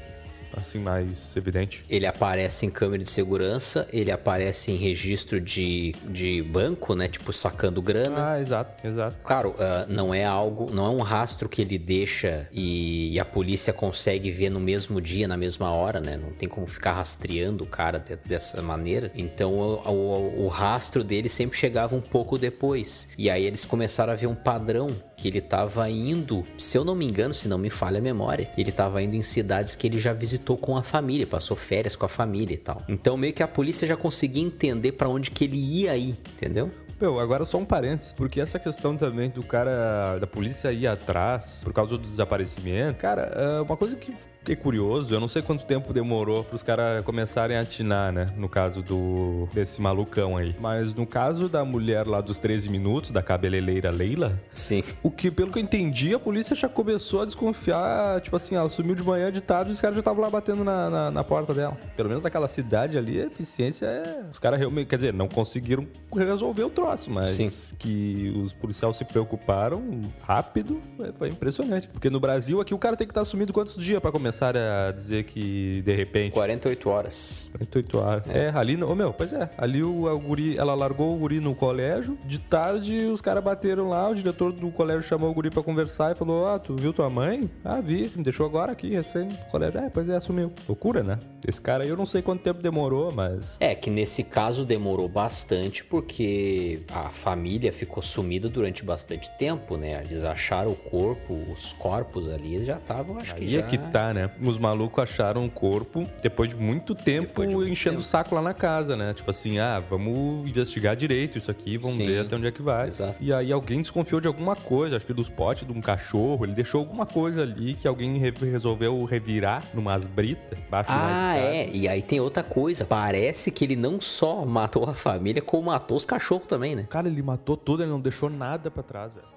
Assim, 0.58 0.80
mais 0.80 1.36
evidente. 1.36 1.84
Ele 1.90 2.06
aparece 2.06 2.66
em 2.66 2.70
câmera 2.70 3.04
de 3.04 3.10
segurança, 3.10 3.88
ele 3.92 4.12
aparece 4.12 4.72
em 4.72 4.76
registro 4.76 5.40
de, 5.40 5.94
de 6.08 6.42
banco, 6.42 6.96
né? 6.96 7.08
Tipo, 7.08 7.34
sacando 7.34 7.82
grana. 7.82 8.34
Ah, 8.34 8.42
exato, 8.42 8.88
exato. 8.88 9.18
Claro, 9.24 9.50
uh, 9.52 9.92
não 9.92 10.14
é 10.14 10.24
algo, 10.24 10.72
não 10.72 10.86
é 10.86 10.90
um 10.90 11.02
rastro 11.02 11.50
que 11.50 11.62
ele 11.62 11.78
deixa 11.78 12.48
e, 12.52 13.14
e, 13.14 13.20
a 13.20 13.26
polícia 13.26 13.74
consegue 13.74 14.32
ver 14.32 14.50
no 14.50 14.60
mesmo 14.60 15.02
dia, 15.02 15.28
na 15.28 15.38
mesma 15.38 15.72
hora, 15.72 16.00
né? 16.00 16.18
Não 16.18 16.32
tem 16.32 16.48
como 16.48 16.68
ficar 16.68 16.94
rastreando 16.94 17.64
o 17.64 17.68
cara 17.68 17.98
de, 18.00 18.16
dessa 18.26 18.62
maneira. 18.62 19.12
Então, 19.16 19.54
o, 19.54 19.90
o, 19.90 20.46
o 20.46 20.48
rastro 20.48 21.04
dele 21.04 21.30
sempre 21.30 21.58
chegava 21.58 21.96
um 21.96 22.02
pouco 22.02 22.38
depois. 22.38 23.10
E 23.18 23.30
aí 23.30 23.46
eles 23.46 23.66
começaram 23.66 24.14
a 24.14 24.16
ver 24.16 24.28
um 24.28 24.36
padrão 24.36 24.90
que 25.16 25.28
ele 25.28 25.40
estava 25.40 25.90
indo, 25.90 26.44
se 26.58 26.78
eu 26.78 26.84
não 26.84 26.96
me 26.96 27.06
engano, 27.06 27.34
se 27.34 27.48
não 27.48 27.58
me 27.58 27.70
falha 27.70 28.00
a 28.00 28.02
memória, 28.02 28.50
ele 28.58 28.70
estava 28.70 29.02
indo 29.02 29.16
em 29.16 29.22
cidades 29.22 29.76
que 29.76 29.88
ele 29.88 29.98
já 29.98 30.14
visitou 30.14 30.45
com 30.54 30.78
a 30.78 30.84
família, 30.84 31.26
passou 31.26 31.56
férias 31.56 31.96
com 31.96 32.06
a 32.06 32.10
família 32.10 32.54
e 32.54 32.58
tal. 32.58 32.82
Então 32.88 33.16
meio 33.18 33.34
que 33.34 33.42
a 33.42 33.48
polícia 33.48 33.88
já 33.88 33.96
conseguia 33.96 34.44
entender 34.44 34.92
para 34.92 35.08
onde 35.08 35.32
que 35.32 35.46
ele 35.46 35.58
ia 35.58 35.96
ir, 35.96 36.18
entendeu? 36.36 36.70
Meu, 37.00 37.20
agora 37.20 37.46
só 37.46 37.58
um 37.58 37.66
parênteses, 37.66 38.14
porque 38.14 38.40
essa 38.40 38.58
questão 38.58 38.96
também 38.96 39.30
do 39.30 39.44
cara, 39.44 40.18
da 40.18 40.26
polícia 40.26 40.72
ir 40.72 40.88
atrás 40.88 41.62
por 41.64 41.74
causa 41.74 41.98
do 41.98 41.98
desaparecimento, 41.98 42.98
cara, 42.98 43.24
é 43.24 43.62
uma 43.62 43.76
coisa 43.76 43.98
que 43.98 44.14
é 44.52 44.56
curioso, 44.56 45.14
eu 45.14 45.20
não 45.20 45.28
sei 45.28 45.42
quanto 45.42 45.66
tempo 45.66 45.94
demorou 45.94 46.44
para 46.44 46.56
os 46.56 46.64
caras 46.64 47.04
começarem 47.04 47.58
a 47.58 47.62
atinar, 47.62 48.12
né? 48.12 48.28
No 48.38 48.48
caso 48.48 48.82
do 48.82 49.48
desse 49.54 49.82
malucão 49.82 50.38
aí. 50.38 50.56
Mas 50.60 50.94
no 50.94 51.06
caso 51.06 51.48
da 51.48 51.64
mulher 51.64 52.08
lá 52.08 52.22
dos 52.22 52.38
13 52.38 52.70
minutos, 52.70 53.12
da 53.12 53.22
cabeleireira 53.22 53.92
Leila, 53.92 54.40
sim. 54.54 54.84
O 55.02 55.10
que, 55.10 55.32
pelo 55.32 55.52
que 55.52 55.60
eu 55.60 55.64
entendi, 55.64 56.14
a 56.14 56.20
polícia 56.20 56.56
já 56.56 56.70
começou 56.70 57.22
a 57.22 57.26
desconfiar, 57.26 58.22
tipo 58.22 58.36
assim, 58.36 58.56
ela 58.56 58.70
sumiu 58.70 58.96
de 58.96 59.04
manhã 59.04 59.32
de 59.32 59.42
tarde 59.42 59.72
e 59.72 59.74
os 59.74 59.82
caras 59.82 59.96
já 59.96 60.02
estavam 60.02 60.22
lá 60.22 60.30
batendo 60.30 60.64
na, 60.64 60.90
na, 60.90 61.12
na, 61.12 61.24
porta 61.24 61.54
dela. 61.54 61.78
Pelo 61.96 62.10
menos 62.10 62.24
naquela 62.24 62.48
cidade 62.48 62.98
ali, 62.98 63.22
a 63.22 63.26
eficiência 63.26 63.86
é. 63.86 64.26
Os 64.32 64.40
caras 64.40 64.60
realmente, 64.60 64.88
quer 64.88 64.98
dizer, 64.98 65.14
não 65.14 65.28
conseguiram 65.28 65.88
resolver 66.14 66.64
o 66.64 66.70
troço, 66.70 67.10
mas 67.10 67.32
sim. 67.32 67.76
que 67.78 68.34
os 68.44 68.54
policiais 68.54 68.98
se 68.98 69.06
preocuparam 69.06 70.02
rápido, 70.22 70.80
é, 71.02 71.12
foi 71.14 71.30
impressionante. 71.30 71.88
Porque 71.88 72.10
no 72.10 72.20
Brasil 72.20 72.62
aqui 72.62 72.74
o 72.74 72.78
cara 72.78 72.96
tem 72.96 73.08
que 73.08 73.12
estar 73.12 73.26
sumido 73.26 73.52
quantos 73.54 73.76
dias 73.76 74.00
para 74.00 74.12
começar 74.12 74.35
começaram 74.36 74.60
a 74.60 74.92
dizer 74.92 75.24
que 75.24 75.82
de 75.82 75.96
repente. 75.96 76.34
48 76.34 76.90
horas. 76.90 77.50
48 77.54 77.98
horas. 77.98 78.24
É, 78.30 78.46
é 78.46 78.50
ali. 78.50 78.82
Ô, 78.84 78.92
oh, 78.92 78.96
meu, 78.96 79.14
pois 79.14 79.32
é. 79.32 79.50
Ali 79.58 79.82
o, 79.82 80.06
o 80.06 80.20
guri, 80.20 80.58
ela 80.58 80.74
largou 80.74 81.16
o 81.16 81.18
guri 81.18 81.40
no 81.40 81.56
colégio. 81.56 82.18
De 82.26 82.38
tarde, 82.40 82.98
os 83.06 83.22
caras 83.22 83.44
bateram 83.44 83.90
lá. 83.90 84.10
O 84.10 84.16
diretor 84.16 84.52
do 84.52 84.70
colégio 84.72 85.04
chamou 85.04 85.30
o 85.30 85.34
guri 85.34 85.50
pra 85.50 85.64
conversar 85.64 86.12
e 86.12 86.16
falou: 86.16 86.48
Ah, 86.48 86.60
tu 86.60 86.76
viu 86.76 86.92
tua 86.92 87.10
mãe? 87.10 87.50
Ah, 87.64 87.80
vi. 87.80 88.12
Me 88.16 88.24
deixou 88.24 88.46
agora 88.46 88.74
aqui, 88.74 88.90
recém 88.90 89.26
no 89.26 89.38
colégio. 89.50 89.80
É, 89.80 89.90
pois 89.90 90.10
é, 90.10 90.20
sumiu. 90.20 90.52
Loucura, 90.68 91.02
né? 91.02 91.18
Esse 91.48 91.62
cara 91.62 91.84
aí 91.84 91.90
eu 91.90 91.98
não 91.98 92.06
sei 92.06 92.22
quanto 92.22 92.42
tempo 92.42 92.62
demorou, 92.62 93.12
mas. 93.14 93.58
É, 93.60 93.74
que 93.74 93.90
nesse 93.90 94.24
caso 94.24 94.66
demorou 94.66 95.08
bastante 95.08 95.84
porque 95.84 96.82
a 96.90 97.10
família 97.10 97.72
ficou 97.72 98.04
sumida 98.04 98.50
durante 98.50 98.84
bastante 98.84 99.30
tempo, 99.38 99.78
né? 99.78 100.04
Eles 100.04 100.24
acharam 100.24 100.72
o 100.72 100.76
corpo, 100.76 101.34
os 101.52 101.72
corpos 101.74 102.30
ali, 102.34 102.66
já 102.66 102.78
estavam, 102.78 103.18
acho 103.18 103.36
aí 103.36 103.42
que 103.42 103.50
já. 103.50 103.60
é 103.60 103.64
que 103.64 103.78
tá, 103.78 104.14
né? 104.14 104.25
Os 104.42 104.58
malucos 104.58 105.04
acharam 105.04 105.46
o 105.46 105.50
corpo 105.50 106.08
depois 106.22 106.50
de 106.50 106.56
muito 106.56 106.94
tempo 106.96 107.46
de 107.46 107.56
muito 107.56 107.72
enchendo 107.72 107.98
o 107.98 108.02
saco 108.02 108.36
lá 108.36 108.42
na 108.42 108.54
casa, 108.54 108.96
né? 108.96 109.14
Tipo 109.14 109.32
assim, 109.32 109.60
ah, 109.60 109.80
vamos 109.80 110.48
investigar 110.48 110.96
direito 110.96 111.38
isso 111.38 111.50
aqui, 111.52 111.78
vamos 111.78 111.98
Sim, 111.98 112.08
ver 112.08 112.20
até 112.22 112.36
onde 112.36 112.48
é 112.48 112.52
que 112.52 112.62
vai. 112.62 112.88
Exato. 112.88 113.16
E 113.20 113.34
aí 113.34 113.52
alguém 113.52 113.80
desconfiou 113.82 114.22
de 114.22 114.28
alguma 114.28 114.56
coisa, 114.56 114.96
acho 114.96 115.06
que 115.06 115.14
dos 115.14 115.30
potes 115.30 115.68
de 115.68 115.74
um 115.74 115.82
cachorro, 115.82 116.46
ele 116.46 116.54
deixou 116.54 116.80
alguma 116.80 117.06
coisa 117.06 117.42
ali 117.42 117.74
que 117.74 117.88
alguém 117.88 118.18
resolveu 118.18 119.04
revirar 119.06 119.64
numas 119.74 120.08
britas 120.08 120.58
Ah, 120.88 121.38
é. 121.38 121.70
E 121.72 121.88
aí 121.88 122.02
tem 122.02 122.20
outra 122.20 122.44
coisa, 122.44 122.86
parece 122.86 123.52
que 123.52 123.64
ele 123.64 123.76
não 123.76 124.00
só 124.00 124.46
matou 124.46 124.84
a 124.90 124.94
família, 124.94 125.42
como 125.42 125.64
matou 125.64 125.98
os 125.98 126.06
cachorros 126.06 126.48
também, 126.48 126.76
né? 126.76 126.86
Cara, 126.90 127.08
ele 127.08 127.22
matou 127.22 127.58
tudo, 127.58 127.84
ele 127.84 127.92
não 127.92 128.00
deixou 128.00 128.30
nada 128.30 128.70
para 128.70 128.84
trás, 128.84 129.14
velho. 129.14 129.35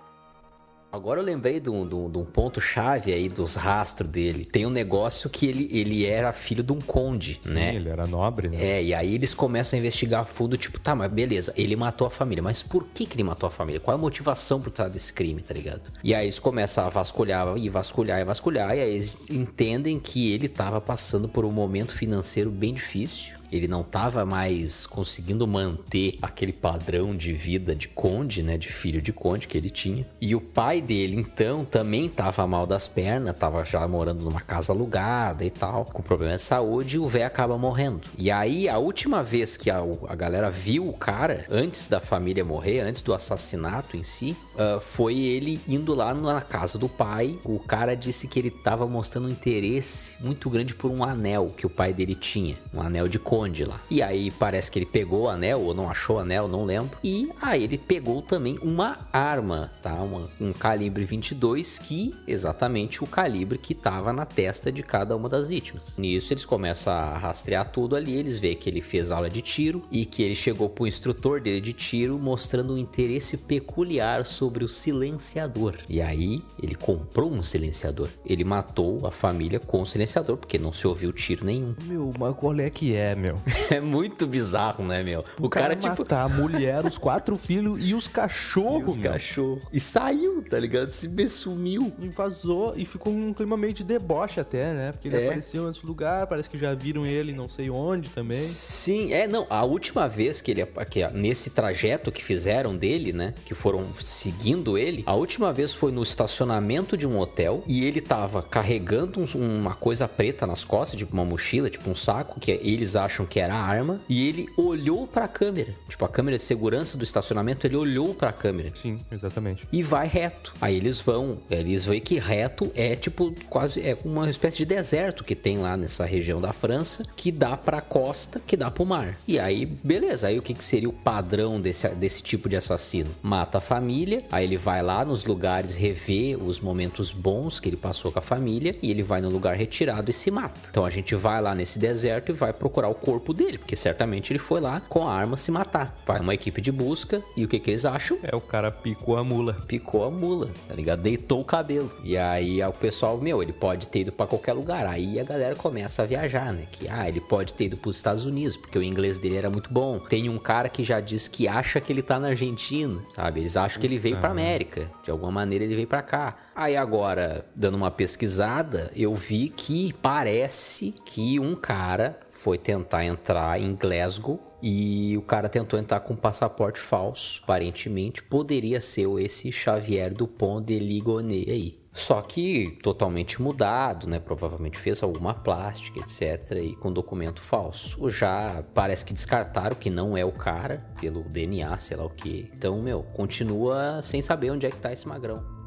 Agora 0.91 1.21
eu 1.21 1.25
lembrei 1.25 1.61
de 1.61 1.69
um, 1.69 1.87
ponto-chave 2.25 3.13
aí 3.13 3.29
dos 3.29 3.55
rastros 3.57 4.09
dele. 4.09 4.47
Tem 4.47 4.65
um 4.65 4.71
negócio 4.71 5.29
que 5.29 5.47
ele, 5.47 5.69
ele 5.71 6.07
era 6.07 6.33
filho 6.33 6.63
de 6.63 6.73
um 6.73 6.81
conde, 6.81 7.39
Sim, 7.43 7.51
né? 7.51 7.75
ele 7.75 7.91
era 7.91 8.07
nobre, 8.07 8.49
né? 8.49 8.57
É, 8.59 8.83
e 8.83 8.95
aí 8.95 9.15
eles 9.15 9.35
começam 9.35 9.77
a 9.77 9.81
investigar 9.81 10.23
a 10.23 10.25
fundo, 10.25 10.57
tipo, 10.57 10.81
tá, 10.81 10.95
mas 10.95 11.13
beleza, 11.13 11.53
ele 11.57 11.77
matou 11.77 12.07
a 12.07 12.11
família. 12.11 12.43
Mas 12.43 12.63
por 12.63 12.87
que, 12.87 13.05
que 13.05 13.17
ele 13.17 13.25
matou 13.25 13.47
a 13.47 13.51
família? 13.51 13.79
Qual 13.79 13.95
é 13.95 13.99
a 13.99 14.01
motivação 14.01 14.63
por 14.63 14.71
trás 14.71 14.91
desse 14.91 15.13
crime, 15.13 15.43
tá 15.43 15.53
ligado? 15.53 15.93
E 16.03 16.15
aí 16.15 16.25
eles 16.25 16.39
começam 16.39 16.85
a 16.85 16.89
vasculhar 16.89 17.55
e 17.59 17.69
vasculhar 17.69 18.21
e 18.21 18.25
vasculhar, 18.25 18.75
e 18.75 18.81
aí 18.81 18.95
eles 18.95 19.29
entendem 19.29 19.99
que 19.99 20.33
ele 20.33 20.49
tava 20.49 20.81
passando 20.81 21.29
por 21.29 21.45
um 21.45 21.51
momento 21.51 21.95
financeiro 21.95 22.51
bem 22.51 22.73
difícil 22.73 23.38
ele 23.51 23.69
não 23.69 23.81
estava 23.81 24.25
mais 24.25 24.87
conseguindo 24.87 25.47
manter 25.47 26.17
aquele 26.21 26.53
padrão 26.53 27.15
de 27.15 27.33
vida 27.33 27.75
de 27.75 27.89
conde, 27.89 28.43
né, 28.43 28.57
de 28.57 28.69
filho 28.69 29.01
de 29.01 29.13
conde 29.13 29.49
que 29.49 29.57
ele 29.57 29.71
tinha. 29.71 30.07
E 30.21 30.35
o 30.35 30.41
pai 30.41 30.81
dele, 30.81 31.17
então, 31.17 31.65
também 31.65 32.07
estava 32.07 32.47
mal 32.47 32.67
das 32.67 32.89
pernas, 32.89 33.35
estava 33.35 33.65
já 33.65 33.87
morando 33.87 34.23
numa 34.23 34.41
casa 34.41 34.73
alugada 34.73 35.45
e 35.45 35.51
tal, 35.51 35.85
com 35.85 36.03
problema 36.03 36.37
de 36.37 36.43
saúde, 36.43 36.97
e 36.97 36.99
o 36.99 37.09
velho 37.09 37.27
acaba 37.27 37.57
morrendo. 37.59 38.09
E 38.19 38.31
aí, 38.31 38.69
a 38.69 38.79
última 38.79 39.23
vez 39.23 39.57
que 39.57 39.71
a, 39.71 39.83
a 40.09 40.15
galera 40.15 40.51
viu 40.51 40.89
o 40.89 40.93
cara, 40.93 41.47
antes 41.51 41.89
da 41.89 42.01
família 42.01 42.45
morrer, 42.45 42.81
antes 42.81 43.03
do 43.03 43.15
assassinato 43.15 43.97
em 43.97 44.03
si, 44.03 44.37
uh, 44.55 44.81
foi 44.81 45.19
ele 45.19 45.61
indo 45.67 45.95
lá 45.95 46.13
na 46.15 46.41
casa 46.41 46.79
do 46.79 46.89
pai. 46.89 47.39
O 47.45 47.59
cara 47.59 47.95
disse 47.95 48.27
que 48.27 48.39
ele 48.39 48.49
estava 48.49 48.87
mostrando 48.87 49.29
um 49.29 49.31
interesse 49.31 50.17
muito 50.21 50.51
grande 50.51 50.75
por 50.75 50.91
um 50.91 51.05
anel 51.05 51.53
que 51.57 51.67
o 51.67 51.71
pai 51.71 51.93
dele 51.93 52.15
tinha, 52.15 52.57
um 52.73 52.81
anel 52.81 53.09
de 53.09 53.19
conde 53.19 53.38
esconde 53.39 53.65
lá. 53.65 53.81
E 53.91 54.03
aí 54.03 54.31
parece 54.31 54.71
que 54.71 54.79
ele 54.79 54.87
pegou 54.87 55.23
o 55.23 55.29
anel 55.29 55.61
ou 55.61 55.75
não 55.75 55.89
achou 55.89 56.17
o 56.17 56.19
anel, 56.19 56.49
não 56.49 56.65
lembro. 56.65 56.99
E 57.03 57.31
aí 57.41 57.63
ele 57.63 57.79
pegou 57.79 58.21
também 58.21 58.59
uma 58.63 58.99
arma, 59.13 59.71
tá? 59.83 59.99
Um 60.41 60.53
calibre 60.53 61.05
22 61.05 61.79
que 61.79 62.15
exatamente 62.27 63.03
o 63.03 63.07
calibre 63.07 63.59
que 63.59 63.73
estava 63.73 64.13
na 64.13 64.27
testa 64.27 64.73
de 64.73 64.83
cada 64.83 65.17
uma 65.17 65.29
das 65.29 65.49
vítimas. 65.49 65.97
Nisso 65.99 66.33
eles 66.33 66.45
começam 66.45 66.93
a 66.93 67.17
rastrear 67.17 67.71
tudo 67.71 67.95
ali, 67.95 68.17
eles 68.17 68.39
veem 68.39 68.57
que 68.57 68.69
ele 68.69 68.83
fez 68.83 69.11
aula 69.11 69.31
de 69.31 69.41
tiro 69.41 69.83
e 69.91 70.05
que 70.05 70.23
ele 70.23 70.35
chegou 70.35 70.69
pro 70.69 70.87
instrutor 70.87 71.41
dele 71.41 71.61
de 71.61 71.73
tiro 71.73 72.19
mostrando 72.19 72.75
um 72.75 72.79
interesse 72.79 73.37
peculiar 73.37 74.27
sobre 74.27 74.65
o 74.65 74.69
silenciador. 74.69 75.77
E 75.89 76.01
aí 76.01 76.43
ele 76.61 76.75
comprou 76.75 77.31
um 77.31 77.43
silenciador. 77.43 78.09
Ele 78.25 78.45
matou 78.45 79.07
a 79.07 79.11
família 79.11 79.61
com 79.61 79.83
o 79.83 79.87
silenciador 79.87 80.37
porque 80.37 80.59
não 80.59 80.73
se 80.73 80.87
ouviu 80.87 81.13
tiro 81.13 81.45
nenhum. 81.45 81.75
Meu, 81.85 82.13
mas 82.19 82.35
qual 82.35 82.59
é 82.59 82.71
que 82.71 82.95
é, 82.95 83.15
meu? 83.15 83.28
Meu. 83.29 83.39
É 83.71 83.81
muito 83.81 84.27
bizarro, 84.27 84.83
né, 84.83 85.03
meu? 85.03 85.23
O, 85.39 85.47
o 85.47 85.51
cara, 85.51 85.77
cara 85.77 85.95
tipo. 85.95 86.15
a 86.15 86.29
mulher, 86.29 86.85
os 86.87 86.97
quatro 86.97 87.37
filhos 87.39 87.79
e 87.81 87.95
os 87.95 88.09
cachorros. 88.09 88.97
E 88.97 88.99
os 88.99 89.03
cachorros. 89.03 89.63
E 89.73 89.79
saiu, 89.79 90.43
tá 90.43 90.59
ligado? 90.59 90.91
Se 90.91 91.09
sumiu. 91.29 91.93
E 91.99 92.09
vazou 92.09 92.73
e 92.77 92.85
ficou 92.85 93.13
um 93.13 93.35
clima 93.35 93.57
meio 93.57 93.75
de 93.75 93.85
deboche 93.85 94.41
até, 94.41 94.73
né? 94.73 94.93
Porque 94.93 95.09
ele 95.09 95.17
é. 95.17 95.27
apareceu 95.27 95.69
nesse 95.69 95.85
lugar, 95.85 96.27
parece 96.27 96.49
que 96.49 96.57
já 96.57 96.75
viram 96.75 97.05
ele 97.05 97.33
não 97.33 97.49
sei 97.49 97.69
onde 97.69 98.09
também. 98.09 98.41
Sim, 98.41 99.13
é, 99.13 99.27
não. 99.27 99.47
A 99.51 99.65
última 99.65 100.09
vez 100.09 100.41
que 100.41 100.51
ele. 100.51 100.65
Que, 100.91 101.07
nesse 101.09 101.51
trajeto 101.51 102.11
que 102.11 102.25
fizeram 102.25 102.75
dele, 102.75 103.13
né? 103.13 103.35
Que 103.45 103.55
foram 103.55 103.85
seguindo 103.95 104.79
ele, 104.79 105.03
a 105.07 105.15
última 105.15 105.53
vez 105.53 105.75
foi 105.75 105.93
no 105.93 106.03
estacionamento 106.03 106.97
de 106.97 107.07
um 107.07 107.19
hotel 107.19 107.63
e 107.67 107.85
ele 107.85 108.01
tava 108.01 108.43
carregando 108.43 109.21
um, 109.21 109.59
uma 109.59 109.75
coisa 109.75 110.09
preta 110.09 110.47
nas 110.47 110.65
costas, 110.65 110.99
tipo 110.99 111.13
uma 111.13 111.25
mochila, 111.25 111.69
tipo 111.69 111.91
um 111.91 111.95
saco, 111.95 112.41
que 112.41 112.51
eles 112.51 112.97
acham 112.97 113.18
acham 113.19 113.27
que 113.27 113.41
era 113.41 113.55
arma 113.55 114.01
e 114.09 114.29
ele 114.29 114.49
olhou 114.57 115.07
pra 115.07 115.27
câmera. 115.27 115.75
Tipo, 115.89 116.05
a 116.05 116.09
câmera 116.09 116.37
de 116.37 116.43
segurança 116.43 116.97
do 116.97 117.05
estacionamento, 117.05 117.67
ele 117.67 117.77
olhou 117.77 118.15
pra 118.15 118.33
câmera 118.33 118.71
Sim, 118.75 118.99
exatamente. 119.11 119.67
e 119.73 119.83
vai 119.83 120.07
reto. 120.07 120.55
Aí 120.61 120.77
eles 120.77 121.01
vão, 121.01 121.39
eles 121.51 121.85
veem 121.85 122.01
que 122.01 122.19
reto 122.19 122.71
é 122.75 122.95
tipo 122.95 123.35
quase 123.49 123.81
é 123.81 123.97
uma 124.05 124.31
espécie 124.31 124.59
de 124.59 124.67
deserto 124.67 125.25
que 125.25 125.35
tem 125.35 125.59
lá 125.59 125.77
nessa 125.77 126.05
região 126.05 126.41
da 126.41 126.53
França, 126.53 127.03
que 127.17 127.33
dá 127.33 127.57
pra 127.57 127.81
costa, 127.81 128.41
que 128.47 128.57
dá 128.57 128.71
pro 128.71 128.87
mar. 128.87 129.19
E 129.27 129.39
aí, 129.39 129.67
beleza, 129.67 130.29
aí 130.29 130.39
o 130.39 130.43
que, 130.43 130.55
que 130.55 130.65
seria 130.65 130.89
o 130.89 130.93
padrão 130.93 131.61
desse, 131.61 131.89
desse 131.89 132.23
tipo 132.23 132.49
de 132.49 132.57
assassino? 132.57 133.11
Mata 133.23 133.59
a 133.59 133.61
família, 133.61 134.25
aí 134.31 134.45
ele 134.45 134.57
vai 134.57 134.83
lá 134.83 135.05
nos 135.05 135.25
lugares 135.25 135.75
rever 135.75 136.43
os 136.43 136.61
momentos 136.61 137.13
bons 137.13 137.59
que 137.59 137.69
ele 137.69 137.77
passou 137.77 138.13
com 138.13 138.19
a 138.19 138.23
família 138.23 138.75
e 138.83 138.91
ele 138.91 139.03
vai 139.03 139.21
no 139.21 139.29
lugar 139.29 139.57
retirado 139.57 140.11
e 140.11 140.15
se 140.15 140.31
mata. 140.31 140.61
Então 140.71 140.85
a 140.85 140.91
gente 140.91 141.15
vai 141.15 141.41
lá 141.41 141.55
nesse 141.55 141.79
deserto 141.79 142.31
e 142.31 142.33
vai 142.35 142.53
procurar 142.53 142.89
o 142.89 142.95
corpo 143.09 143.33
dele, 143.33 143.57
porque 143.57 143.75
certamente 143.75 144.31
ele 144.31 144.39
foi 144.39 144.61
lá 144.61 144.83
com 144.87 145.09
a 145.09 145.15
arma 145.15 145.39
se 145.39 145.51
matar. 145.51 145.97
Vai 146.05 146.21
uma 146.21 146.35
equipe 146.35 146.61
de 146.61 146.71
busca 146.71 147.23
e 147.35 147.43
o 147.43 147.49
que, 147.49 147.59
que 147.59 147.71
eles 147.71 147.87
acham? 147.87 148.19
É, 148.23 148.37
o 148.37 148.41
cara 148.41 148.71
picou 148.71 149.17
a 149.17 149.25
mula. 149.25 149.55
picou 149.67 150.05
a 150.05 150.11
mula, 150.11 150.51
tá 150.69 150.75
ligado? 150.75 151.01
Deitou 151.01 151.41
o 151.41 151.45
cabelo. 151.45 151.91
E 152.05 152.19
aí 152.19 152.63
o 152.63 152.73
pessoal, 152.73 153.17
meu, 153.17 153.43
ele 153.43 153.55
pode 153.55 153.89
ter 153.89 154.01
ido 154.01 154.13
pra 154.13 154.27
qualquer 154.27 154.53
lugar. 154.53 154.87
Aí 154.87 155.19
a 155.19 155.25
galera 155.25 155.55
começa 155.55 156.03
a 156.03 156.07
viajar, 156.07 156.53
né? 156.53 156.67
Que, 156.71 156.87
ah, 156.87 157.09
ele 157.09 157.21
pode 157.21 157.55
ter 157.55 157.65
ido 157.65 157.79
pros 157.79 157.97
Estados 157.97 158.27
Unidos, 158.27 158.59
porque 158.59 158.79
o 158.79 158.83
inglês 158.83 159.19
dele 159.19 159.37
era 159.37 159.49
muito 159.49 159.73
bom. 159.73 159.99
Tem 159.99 160.29
um 160.29 160.39
cara 160.39 160.69
que 160.69 160.85
já 160.85 161.01
diz 161.01 161.27
que 161.27 161.49
acha 161.49 161.81
que 161.81 161.91
ele 161.91 162.03
tá 162.03 162.19
na 162.19 162.29
Argentina, 162.29 163.01
sabe? 163.17 163.41
Eles 163.41 163.57
acham 163.57 163.81
que 163.81 163.87
ele 163.87 163.97
veio 163.97 164.19
pra 164.19 164.29
América. 164.29 164.91
De 165.03 165.11
alguma 165.11 165.33
maneira 165.33 165.65
ele 165.65 165.75
veio 165.75 165.89
pra 165.89 166.03
cá. 166.03 166.37
Aí 166.55 166.77
agora, 166.77 167.47
dando 167.57 167.77
uma 167.77 167.91
pesquisada, 167.91 168.93
eu 168.95 169.15
vi 169.15 169.49
que 169.49 169.95
parece 169.95 170.93
que 171.07 171.41
um 171.41 171.55
cara 171.55 172.19
foi 172.39 172.57
tentar 172.57 173.05
entrar 173.05 173.61
em 173.61 173.75
Glasgow 173.75 174.41
e 174.63 175.17
o 175.17 175.23
cara 175.23 175.49
tentou 175.49 175.79
entrar 175.79 176.01
com 176.01 176.15
um 176.15 176.17
passaporte 176.17 176.79
falso, 176.79 177.41
aparentemente. 177.43 178.23
Poderia 178.23 178.81
ser 178.81 179.09
esse 179.19 179.51
Xavier 179.51 180.15
Dupont 180.15 180.65
de 180.65 180.79
Ligonnès 180.79 181.49
aí. 181.49 181.79
Só 181.93 182.23
que 182.23 182.79
totalmente 182.81 183.43
mudado, 183.43 184.09
né? 184.09 184.21
Provavelmente 184.21 184.79
fez 184.79 185.03
alguma 185.03 185.35
plástica, 185.35 185.99
etc. 185.99 186.59
E 186.63 186.77
com 186.77 186.93
documento 186.93 187.41
falso. 187.41 188.09
Já 188.09 188.63
parece 188.73 189.05
que 189.05 189.13
descartaram 189.13 189.75
que 189.75 189.91
não 189.91 190.17
é 190.17 190.25
o 190.25 190.31
cara, 190.31 190.87
pelo 191.01 191.25
DNA, 191.25 191.77
sei 191.79 191.97
lá 191.97 192.05
o 192.05 192.11
que. 192.11 192.49
Então, 192.55 192.81
meu, 192.81 193.03
continua 193.03 194.01
sem 194.01 194.23
saber 194.23 194.53
onde 194.53 194.65
é 194.65 194.71
que 194.71 194.79
tá 194.79 194.93
esse 194.93 195.09
magrão. 195.09 195.58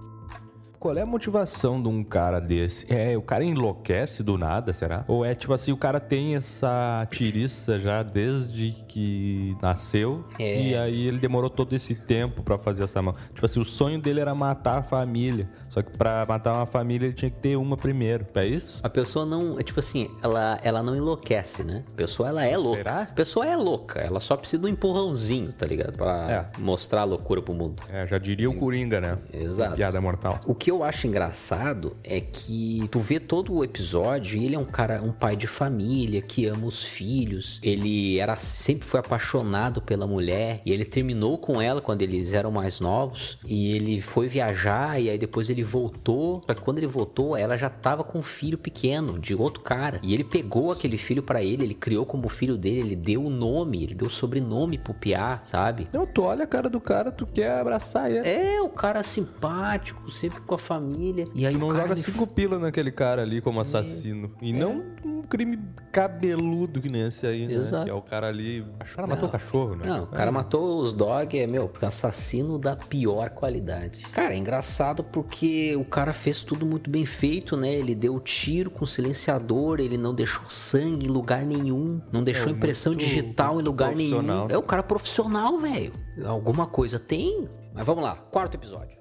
Qual 0.82 0.96
é 0.96 1.02
a 1.02 1.06
motivação 1.06 1.80
de 1.80 1.88
um 1.88 2.04
cara 2.04 2.40
desse? 2.40 2.92
É, 2.92 3.16
o 3.16 3.22
cara 3.22 3.44
enlouquece 3.44 4.24
do 4.24 4.36
nada, 4.36 4.74
será? 4.74 5.06
Ou 5.08 5.24
é 5.24 5.36
tipo 5.36 5.54
assim, 5.54 5.72
o 5.72 5.78
cara 5.78 6.00
tem 6.00 6.36
essa 6.36 7.08
tiriça 7.12 7.80
já 7.80 8.02
desde 8.02 8.72
que 8.88 9.56
nasceu 9.62 10.26
É. 10.40 10.70
e 10.70 10.76
aí 10.76 11.06
ele 11.08 11.20
demorou 11.20 11.52
todo 11.52 11.76
esse 11.76 11.94
tempo 11.94 12.42
pra 12.42 12.58
fazer 12.58 12.84
essa 12.84 13.00
mão. 13.00 13.14
Tipo 13.32 13.46
assim, 13.46 13.60
o 13.60 13.64
sonho 13.64 14.02
dele 14.02 14.22
era 14.22 14.34
matar 14.34 14.80
a 14.80 14.82
família. 14.82 15.48
Só 15.72 15.82
que 15.82 15.98
pra 15.98 16.26
matar 16.28 16.54
uma 16.54 16.66
família 16.66 17.06
ele 17.08 17.14
tinha 17.16 17.32
que 17.32 17.40
ter 17.40 17.56
uma 17.56 17.78
primeiro. 17.78 18.28
É 18.36 18.46
isso? 18.46 18.82
A 18.84 18.90
pessoa 18.90 19.26
não, 19.26 19.58
é 19.58 19.64
tipo 19.64 19.80
assim, 19.80 20.10
ela, 20.22 20.60
ela 20.64 20.84
não 20.84 20.94
enlouquece, 20.94 21.64
né? 21.64 21.82
A 21.94 21.96
pessoa, 21.96 22.28
ela 22.28 22.44
é 22.46 22.58
louca. 22.58 22.76
Será? 22.78 23.02
A 23.04 23.06
pessoa 23.14 23.48
é 23.48 23.56
louca, 23.56 24.00
ela 24.02 24.20
só 24.20 24.36
precisa 24.36 24.62
de 24.62 24.68
um 24.68 24.70
empurrãozinho, 24.70 25.54
tá 25.54 25.66
ligado? 25.66 25.98
Pra 25.98 26.50
É. 26.58 26.60
mostrar 26.62 27.02
a 27.02 27.04
loucura 27.06 27.42
pro 27.42 27.54
mundo. 27.54 27.82
É, 27.90 28.06
já 28.06 28.18
diria 28.18 28.50
o 28.50 28.54
Coringa, 28.54 29.00
né? 29.00 29.18
Exato. 29.34 29.76
Piada 29.78 30.02
mortal. 30.02 30.38
O 30.46 30.54
que 30.54 30.70
eu 30.70 30.84
acho 30.84 31.08
engraçado 31.08 31.96
é 32.04 32.20
que 32.20 32.86
tu 32.92 33.00
vê 33.00 33.18
todo 33.22 33.54
o 33.54 33.64
episódio 33.64 34.38
e 34.38 34.46
ele 34.46 34.56
é 34.56 34.60
um 34.60 34.66
cara, 34.66 35.02
um 35.02 35.14
pai 35.14 35.38
de 35.38 35.48
família 35.48 36.22
que 36.22 36.46
ama 36.48 36.66
os 36.66 36.84
filhos. 36.84 37.62
Ele 37.64 38.20
era 38.20 38.36
sempre 38.36 38.86
foi 38.86 39.00
apaixonado 39.00 39.82
pela 39.82 40.06
mulher 40.06 40.60
e 40.66 40.72
ele 40.74 40.84
terminou 40.84 41.38
com 41.38 41.62
ela 41.62 41.80
quando 41.80 42.02
eles 42.02 42.34
eram 42.34 42.52
mais 42.52 42.82
novos 42.82 43.38
e 43.46 43.74
ele 43.74 44.02
foi 44.02 44.28
viajar 44.28 45.00
e 45.02 45.10
aí 45.10 45.18
depois 45.18 45.50
ele 45.50 45.61
voltou. 45.64 46.42
Só 46.46 46.54
que 46.54 46.62
quando 46.62 46.80
ele 46.80 46.88
voltou, 46.88 47.36
ela 47.38 47.58
já 47.58 47.70
tava 47.70 48.04
com 48.04 48.20
um 48.20 48.24
filho 48.24 48.58
pequeno 48.58 49.20
de 49.20 49.36
outro 49.36 49.62
cara 49.62 50.00
e 50.04 50.14
ele 50.14 50.24
pegou 50.24 50.72
aquele 50.72 50.98
filho 50.98 51.24
pra 51.24 51.44
ele, 51.44 51.64
ele 51.64 51.74
criou 51.74 52.06
como 52.06 52.30
filho 52.30 52.58
dele, 52.58 52.80
ele 52.80 52.96
deu 52.96 53.24
o 53.26 53.30
nome, 53.30 53.84
ele 53.84 53.96
deu 53.96 54.08
o 54.08 54.12
sobrenome 54.12 54.78
pro 54.78 54.94
Piá, 54.94 55.42
sabe? 55.44 55.88
Não, 55.94 56.06
tu 56.06 56.24
olha 56.24 56.44
a 56.44 56.48
cara 56.48 56.70
do 56.70 56.80
cara, 56.80 57.12
tu 57.12 57.26
quer 57.26 57.60
abraçar 57.60 58.12
ele. 58.12 58.28
É, 58.28 58.62
o 58.62 58.70
cara 58.70 59.04
simpático, 59.04 60.10
sempre 60.10 60.42
com 60.42 60.56
a 60.56 60.60
família. 60.60 61.26
E 61.34 61.46
aí 61.46 61.54
Tu 61.54 61.60
não 61.60 61.70
cara 61.70 61.82
joga 61.82 61.96
cinco 61.96 62.28
pila 62.28 62.58
naquele 62.58 62.92
cara 62.92 63.22
ali 63.22 63.42
como 63.42 63.60
assassino. 63.60 64.32
E 64.42 64.54
não 64.54 64.84
um 65.06 65.11
crime 65.32 65.58
cabeludo 65.94 66.82
que 66.82 66.92
nem 66.92 67.08
esse 67.08 67.26
aí, 67.26 67.48
né? 67.48 67.54
Exato. 67.54 67.86
Que 67.86 67.90
é 67.90 67.94
o 67.94 68.02
cara 68.02 68.28
ali. 68.28 68.60
O 68.62 68.96
cara 68.96 69.08
matou 69.08 69.30
o 69.30 69.32
cachorro, 69.32 69.76
né? 69.76 69.86
Não, 69.88 70.04
o 70.04 70.08
cara 70.08 70.30
matou 70.32 70.82
os 70.82 70.92
dog, 70.92 71.40
é, 71.40 71.48
meu, 71.48 71.72
assassino 71.82 72.60
da 72.60 72.76
pior 72.76 73.30
qualidade. 73.30 74.02
Cara, 74.12 74.34
é 74.34 74.38
engraçado 74.38 75.04
porque 75.06 75.74
o 75.78 75.86
cara 75.86 76.12
fez 76.14 76.44
tudo 76.44 76.66
muito 76.66 76.92
bem 76.92 77.06
feito, 77.06 77.56
né? 77.56 77.74
Ele 77.74 77.96
deu 77.96 78.20
tiro 78.20 78.70
com 78.70 78.86
silenciador, 78.86 79.80
ele 79.80 79.98
não 79.98 80.14
deixou 80.14 80.44
sangue 80.50 81.06
em 81.06 81.10
lugar 81.10 81.46
nenhum, 81.46 82.02
não 82.12 82.24
deixou 82.24 82.50
É, 82.50 82.52
impressão 82.52 82.92
muito 82.92 83.06
digital 83.06 83.60
em 83.62 83.64
lugar 83.64 83.96
nenhum. 83.96 84.12
profissional. 84.18 84.48
É 84.50 84.58
o 84.58 84.64
cara 84.64 84.84
profissional, 84.84 85.58
velho. 85.58 85.94
Alguma 86.26 86.68
coisa 86.68 87.00
tem. 87.00 87.48
Mas 87.74 87.86
vamos 87.86 88.04
lá, 88.04 88.16
quarto 88.16 88.56
episódio. 88.56 88.98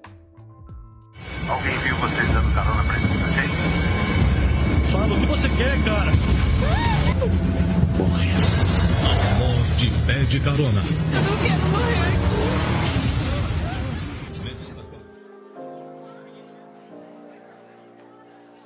Alguém 1.49 1.77
viu 1.79 1.95
vocês 1.97 2.31
dando 2.31 2.53
carona 2.55 2.83
pra 2.83 2.95
esse 2.95 3.07
sujeito? 3.07 3.70
Fala 4.91 5.15
o 5.15 5.19
que 5.19 5.25
você 5.25 5.47
quer, 5.49 5.81
cara. 5.83 6.11
Morde 9.39 9.91
pede 10.05 10.39
carona. 10.41 10.83
Eu 11.13 11.21
não 11.21 11.37
quero 11.37 11.65
morrer. 11.69 12.30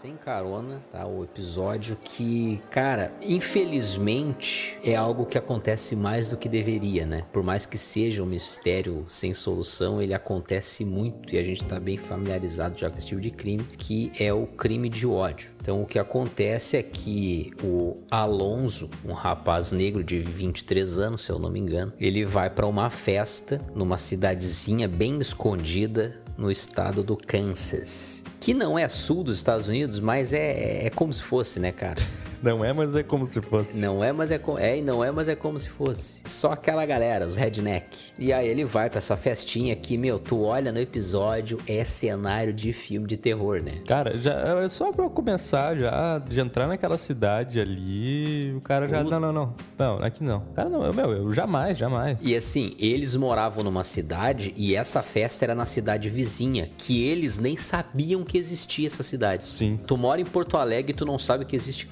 Sem 0.05 0.17
carona, 0.17 0.83
tá? 0.91 1.07
O 1.07 1.23
episódio 1.23 1.97
que, 2.03 2.61
cara, 2.69 3.11
infelizmente 3.23 4.77
é 4.83 4.95
algo 4.95 5.25
que 5.25 5.35
acontece 5.35 5.95
mais 5.95 6.29
do 6.29 6.37
que 6.37 6.47
deveria, 6.47 7.07
né? 7.07 7.25
Por 7.33 7.41
mais 7.41 7.65
que 7.65 7.75
seja 7.75 8.21
um 8.21 8.27
mistério 8.27 9.03
sem 9.07 9.33
solução, 9.33 9.99
ele 9.99 10.13
acontece 10.13 10.85
muito 10.85 11.33
e 11.33 11.39
a 11.39 11.43
gente 11.43 11.65
tá 11.65 11.79
bem 11.79 11.97
familiarizado 11.97 12.77
já 12.77 12.87
com 12.87 12.99
esse 12.99 13.07
tipo 13.07 13.19
de 13.19 13.31
crime, 13.31 13.63
que 13.63 14.11
é 14.19 14.31
o 14.31 14.45
crime 14.45 14.89
de 14.89 15.07
ódio. 15.07 15.49
Então, 15.59 15.81
o 15.81 15.87
que 15.87 15.97
acontece 15.97 16.77
é 16.77 16.83
que 16.83 17.51
o 17.63 17.97
Alonso, 18.11 18.87
um 19.03 19.13
rapaz 19.13 19.71
negro 19.71 20.03
de 20.03 20.19
23 20.19 20.99
anos, 20.99 21.25
se 21.25 21.31
eu 21.31 21.39
não 21.39 21.49
me 21.49 21.59
engano, 21.59 21.91
ele 21.99 22.23
vai 22.23 22.51
para 22.51 22.67
uma 22.67 22.91
festa 22.91 23.59
numa 23.73 23.97
cidadezinha 23.97 24.87
bem 24.87 25.17
escondida 25.17 26.23
no 26.37 26.51
estado 26.51 27.03
do 27.03 27.15
Kansas. 27.15 28.23
Que 28.39 28.53
não 28.53 28.77
é 28.77 28.87
sul 28.87 29.23
dos 29.23 29.37
Estados 29.37 29.67
Unidos, 29.67 29.99
mas 29.99 30.33
é, 30.33 30.85
é 30.85 30.89
como 30.89 31.13
se 31.13 31.23
fosse, 31.23 31.59
né, 31.59 31.71
cara? 31.71 32.01
Não 32.45 32.59
é, 32.63 32.71
mas 32.71 32.95
é 32.95 33.03
como 33.03 33.25
se 33.25 33.41
fosse. 33.41 33.77
Não 33.79 34.03
é, 34.03 34.11
mas 34.13 34.31
é, 34.31 34.37
co- 34.37 34.57
é 34.57 34.77
e 34.77 34.81
não 34.81 35.03
é, 35.03 35.11
mas 35.11 35.27
é 35.27 35.35
como 35.35 35.59
se 35.59 35.69
fosse. 35.69 36.21
Só 36.25 36.51
aquela 36.53 36.85
galera, 36.85 37.25
os 37.25 37.35
redneck. 37.35 37.97
E 38.19 38.31
aí 38.31 38.47
ele 38.47 38.63
vai 38.63 38.89
pra 38.89 38.99
essa 38.99 39.17
festinha 39.17 39.75
que, 39.75 39.97
meu, 39.97 40.19
tu 40.19 40.41
olha 40.43 40.71
no 40.71 40.79
episódio, 40.79 41.57
é 41.67 41.83
cenário 41.83 42.53
de 42.53 42.71
filme 42.71 43.07
de 43.07 43.17
terror, 43.17 43.61
né? 43.63 43.79
Cara, 43.87 44.17
já, 44.19 44.33
é 44.63 44.69
só 44.69 44.91
pra 44.91 45.05
eu 45.05 45.09
começar 45.09 45.75
já, 45.75 46.19
de 46.19 46.39
entrar 46.39 46.67
naquela 46.67 46.97
cidade 46.97 47.59
ali, 47.59 48.53
o 48.55 48.61
cara 48.61 48.85
já. 48.85 49.03
Puta. 49.03 49.19
Não, 49.19 49.33
não, 49.33 49.33
não. 49.33 49.53
Não, 49.77 49.97
aqui 50.05 50.23
não. 50.23 50.41
Cara, 50.55 50.69
não, 50.69 50.91
meu, 50.93 51.11
eu 51.11 51.33
jamais, 51.33 51.77
jamais. 51.77 52.17
E 52.21 52.35
assim, 52.35 52.73
eles 52.79 53.15
moravam 53.15 53.63
numa 53.63 53.83
cidade 53.83 54.53
e 54.55 54.75
essa 54.75 55.01
festa 55.01 55.45
era 55.45 55.55
na 55.55 55.65
cidade 55.65 56.09
vizinha, 56.09 56.69
que 56.77 57.03
eles 57.03 57.37
nem 57.37 57.57
sabiam 57.57 58.23
que 58.23 58.37
existia 58.37 58.87
essa 58.87 59.03
cidade. 59.03 59.43
Sim. 59.43 59.79
Tu 59.85 59.97
mora 59.97 60.21
em 60.21 60.25
Porto 60.25 60.57
Alegre 60.57 60.91
e 60.91 60.95
tu 60.95 61.05
não 61.05 61.17
sabe 61.17 61.45
que 61.45 61.55
existe 61.55 61.85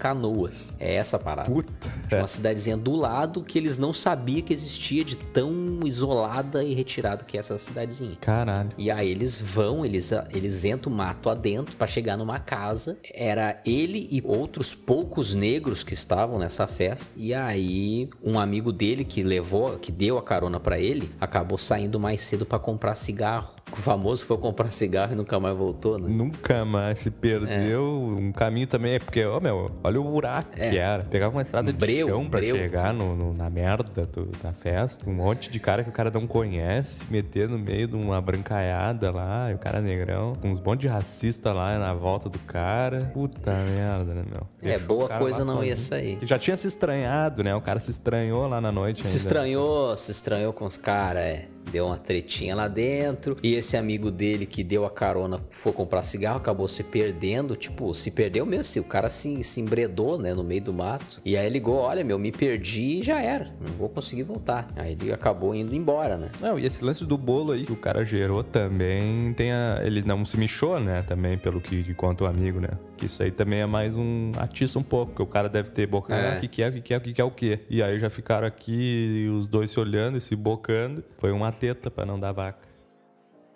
Canoas. 0.44 0.74
É 0.80 0.96
essa 0.96 1.18
a 1.18 1.20
parada. 1.20 1.50
Puta. 1.50 1.72
Tinha 2.08 2.20
É. 2.20 2.22
uma 2.22 2.28
cidadezinha 2.28 2.78
do 2.78 2.96
lado 2.96 3.44
que 3.44 3.58
eles 3.58 3.78
não 3.78 3.94
sabiam 3.94 4.42
que 4.42 4.54
existia 4.54 5.04
de 5.04 5.18
tão 5.18 5.80
isolada 5.86 6.64
e 6.64 6.74
retirada 6.74 7.24
que 7.24 7.38
é 7.38 7.40
essa 7.40 7.58
cidadezinha. 7.58 8.18
Caralho. 8.20 8.70
E 8.78 8.90
aí 8.92 9.10
eles 9.10 9.40
vão, 9.40 9.86
eles, 9.86 10.12
eles 10.34 10.64
entram 10.66 10.92
mato 10.94 11.30
adentro 11.30 11.76
pra 11.76 11.88
chegar 11.88 12.18
numa 12.18 12.40
casa. 12.40 12.98
Era 13.14 13.62
ele 13.66 14.08
e 14.12 14.22
outros 14.26 14.76
poucos 14.76 15.34
negros 15.34 15.84
que 15.84 15.94
estavam 15.94 16.38
nessa 16.40 16.68
festa. 16.68 17.12
E 17.16 17.34
aí 17.34 18.10
um 18.24 18.40
amigo 18.40 18.72
dele 18.72 19.04
que 19.04 19.24
levou, 19.24 19.78
que 19.80 19.92
deu 19.92 20.18
a 20.18 20.24
carona 20.24 20.60
pra 20.60 20.80
ele, 20.80 21.10
acabou 21.20 21.58
saindo 21.58 22.00
mais 22.00 22.22
cedo 22.22 22.46
pra 22.46 22.60
comprar 22.60 22.96
cigarro. 22.96 23.54
O 23.72 23.76
famoso 23.76 24.24
foi 24.26 24.38
comprar 24.38 24.70
cigarro 24.70 25.14
e 25.14 25.16
nunca 25.16 25.40
mais 25.40 25.58
voltou, 25.58 25.98
né? 25.98 26.08
Nunca 26.08 26.64
mais 26.64 27.00
se 27.00 27.10
perdeu. 27.10 27.84
Um 27.84 28.32
caminho 28.32 28.68
também 28.68 28.94
é 28.96 29.00
porque, 29.00 29.24
ó, 29.26 29.40
meu, 29.40 29.72
olha 29.84 30.00
o 30.00 30.04
buraco 30.04 30.33
É. 30.58 30.70
que 30.70 30.78
era. 30.78 31.04
Pegava 31.04 31.36
uma 31.36 31.42
estrada 31.42 31.72
de 31.72 31.78
Breu, 31.78 32.08
chão 32.08 32.30
pra 32.30 32.40
breu. 32.40 32.56
chegar 32.56 32.94
no, 32.94 33.16
no- 33.16 33.34
na 33.34 33.50
merda 33.50 34.06
do- 34.06 34.26
da 34.42 34.52
festa. 34.54 35.08
Um 35.10 35.14
monte 35.14 35.50
de 35.52 35.60
cara 35.60 35.84
que 35.84 35.90
o 35.90 35.94
cara 35.94 36.10
não 36.12 36.26
conhece, 36.26 37.06
meter 37.10 37.48
no 37.50 37.58
meio 37.60 37.88
de 37.88 37.96
uma 37.96 38.20
brancaiada 38.22 39.12
lá, 39.12 39.52
e 39.52 39.54
o 39.56 39.58
cara 39.58 39.82
negrão, 39.82 40.36
com 40.42 40.50
uns 40.52 40.60
monte 40.60 40.82
de 40.82 40.88
racista 40.88 41.52
lá 41.54 41.78
na 41.78 41.94
volta 41.94 42.30
do 42.30 42.40
cara. 42.40 43.12
Puta 43.14 43.52
merda, 43.52 44.14
né, 44.14 44.24
meu? 44.30 44.48
É, 44.62 44.66
Deixou 44.78 44.88
boa 44.88 45.06
o 45.06 45.08
cara 45.08 45.20
coisa 45.20 45.44
não 45.46 45.64
ia 45.64 45.76
sair. 45.76 46.18
Que 46.18 46.26
já 46.26 46.40
tinha 46.40 46.56
se 46.58 46.68
estranhado, 46.68 47.44
né? 47.44 47.54
O 47.56 47.62
cara 47.62 47.80
se 47.80 47.92
estranhou 47.92 48.48
lá 48.48 48.60
na 48.62 48.72
noite 48.72 49.02
Se 49.04 49.08
ainda. 49.08 49.18
estranhou, 49.18 49.96
se 49.96 50.12
estranhou 50.12 50.54
com 50.54 50.66
os 50.66 50.78
caras, 50.78 51.24
é. 51.24 51.46
Deu 51.72 51.88
uma 51.88 51.98
tretinha 51.98 52.56
lá 52.56 52.68
dentro. 52.68 53.38
E 53.42 53.56
esse 53.56 53.78
amigo 53.78 54.12
dele 54.12 54.46
que 54.46 54.64
deu 54.64 54.86
a 54.86 54.90
carona 54.90 55.42
foi 55.50 55.72
comprar 55.72 56.04
cigarro, 56.04 56.38
acabou 56.38 56.68
se 56.68 56.84
perdendo. 56.84 57.56
Tipo, 57.56 57.94
se 57.94 58.12
perdeu 58.12 58.46
mesmo. 58.46 58.64
se 58.64 58.80
O 58.80 58.84
cara 58.84 59.10
se, 59.10 59.44
se 59.44 59.60
embredou, 59.60 60.18
né, 60.18 60.34
no 60.34 60.44
meio 60.44 60.62
do 60.62 60.74
mato. 60.74 61.22
E 61.26 61.38
aí 61.38 61.50
ligou: 61.50 61.76
Olha, 61.76 62.04
meu, 62.04 62.20
me 62.20 62.32
perdi 62.32 63.00
e 63.00 63.04
já 63.04 63.22
era. 63.22 63.52
Não 63.60 63.74
vou 63.78 63.90
conseguir 63.90 64.24
voltar. 64.24 64.68
Aí 64.76 64.94
ele 64.94 65.12
acabou 65.12 65.56
indo 65.56 65.76
embora, 65.76 66.18
né? 66.18 66.30
Não, 66.40 66.58
e 66.60 66.66
esse 66.66 66.84
lance 66.84 67.06
do 67.06 67.18
bolo 67.18 67.52
aí 67.52 67.66
que 67.66 67.74
o 67.74 67.78
cara 67.78 68.04
gerou 68.04 68.44
também 68.44 69.34
tem 69.34 69.52
a. 69.52 69.82
Ele 69.84 70.02
não 70.02 70.26
se 70.26 70.38
mexeu, 70.38 70.80
né? 70.80 71.02
Também, 71.04 71.38
pelo 71.38 71.60
que, 71.60 71.84
que 71.84 71.94
conta 71.94 72.24
o 72.24 72.28
amigo, 72.28 72.60
né? 72.60 72.70
Que 73.04 73.08
isso 73.08 73.22
aí 73.22 73.32
também 73.32 73.60
é 73.60 73.66
mais 73.66 73.98
um. 73.98 74.32
atiça 74.38 74.80
um 74.80 74.84
pouco, 74.84 75.08
porque 75.08 75.22
o 75.24 75.26
cara 75.28 75.50
deve 75.50 75.72
ter 75.72 75.86
bocado. 75.86 76.22
É. 76.22 76.36
"Ah, 76.36 76.38
O 76.38 76.40
que, 76.40 76.48
que 76.48 76.64
é, 76.64 76.70
o 76.70 76.72
que, 76.72 76.82
que 76.82 76.94
é, 76.94 76.98
o 76.98 77.02
que, 77.02 77.14
que 77.14 77.22
é 77.22 77.24
o 77.26 77.32
quê? 77.32 77.60
E 77.70 77.84
aí 77.84 78.00
já 78.00 78.10
ficaram 78.10 78.48
aqui 78.48 79.30
os 79.38 79.50
dois 79.50 79.72
se 79.72 79.78
olhando 79.80 80.18
e 80.18 80.22
se 80.22 80.38
bocando. 80.38 81.04
Foi 81.18 81.30
uma 81.34 81.52
teta 81.52 81.92
pra 81.92 82.06
não 82.06 82.18
dar 82.18 82.32
vaca. 82.32 82.60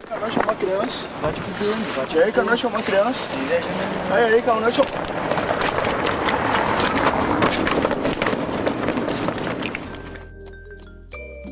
Canal 0.06 0.30
chamou 0.30 0.52
a 0.52 0.56
criança. 0.56 1.08
Bate 1.22 1.42
com 1.42 1.52
quem? 1.54 1.96
Bate 1.96 2.20
aí, 2.20 2.32
Canal 2.34 2.58
chamou 2.58 2.78
a 2.80 2.84
criança. 2.84 3.26
Aí, 4.12 4.34
aí, 4.34 4.42
Canal 4.42 4.70
chamou. 4.70 4.92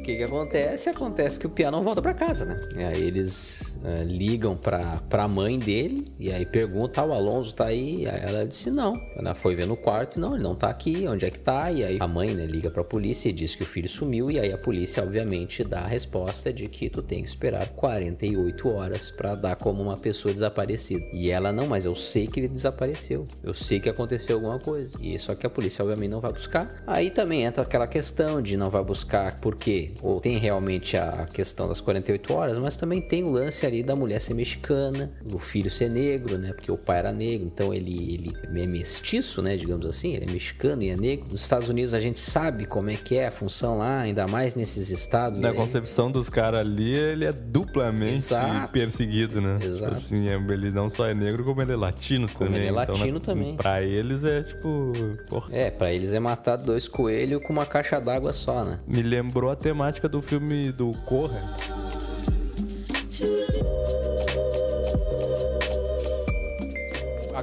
Que 0.06 0.18
que 0.18 0.24
acontece? 0.24 0.88
Acontece 0.88 1.40
que 1.40 1.48
o 1.48 1.50
Pia 1.50 1.72
não 1.72 1.84
volta 1.84 2.00
pra 2.00 2.14
casa, 2.14 2.46
né? 2.46 2.62
E 2.78 2.84
aí 2.84 3.02
eles 3.02 3.80
eh, 3.84 4.04
ligam 4.04 4.56
pra, 4.56 5.02
pra 5.10 5.28
mãe 5.28 5.58
dele 5.58 6.06
e 6.20 6.32
aí 6.32 6.46
perguntam, 6.46 7.06
ah, 7.06 7.08
o 7.08 7.14
Alonso 7.14 7.56
tá 7.56 7.66
aí? 7.66 8.08
Aí 8.08 8.22
ela 8.22 8.46
disse 8.46 8.70
não. 8.70 9.04
Ela 9.16 9.34
foi 9.34 9.56
ver 9.56 9.66
no 9.66 9.76
quarto, 9.76 10.20
não, 10.20 10.36
ele 10.36 10.44
não 10.44 10.54
tá 10.54 10.70
aqui, 10.70 11.08
onde 11.08 11.26
é 11.26 11.32
que 11.32 11.40
tá? 11.40 11.72
E 11.72 11.84
aí 11.84 11.98
a 12.00 12.08
mãe, 12.08 12.36
né, 12.36 12.46
liga 12.46 12.70
pra 12.70 12.84
polícia 12.84 13.30
e 13.30 13.34
diz 13.34 13.56
que 13.56 13.64
o 13.64 13.66
filho 13.66 13.90
sumiu 13.90 14.30
e 14.30 14.40
aí 14.40 14.54
a 14.54 14.58
polícia, 14.60 15.02
obviamente, 15.02 15.64
dá 15.64 15.80
a 15.80 15.88
resposta 15.88 16.54
de 16.54 16.68
que 16.68 16.88
tu 16.88 17.02
tem 17.02 17.24
que 17.24 17.30
esperar 17.30 17.68
48 17.70 18.70
horas 18.70 19.10
pra 19.10 19.34
dar 19.34 19.56
como 19.56 19.82
uma 19.82 19.98
pessoa 19.98 20.32
desaparecida. 20.32 21.04
E 21.12 21.32
ela, 21.32 21.52
não, 21.52 21.66
mas 21.66 21.84
eu 21.84 21.96
sei 21.96 22.28
que 22.28 22.42
ele 22.42 22.48
desapareceu. 22.48 23.28
Eu 23.44 23.56
sei 23.56 23.80
que 23.80 23.90
aconteceu 23.90 24.36
alguma 24.36 24.60
coisa. 24.60 24.96
E 25.02 25.18
só 25.18 25.34
que 25.34 25.48
a 25.48 25.50
polícia, 25.50 25.84
obviamente, 25.84 26.12
não 26.12 26.22
vai 26.22 26.32
buscar. 26.32 26.84
Aí 26.86 27.10
também 27.10 27.44
entra 27.44 27.64
aquela 27.64 27.88
questão 27.88 28.40
de 28.40 28.56
não 28.56 28.70
vai 28.70 28.84
buscar 28.84 29.40
por 29.40 29.56
quê? 29.56 29.95
Ou 30.02 30.20
tem 30.20 30.38
realmente 30.38 30.98
a 30.98 31.26
questão 31.32 31.68
das 31.68 31.82
48 31.82 32.34
horas, 32.34 32.58
mas 32.58 32.76
também 32.78 33.02
tem 33.02 33.24
o 33.24 33.30
lance 33.32 33.66
ali 33.66 33.82
da 33.82 33.96
mulher 33.96 34.20
ser 34.20 34.34
mexicana, 34.34 35.12
do 35.24 35.40
filho 35.40 35.70
ser 35.70 35.90
negro, 35.90 36.38
né? 36.38 36.54
Porque 36.54 36.72
o 36.72 36.78
pai 36.78 37.00
era 37.00 37.12
negro, 37.12 37.46
então 37.48 37.74
ele, 37.74 38.34
ele 38.52 38.62
é 38.62 38.68
mestiço, 38.68 39.42
né? 39.42 39.56
Digamos 39.58 39.86
assim, 39.86 40.14
ele 40.14 40.26
é 40.30 40.32
mexicano 40.32 40.84
e 40.84 40.90
é 40.90 40.96
negro. 40.98 41.26
Nos 41.32 41.42
Estados 41.42 41.70
Unidos 41.70 41.94
a 41.94 42.00
gente 42.00 42.20
sabe 42.20 42.66
como 42.66 42.90
é 42.90 42.96
que 42.96 43.16
é 43.18 43.28
a 43.28 43.32
função 43.32 43.78
lá, 43.80 44.02
ainda 44.02 44.28
mais 44.28 44.54
nesses 44.56 44.90
estados. 44.90 45.40
Na 45.40 45.50
aí. 45.50 45.56
concepção 45.56 46.12
dos 46.12 46.30
caras 46.30 46.60
ali, 46.62 46.94
ele 46.94 47.26
é 47.26 47.32
duplamente 47.32 48.16
Exato. 48.16 48.72
perseguido, 48.72 49.42
né? 49.42 49.58
Exato. 49.64 49.96
Assim, 49.96 50.28
é- 50.30 50.36
ele 50.36 50.72
não 50.72 50.88
só 50.90 51.08
é 51.08 51.14
negro, 51.14 51.44
como 51.44 51.62
ele 51.62 51.72
é 51.72 51.76
latino 51.76 52.28
Como 52.30 52.50
também. 52.50 52.62
ele 52.68 52.68
é 52.68 52.82
Então, 52.82 52.96
latino 52.96 53.14
na- 53.16 53.20
também. 53.26 53.56
Pra 53.56 53.82
eles 53.82 54.24
é 54.24 54.44
tipo. 54.44 54.92
Porra. 55.28 55.50
É, 55.56 55.72
pra 55.72 55.92
eles 55.92 56.14
é 56.14 56.20
matar 56.20 56.58
dois 56.58 56.88
coelhos 56.88 57.42
com 57.42 57.54
uma 57.54 57.66
caixa 57.66 58.00
d'água 58.00 58.34
só, 58.34 58.64
né? 58.64 58.80
Me 58.88 59.02
lembrou 59.02 59.50
a 59.50 59.56
temática 59.56 59.85
do 60.10 60.20
filme 60.20 60.72
do 60.72 60.94
Corra. 61.06 61.40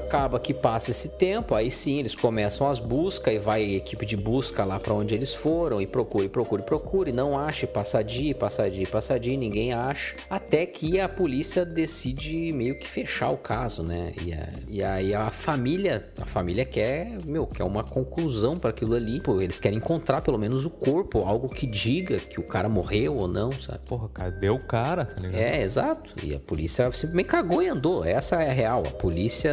Acaba 0.06 0.38
que 0.38 0.52
passa 0.52 0.90
esse 0.90 1.08
tempo, 1.10 1.54
aí 1.54 1.70
sim 1.70 1.98
eles 1.98 2.14
começam 2.14 2.68
as 2.68 2.78
buscas 2.78 3.34
e 3.34 3.38
vai 3.38 3.62
a 3.62 3.76
equipe 3.76 4.04
de 4.04 4.16
busca 4.16 4.64
lá 4.64 4.78
pra 4.78 4.92
onde 4.92 5.14
eles 5.14 5.34
foram 5.34 5.80
e 5.80 5.86
procura, 5.86 6.24
e 6.26 6.28
procura, 6.28 6.60
e 6.62 6.64
procura 6.64 7.08
e 7.10 7.12
não 7.12 7.38
acha, 7.38 7.66
passa 7.66 8.02
dia, 8.04 8.34
passa 8.34 8.68
dia, 8.70 8.86
passa 8.86 9.18
dia, 9.18 9.36
ninguém 9.36 9.72
acha, 9.72 10.14
até 10.28 10.66
que 10.66 11.00
a 11.00 11.08
polícia 11.08 11.64
decide 11.64 12.52
meio 12.52 12.78
que 12.78 12.86
fechar 12.86 13.30
o 13.30 13.36
caso, 13.38 13.82
né? 13.82 14.12
E, 14.22 14.32
a- 14.34 14.48
e 14.68 14.82
aí 14.82 15.14
a 15.14 15.30
família, 15.30 16.04
a 16.18 16.26
família 16.26 16.64
quer, 16.64 17.16
meu, 17.24 17.46
quer 17.46 17.64
uma 17.64 17.82
conclusão 17.84 18.58
pra 18.58 18.70
aquilo 18.70 18.94
ali, 18.94 19.20
pô, 19.20 19.40
eles 19.40 19.58
querem 19.58 19.78
encontrar 19.78 20.20
pelo 20.20 20.38
menos 20.38 20.64
o 20.66 20.70
corpo, 20.70 21.20
algo 21.24 21.48
que 21.48 21.66
diga 21.66 22.18
que 22.18 22.38
o 22.38 22.46
cara 22.46 22.68
morreu 22.68 23.16
ou 23.16 23.28
não, 23.28 23.50
sabe? 23.52 23.78
Porra, 23.86 24.08
cadê 24.12 24.50
o 24.50 24.58
cara, 24.58 25.06
tá 25.06 25.22
ligado? 25.22 25.40
É, 25.40 25.62
exato. 25.62 26.12
E 26.22 26.34
a 26.34 26.40
polícia 26.40 26.84
simplesmente 26.92 27.26
cagou 27.28 27.62
e 27.62 27.68
andou. 27.68 28.04
Essa 28.04 28.42
é 28.42 28.50
a 28.50 28.52
real. 28.52 28.82
A 28.86 28.90
polícia 28.90 29.52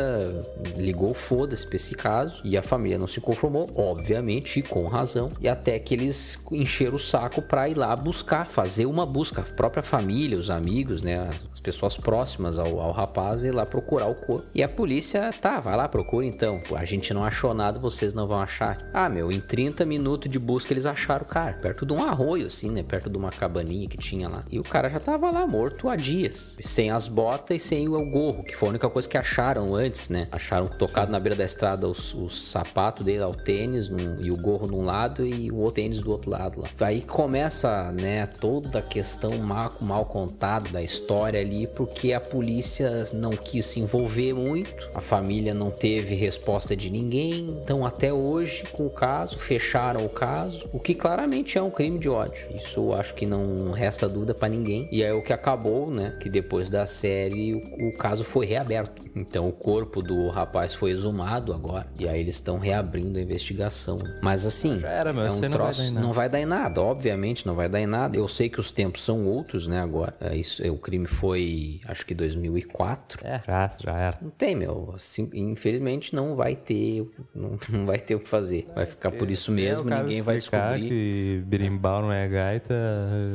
ligou 0.75 1.13
foda-se 1.13 1.65
pra 1.65 1.75
esse 1.75 1.95
caso 1.95 2.41
e 2.43 2.57
a 2.57 2.61
família 2.61 2.97
não 2.97 3.07
se 3.07 3.21
conformou, 3.21 3.69
obviamente, 3.75 4.59
e 4.59 4.63
com 4.63 4.87
razão. 4.87 5.31
E 5.39 5.47
até 5.47 5.77
que 5.79 5.93
eles 5.93 6.37
encheram 6.51 6.95
o 6.95 6.99
saco 6.99 7.41
pra 7.41 7.69
ir 7.69 7.77
lá 7.77 7.95
buscar, 7.95 8.47
fazer 8.47 8.85
uma 8.85 9.05
busca. 9.05 9.41
A 9.41 9.43
própria 9.43 9.83
família, 9.83 10.37
os 10.37 10.49
amigos, 10.49 11.01
né? 11.01 11.29
As 11.51 11.59
pessoas 11.59 11.97
próximas 11.97 12.57
ao, 12.57 12.79
ao 12.79 12.91
rapaz 12.91 13.43
ir 13.43 13.51
lá 13.51 13.65
procurar 13.65 14.07
o 14.07 14.15
corpo. 14.15 14.45
E 14.53 14.63
a 14.63 14.69
polícia, 14.69 15.31
tá, 15.41 15.59
vai 15.59 15.75
lá, 15.75 15.87
procura 15.87 16.25
então. 16.25 16.61
A 16.75 16.85
gente 16.85 17.13
não 17.13 17.23
achou 17.23 17.53
nada, 17.53 17.79
vocês 17.79 18.13
não 18.13 18.27
vão 18.27 18.39
achar. 18.39 18.89
Ah, 18.93 19.09
meu, 19.09 19.31
em 19.31 19.39
30 19.39 19.85
minutos 19.85 20.29
de 20.29 20.39
busca 20.39 20.73
eles 20.73 20.85
acharam 20.85 21.25
o 21.25 21.27
cara. 21.27 21.53
Perto 21.53 21.85
de 21.85 21.93
um 21.93 22.03
arroio, 22.03 22.47
assim, 22.47 22.69
né? 22.69 22.83
Perto 22.83 23.09
de 23.09 23.17
uma 23.17 23.29
cabaninha 23.29 23.87
que 23.87 23.97
tinha 23.97 24.29
lá. 24.29 24.43
E 24.49 24.59
o 24.59 24.63
cara 24.63 24.89
já 24.89 24.99
tava 24.99 25.29
lá 25.29 25.45
morto 25.45 25.89
há 25.89 25.95
dias. 25.95 26.55
Sem 26.61 26.91
as 26.91 27.07
botas 27.07 27.57
e 27.57 27.59
sem 27.59 27.89
o 27.89 28.05
gorro, 28.09 28.43
que 28.43 28.55
foi 28.55 28.69
a 28.69 28.71
única 28.71 28.89
coisa 28.89 29.07
que 29.07 29.17
acharam 29.17 29.75
antes, 29.75 30.09
né? 30.09 30.27
Acharam 30.31 30.67
tocado 30.67 31.11
na 31.11 31.19
beira 31.19 31.35
da 31.35 31.43
estrada 31.45 31.87
os, 31.87 32.13
os 32.13 32.49
sapatos 32.49 33.05
dele, 33.05 33.23
o 33.23 33.31
tênis 33.33 33.89
num- 33.89 34.17
e 34.19 34.31
o 34.31 34.37
gorro 34.37 34.67
num 34.67 34.83
lado 34.85 35.25
e 35.25 35.49
o 35.51 35.57
outro 35.57 35.81
tênis 35.81 36.01
do 36.01 36.11
outro 36.11 36.29
lado 36.31 36.61
lá. 36.61 36.67
Aí 36.81 37.01
começa, 37.01 37.91
né, 37.91 38.25
toda 38.25 38.79
a 38.79 38.81
questão 38.81 39.37
mal, 39.37 39.71
mal 39.79 40.05
contada 40.05 40.69
da 40.69 40.81
história 40.81 41.39
ali, 41.39 41.67
porque 41.67 42.11
a 42.13 42.19
polícia 42.19 43.05
não 43.13 43.31
quis 43.31 43.65
se 43.65 43.79
envolver 43.79 44.33
muito, 44.33 44.89
a 44.93 44.99
família 45.01 45.53
não 45.53 45.69
teve 45.71 46.15
resposta 46.15 46.75
de 46.75 46.89
ninguém, 46.89 47.59
então 47.63 47.85
até 47.85 48.11
hoje 48.11 48.63
com 48.71 48.85
o 48.85 48.89
caso, 48.89 49.37
fecharam 49.37 50.05
o 50.05 50.09
caso, 50.09 50.67
o 50.73 50.79
que 50.79 50.93
claramente 50.93 51.57
é 51.57 51.61
um 51.61 51.69
crime 51.69 51.97
de 51.99 52.09
ódio. 52.09 52.47
Isso 52.55 52.79
eu 52.79 52.93
acho 52.93 53.13
que 53.13 53.25
não 53.25 53.71
resta 53.71 54.07
dúvida 54.09 54.33
pra 54.33 54.49
ninguém. 54.49 54.87
E 54.91 55.01
é 55.03 55.13
o 55.13 55.21
que 55.21 55.31
acabou, 55.31 55.89
né, 55.89 56.17
que 56.19 56.29
depois 56.29 56.69
da 56.69 56.85
série 56.85 57.53
o, 57.53 57.87
o 57.89 57.93
caso 57.93 58.23
foi 58.23 58.45
reaberto. 58.45 59.01
Então 59.15 59.47
o 59.47 59.51
corpo 59.51 60.01
do 60.01 60.18
rapaz 60.27 60.73
foi 60.75 60.91
exumado 60.91 61.53
agora, 61.53 61.87
e 61.97 62.07
aí 62.07 62.19
eles 62.19 62.35
estão 62.35 62.57
reabrindo 62.59 63.17
a 63.17 63.21
investigação. 63.21 63.99
Mas 64.21 64.45
assim, 64.45 64.79
Já 64.79 64.89
era, 64.89 65.13
meu, 65.13 65.23
é 65.23 65.31
um 65.31 65.33
não 65.35 65.39
vai 65.41 65.49
troço, 65.49 65.93
nada. 65.93 66.05
não 66.05 66.13
vai 66.13 66.29
dar 66.29 66.41
em 66.41 66.45
nada, 66.45 66.81
obviamente 66.81 67.47
não 67.47 67.55
vai 67.55 67.69
dar 67.69 67.79
em 67.79 67.87
nada. 67.87 68.17
Eu 68.17 68.27
sei 68.27 68.49
que 68.49 68.59
os 68.59 68.71
tempos 68.71 69.01
são 69.03 69.25
outros, 69.25 69.67
né, 69.67 69.79
agora. 69.79 70.13
É, 70.19 70.35
isso, 70.35 70.61
é, 70.65 70.69
o 70.69 70.77
crime 70.77 71.05
foi, 71.07 71.79
acho 71.85 72.05
que 72.05 72.13
2004. 72.13 73.25
É, 73.25 73.41
já, 73.45 73.71
já 73.81 73.97
era. 73.97 74.17
Não 74.21 74.29
tem, 74.31 74.55
meu. 74.55 74.93
Assim, 74.95 75.29
infelizmente 75.33 76.13
não 76.15 76.35
vai 76.35 76.55
ter, 76.55 77.07
não, 77.33 77.57
não 77.71 77.85
vai 77.85 77.97
ter 77.99 78.15
o 78.15 78.19
que 78.19 78.27
fazer. 78.27 78.67
Vai 78.75 78.85
ficar 78.85 79.11
por 79.11 79.29
isso 79.29 79.51
É, 79.51 79.53
mesmo, 79.55 79.85
o 79.85 79.89
cara 79.89 80.03
ninguém 80.03 80.21
vai 80.21 80.35
descobrir. 80.37 80.87
que 80.89 81.43
berimbau 81.45 82.01
não 82.01 82.11
é 82.11 82.27
gaita, 82.27 82.73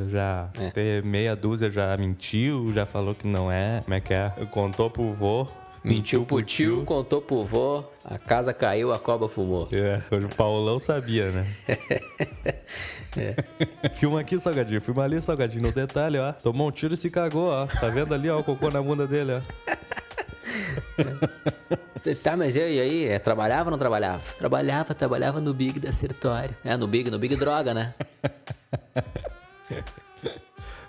já 0.09 0.49
É. 0.75 1.01
meia 1.01 1.35
dúzia 1.35 1.71
já 1.71 1.95
mentiu, 1.97 2.71
já 2.73 2.85
falou 2.85 3.15
que 3.15 3.27
não 3.27 3.51
é. 3.51 3.81
Como 3.83 3.93
é 3.93 3.99
que 4.01 4.13
é? 4.13 4.29
Contou 4.51 4.89
pro 4.89 5.13
vô. 5.13 5.47
Mentiu 5.85 6.25
pro 6.25 6.41
tio, 6.41 6.83
contou 6.83 7.21
pro 7.21 7.45
vô, 7.45 7.83
a 8.03 8.17
casa 8.17 8.51
caiu, 8.51 8.91
a 8.91 8.97
cobra 8.97 9.27
fumou. 9.27 9.69
É, 9.71 10.01
o 10.11 10.35
Paulão 10.35 10.79
sabia, 10.79 11.29
né? 11.29 11.45
Filma 13.95 14.21
aqui, 14.21 14.39
Salgadinho. 14.39 14.81
Filma 14.81 15.03
ali, 15.03 15.21
Salgadinho. 15.21 15.61
No 15.61 15.71
detalhe, 15.71 16.17
ó. 16.17 16.33
Tomou 16.33 16.67
um 16.67 16.71
tiro 16.71 16.95
e 16.95 16.97
se 16.97 17.11
cagou, 17.11 17.49
ó. 17.49 17.67
Tá 17.67 17.87
vendo 17.89 18.15
ali, 18.15 18.31
ó, 18.31 18.39
o 18.39 18.43
cocô 18.43 18.71
na 18.71 18.81
bunda 18.81 19.05
dele, 19.05 19.33
ó. 19.33 19.41
Tá, 22.21 22.37
mas 22.37 22.55
e 22.55 22.61
aí, 22.61 22.75
e 22.75 22.79
aí? 22.79 23.05
É, 23.05 23.17
trabalhava 23.17 23.65
ou 23.65 23.71
não 23.71 23.79
trabalhava? 23.79 24.21
Trabalhava, 24.37 24.93
trabalhava 24.93 25.41
no 25.41 25.55
Big 25.55 25.79
da 25.79 25.91
Sertório. 25.91 26.55
É, 26.63 26.77
no 26.77 26.85
Big, 26.85 27.09
no 27.09 27.17
Big 27.17 27.35
Droga, 27.35 27.73
né? 27.73 27.95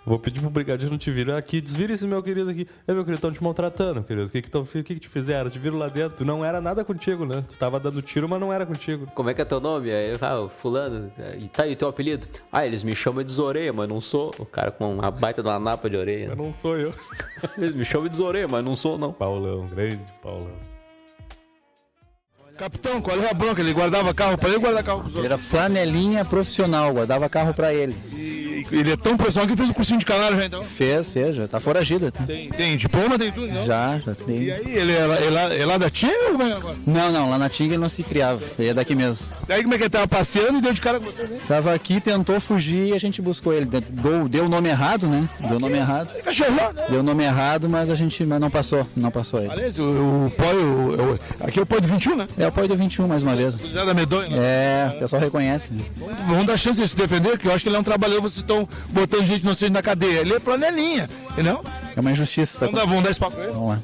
Vou 0.07 0.21
pedir 0.21 0.41
pro 0.41 0.49
brigadeiro 0.49 0.93
não 0.93 0.99
te 0.99 1.11
virar 1.11 1.37
aqui. 1.37 1.61
Desvira 1.61 1.93
esse 1.93 2.07
meu 2.07 2.23
querido 2.23 2.49
aqui. 2.49 2.69
É, 2.87 2.93
meu 2.93 3.03
querido, 3.03 3.17
estão 3.17 3.33
te 3.33 3.43
maltratando, 3.43 4.05
querido. 4.05 4.29
O 4.29 4.31
que 4.31 4.41
que, 4.41 4.49
tão, 4.49 4.63
o 4.63 4.67
que 4.67 4.83
que 4.85 5.01
te 5.01 5.09
fizeram? 5.09 5.51
Te 5.51 5.59
viram 5.59 5.77
lá 5.79 5.89
dentro. 5.89 6.25
Não 6.25 6.45
era 6.45 6.61
nada 6.61 6.85
contigo, 6.85 7.27
né? 7.27 7.45
Tu 7.49 7.59
tava 7.59 7.81
dando 7.81 8.01
tiro, 8.01 8.29
mas 8.29 8.39
não 8.39 8.53
era 8.53 8.65
contigo. 8.65 9.09
Como 9.17 9.29
é 9.29 9.35
que 9.35 9.43
é 9.43 9.45
teu 9.45 9.59
nome? 9.61 9.91
Aí 9.91 10.11
ele 10.11 10.19
fala, 10.19 10.47
"Ah, 10.47 10.49
fulano, 10.49 11.11
e 11.41 11.49
tá 11.49 11.65
aí 11.65 11.73
o 11.73 11.77
teu 11.77 11.89
apelido? 11.89 12.29
Ah, 12.53 12.65
eles 12.65 12.85
me 12.85 12.95
chamam 12.95 13.25
de 13.25 13.33
Zoreia, 13.33 13.73
mas 13.73 13.89
não 13.89 14.01
sou. 14.01 14.33
O 14.39 14.47
cara 14.47 14.71
com 14.71 14.95
uma 14.95 15.11
baita 15.11 15.43
de 15.43 15.49
uma 15.49 15.59
napa 15.59 15.91
de 15.91 15.97
orelha. 15.97 16.29
Mas 16.29 16.39
não 16.39 16.53
sou 16.53 16.79
eu. 16.79 16.95
Eles 17.59 17.75
me 17.75 17.85
chamam 17.85 18.09
de 18.09 18.15
Zoreia, 18.17 18.47
mas 18.47 18.65
não 18.65 18.77
sou, 18.77 18.97
não. 18.97 19.13
Paulão, 19.13 19.67
grande 19.67 20.01
Paulão. 20.23 20.53
Capitão, 22.57 23.03
qual 23.03 23.21
é 23.21 23.29
a 23.29 23.35
bronca? 23.35 23.61
Ele 23.61 23.75
guardava 23.75 24.15
carro 24.15 24.39
pra 24.39 24.49
ele 24.49 24.57
ou 24.57 24.63
guardava 24.63 24.83
carro 24.85 25.01
pros 25.01 25.15
Ele 25.17 25.23
outros? 25.25 25.33
era 25.33 25.51
flanelinha 25.51 26.25
profissional, 26.25 26.93
guardava 26.95 27.29
carro 27.29 27.53
pra 27.53 27.75
ele. 27.75 27.95
E 28.15 28.46
ele 28.73 28.93
é 28.93 28.97
tão 28.97 29.17
profissional 29.17 29.49
que 29.49 29.57
fez 29.57 29.71
o 29.71 29.75
cursinho 29.75 29.99
de 29.99 30.07
canário 30.07 30.37
já 30.39 30.47
então? 30.47 30.65
Fez, 30.65 31.09
fez, 31.13 31.37
já 31.37 31.49
tá 31.49 31.61
foragido. 31.61 32.11
tá? 32.11 32.25
Tem, 32.25 32.49
tem 32.51 32.77
diploma, 32.77 33.19
tem 33.19 33.31
tudo, 33.33 33.49
não? 33.53 33.65
Já, 33.65 33.99
já 33.99 34.15
tem. 34.15 34.43
E 34.45 34.53
aí, 34.53 34.77
ele 34.77 34.93
é 34.93 35.07
lá, 35.07 35.17
é 35.17 35.31
lá, 35.31 35.55
é 35.55 35.67
lá 35.67 35.79
da 35.79 35.91
Tia 35.91 36.11
ou 36.27 36.31
como 36.33 36.43
é 36.43 36.51
é 36.51 36.53
agora? 36.53 36.77
Não, 36.87 37.13
não, 37.13 37.31
lá 37.31 37.39
na 37.39 37.49
Tinga 37.49 37.75
ele 37.75 37.83
não 37.83 37.89
se 37.89 38.03
criava, 38.03 38.43
ele 38.59 38.69
é 38.69 38.75
daqui 38.75 38.95
mesmo. 38.95 39.27
Daí 39.47 39.63
como 39.63 39.75
é 39.75 39.79
que 39.79 39.85
ele 39.85 39.91
tava 39.91 40.09
passeando 40.09 40.59
e 40.59 40.61
deu 40.61 40.73
de 40.73 40.81
cara 40.81 40.99
com 40.99 41.07
você, 41.07 41.23
né? 41.23 41.39
Tava 41.47 41.73
aqui, 41.75 42.01
tentou 42.01 42.41
fugir 42.41 42.89
e 42.89 42.93
a 42.95 42.99
gente 42.99 43.21
buscou 43.23 43.53
ele. 43.53 43.67
Deu, 43.67 44.29
deu 44.29 44.45
o 44.45 44.49
nome 44.49 44.69
errado, 44.69 45.07
né? 45.07 45.29
Deu 45.41 45.57
o 45.57 45.61
nome 45.61 45.77
errado. 45.77 46.09
Cachorrão, 46.23 46.73
né? 46.73 46.85
Deu 46.89 47.01
o 47.01 47.03
nome 47.03 47.25
errado, 47.25 47.69
mas 47.69 47.91
a 47.91 47.95
gente 47.95 48.25
mas 48.25 48.41
não 48.41 48.51
passou, 48.51 48.87
não 48.97 49.11
passou 49.11 49.41
ele. 49.41 49.51
Aliás, 49.53 49.79
o, 49.79 49.83
o 49.85 50.31
o, 50.57 51.13
o- 51.13 51.19
aqui 51.41 51.59
é 51.59 51.63
o 51.63 51.67
pó 51.67 51.79
de 51.79 51.87
21, 51.87 52.17
né? 52.17 52.27
É 52.39 52.47
o 52.47 52.69
do 52.69 52.77
21 52.77 53.07
mais 53.07 53.23
uma 53.23 53.35
vez. 53.35 53.55
Né? 53.57 53.61
É, 54.33 54.93
o 54.97 54.99
pessoal 54.99 55.21
reconhece. 55.23 55.73
né? 55.75 55.83
Vamos 56.27 56.47
dar 56.47 56.57
chance 56.57 56.81
de 56.81 56.89
se 56.89 56.97
defender, 56.97 57.39
que 57.39 57.47
eu 57.47 57.53
acho 57.53 57.63
que 57.63 57.69
ele 57.69 57.77
é 57.77 57.79
um 57.79 57.85
trabalhador, 57.85 58.23
vocês 58.23 58.39
estão 58.39 58.56
botando 58.89 59.27
gente 59.27 59.43
inocente 59.43 59.73
na 59.73 59.83
cadeia. 59.83 60.21
Ele 60.21 60.35
é 60.35 60.39
planelinha, 60.39 61.09
entendeu? 61.31 61.63
É 61.95 62.01
uma 62.01 62.13
injustiça. 62.13 62.61
Vamos 62.61 62.75
dar, 62.81 62.87
vamos 62.87 63.05
dar 63.05 63.11
espaço 63.11 63.33
pra 63.33 63.45
ele. 63.45 63.53
Vamos 63.53 63.69
lá. 63.71 63.83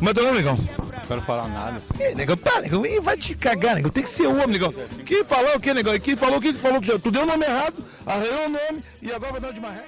Mas 0.00 0.14
teu 0.14 0.24
nome, 0.24 0.36
negão? 0.36 0.56
Não 0.56 1.06
quero 1.06 1.20
falar 1.22 1.48
nada. 1.48 1.82
Ei, 1.98 2.14
negão, 2.14 2.36
para, 2.36 2.62
negão, 2.62 2.82
vai 3.02 3.16
te 3.16 3.34
cagar, 3.34 3.76
negão. 3.76 3.90
Tem 3.90 4.02
que 4.02 4.08
ser 4.08 4.26
homem, 4.26 4.48
negão. 4.48 4.72
Quem 5.04 5.24
falou 5.24 5.56
o 5.56 5.60
quê, 5.60 5.74
negão? 5.74 5.98
Quem 5.98 6.16
falou 6.16 6.38
o 6.38 6.40
que 6.40 6.52
falou 6.54 6.80
que 6.80 6.86
já. 6.86 6.98
Tu 6.98 7.10
deu 7.10 7.22
o 7.22 7.26
nome 7.26 7.44
errado, 7.44 7.74
arranhou 8.06 8.46
o 8.46 8.48
nome 8.48 8.84
e 9.02 9.12
agora 9.12 9.32
vai 9.32 9.40
dar 9.40 9.52
de 9.52 9.60
marré. 9.60 9.84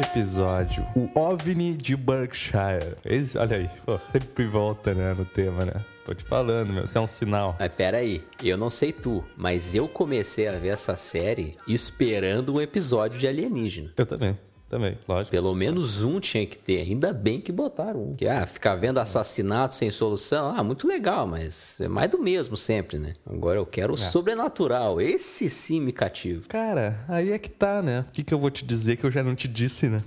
Quinto 0.00 0.18
episódio. 0.18 0.86
O 0.94 1.10
OVNI 1.14 1.76
de 1.76 1.96
Berkshire. 1.96 2.94
Esse, 3.04 3.36
olha 3.36 3.56
aí, 3.56 3.70
pô, 3.84 3.98
sempre 4.12 4.46
volta, 4.46 4.94
né, 4.94 5.14
no 5.14 5.24
tema, 5.24 5.64
né? 5.64 5.74
Tô 6.04 6.14
te 6.14 6.24
falando, 6.24 6.72
meu, 6.72 6.84
isso 6.84 6.96
é 6.96 7.00
um 7.00 7.06
sinal. 7.06 7.56
Mas 7.58 7.72
pera 7.72 7.98
aí, 7.98 8.24
eu 8.42 8.56
não 8.56 8.70
sei 8.70 8.92
tu, 8.92 9.22
mas 9.36 9.74
eu 9.74 9.86
comecei 9.86 10.48
a 10.48 10.52
ver 10.52 10.68
essa 10.68 10.96
série 10.96 11.56
esperando 11.68 12.54
um 12.54 12.60
episódio 12.60 13.18
de 13.18 13.28
alienígena. 13.28 13.92
Eu 13.96 14.06
também, 14.06 14.38
também, 14.70 14.96
lógico. 15.06 15.32
Pelo 15.32 15.52
menos 15.52 16.02
um 16.04 16.20
tinha 16.20 16.46
que 16.46 16.56
ter. 16.56 16.80
Ainda 16.82 17.12
bem 17.12 17.40
que 17.40 17.50
botaram 17.50 18.10
um. 18.10 18.14
Que, 18.14 18.28
ah, 18.28 18.46
ficar 18.46 18.76
vendo 18.76 18.98
assassinato 18.98 19.74
sem 19.74 19.90
solução, 19.90 20.54
ah, 20.56 20.62
muito 20.62 20.86
legal, 20.86 21.26
mas 21.26 21.80
é 21.80 21.88
mais 21.88 22.08
do 22.08 22.18
mesmo 22.18 22.56
sempre, 22.56 22.96
né? 22.96 23.12
Agora 23.26 23.58
eu 23.58 23.66
quero 23.66 23.92
o 23.94 23.98
sobrenatural. 23.98 25.00
Esse 25.00 25.50
sim 25.50 25.80
me 25.80 25.92
cativa. 25.92 26.44
Cara, 26.48 27.04
aí 27.08 27.32
é 27.32 27.38
que 27.38 27.50
tá, 27.50 27.82
né? 27.82 28.04
O 28.08 28.12
que, 28.12 28.22
que 28.22 28.32
eu 28.32 28.38
vou 28.38 28.50
te 28.50 28.64
dizer 28.64 28.96
que 28.96 29.04
eu 29.04 29.10
já 29.10 29.24
não 29.24 29.34
te 29.34 29.48
disse, 29.48 29.88
né? 29.88 30.02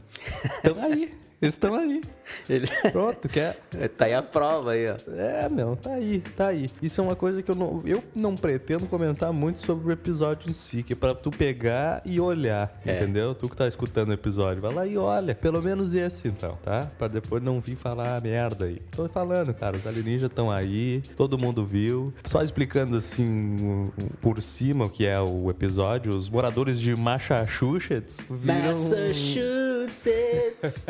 Estão 0.46 0.82
aí. 0.82 1.14
Eles 1.42 1.56
estão 1.56 1.76
aí. 1.76 2.02
Ele... 2.50 2.68
Pronto, 2.92 3.28
quer. 3.30 3.58
tá 3.98 4.06
aí 4.06 4.14
a 4.14 4.22
prova 4.22 4.72
aí, 4.72 4.88
ó. 4.90 4.96
É, 5.12 5.48
meu, 5.50 5.76
tá 5.76 5.94
aí, 5.94 6.20
tá 6.36 6.48
aí. 6.48 6.70
Isso 6.82 7.00
é 7.02 7.04
uma 7.04 7.16
coisa 7.16 7.42
que 7.42 7.50
eu 7.52 7.56
não, 7.56 7.82
eu 7.86 8.04
não 8.16 8.36
pretendo 8.36 8.86
comentar 8.88 9.32
muito 9.34 9.60
sobre 9.60 9.88
o 9.88 9.92
episódio 9.92 10.50
em 10.50 10.54
si, 10.54 10.84
que 10.84 10.94
é 10.94 10.96
pra 10.96 11.14
tu 11.16 11.30
pegar 11.32 12.02
e 12.06 12.20
olhar, 12.20 12.80
É. 12.86 12.96
entendeu? 12.98 13.34
Tu 13.36 13.50
que 13.50 13.58
tá 13.58 13.68
escutando 13.68 14.10
o 14.10 14.14
episódio, 14.14 14.62
vai 14.62 14.74
lá 14.74 14.86
e 14.88 14.98
olha. 14.98 15.36
Pelo 15.36 15.62
menos 15.62 15.94
esse, 15.94 16.28
então, 16.28 16.58
tá? 16.64 16.90
Pra 16.98 17.08
depois 17.08 17.42
não 17.44 17.60
vir 17.60 17.76
falar 17.76 18.22
merda 18.22 18.66
aí. 18.66 18.82
Tô 18.92 19.08
falando, 19.10 19.54
cara, 19.54 19.76
os 19.76 19.86
alienígenas 19.86 20.32
estão 20.32 20.50
aí, 20.52 21.02
todo 21.18 21.38
mundo 21.38 21.66
viu. 21.66 22.14
Só 22.26 22.42
explicando 22.44 22.96
assim, 22.98 23.92
por 24.22 24.42
cima 24.42 24.86
o 24.86 24.90
que 24.90 25.06
é 25.06 25.20
o 25.20 25.50
episódio, 25.50 26.16
os 26.16 26.30
moradores 26.30 26.80
de 26.80 26.96
Massachusetts 26.96 28.28
viram... 28.30 28.68
Massachusetts. 28.70 30.86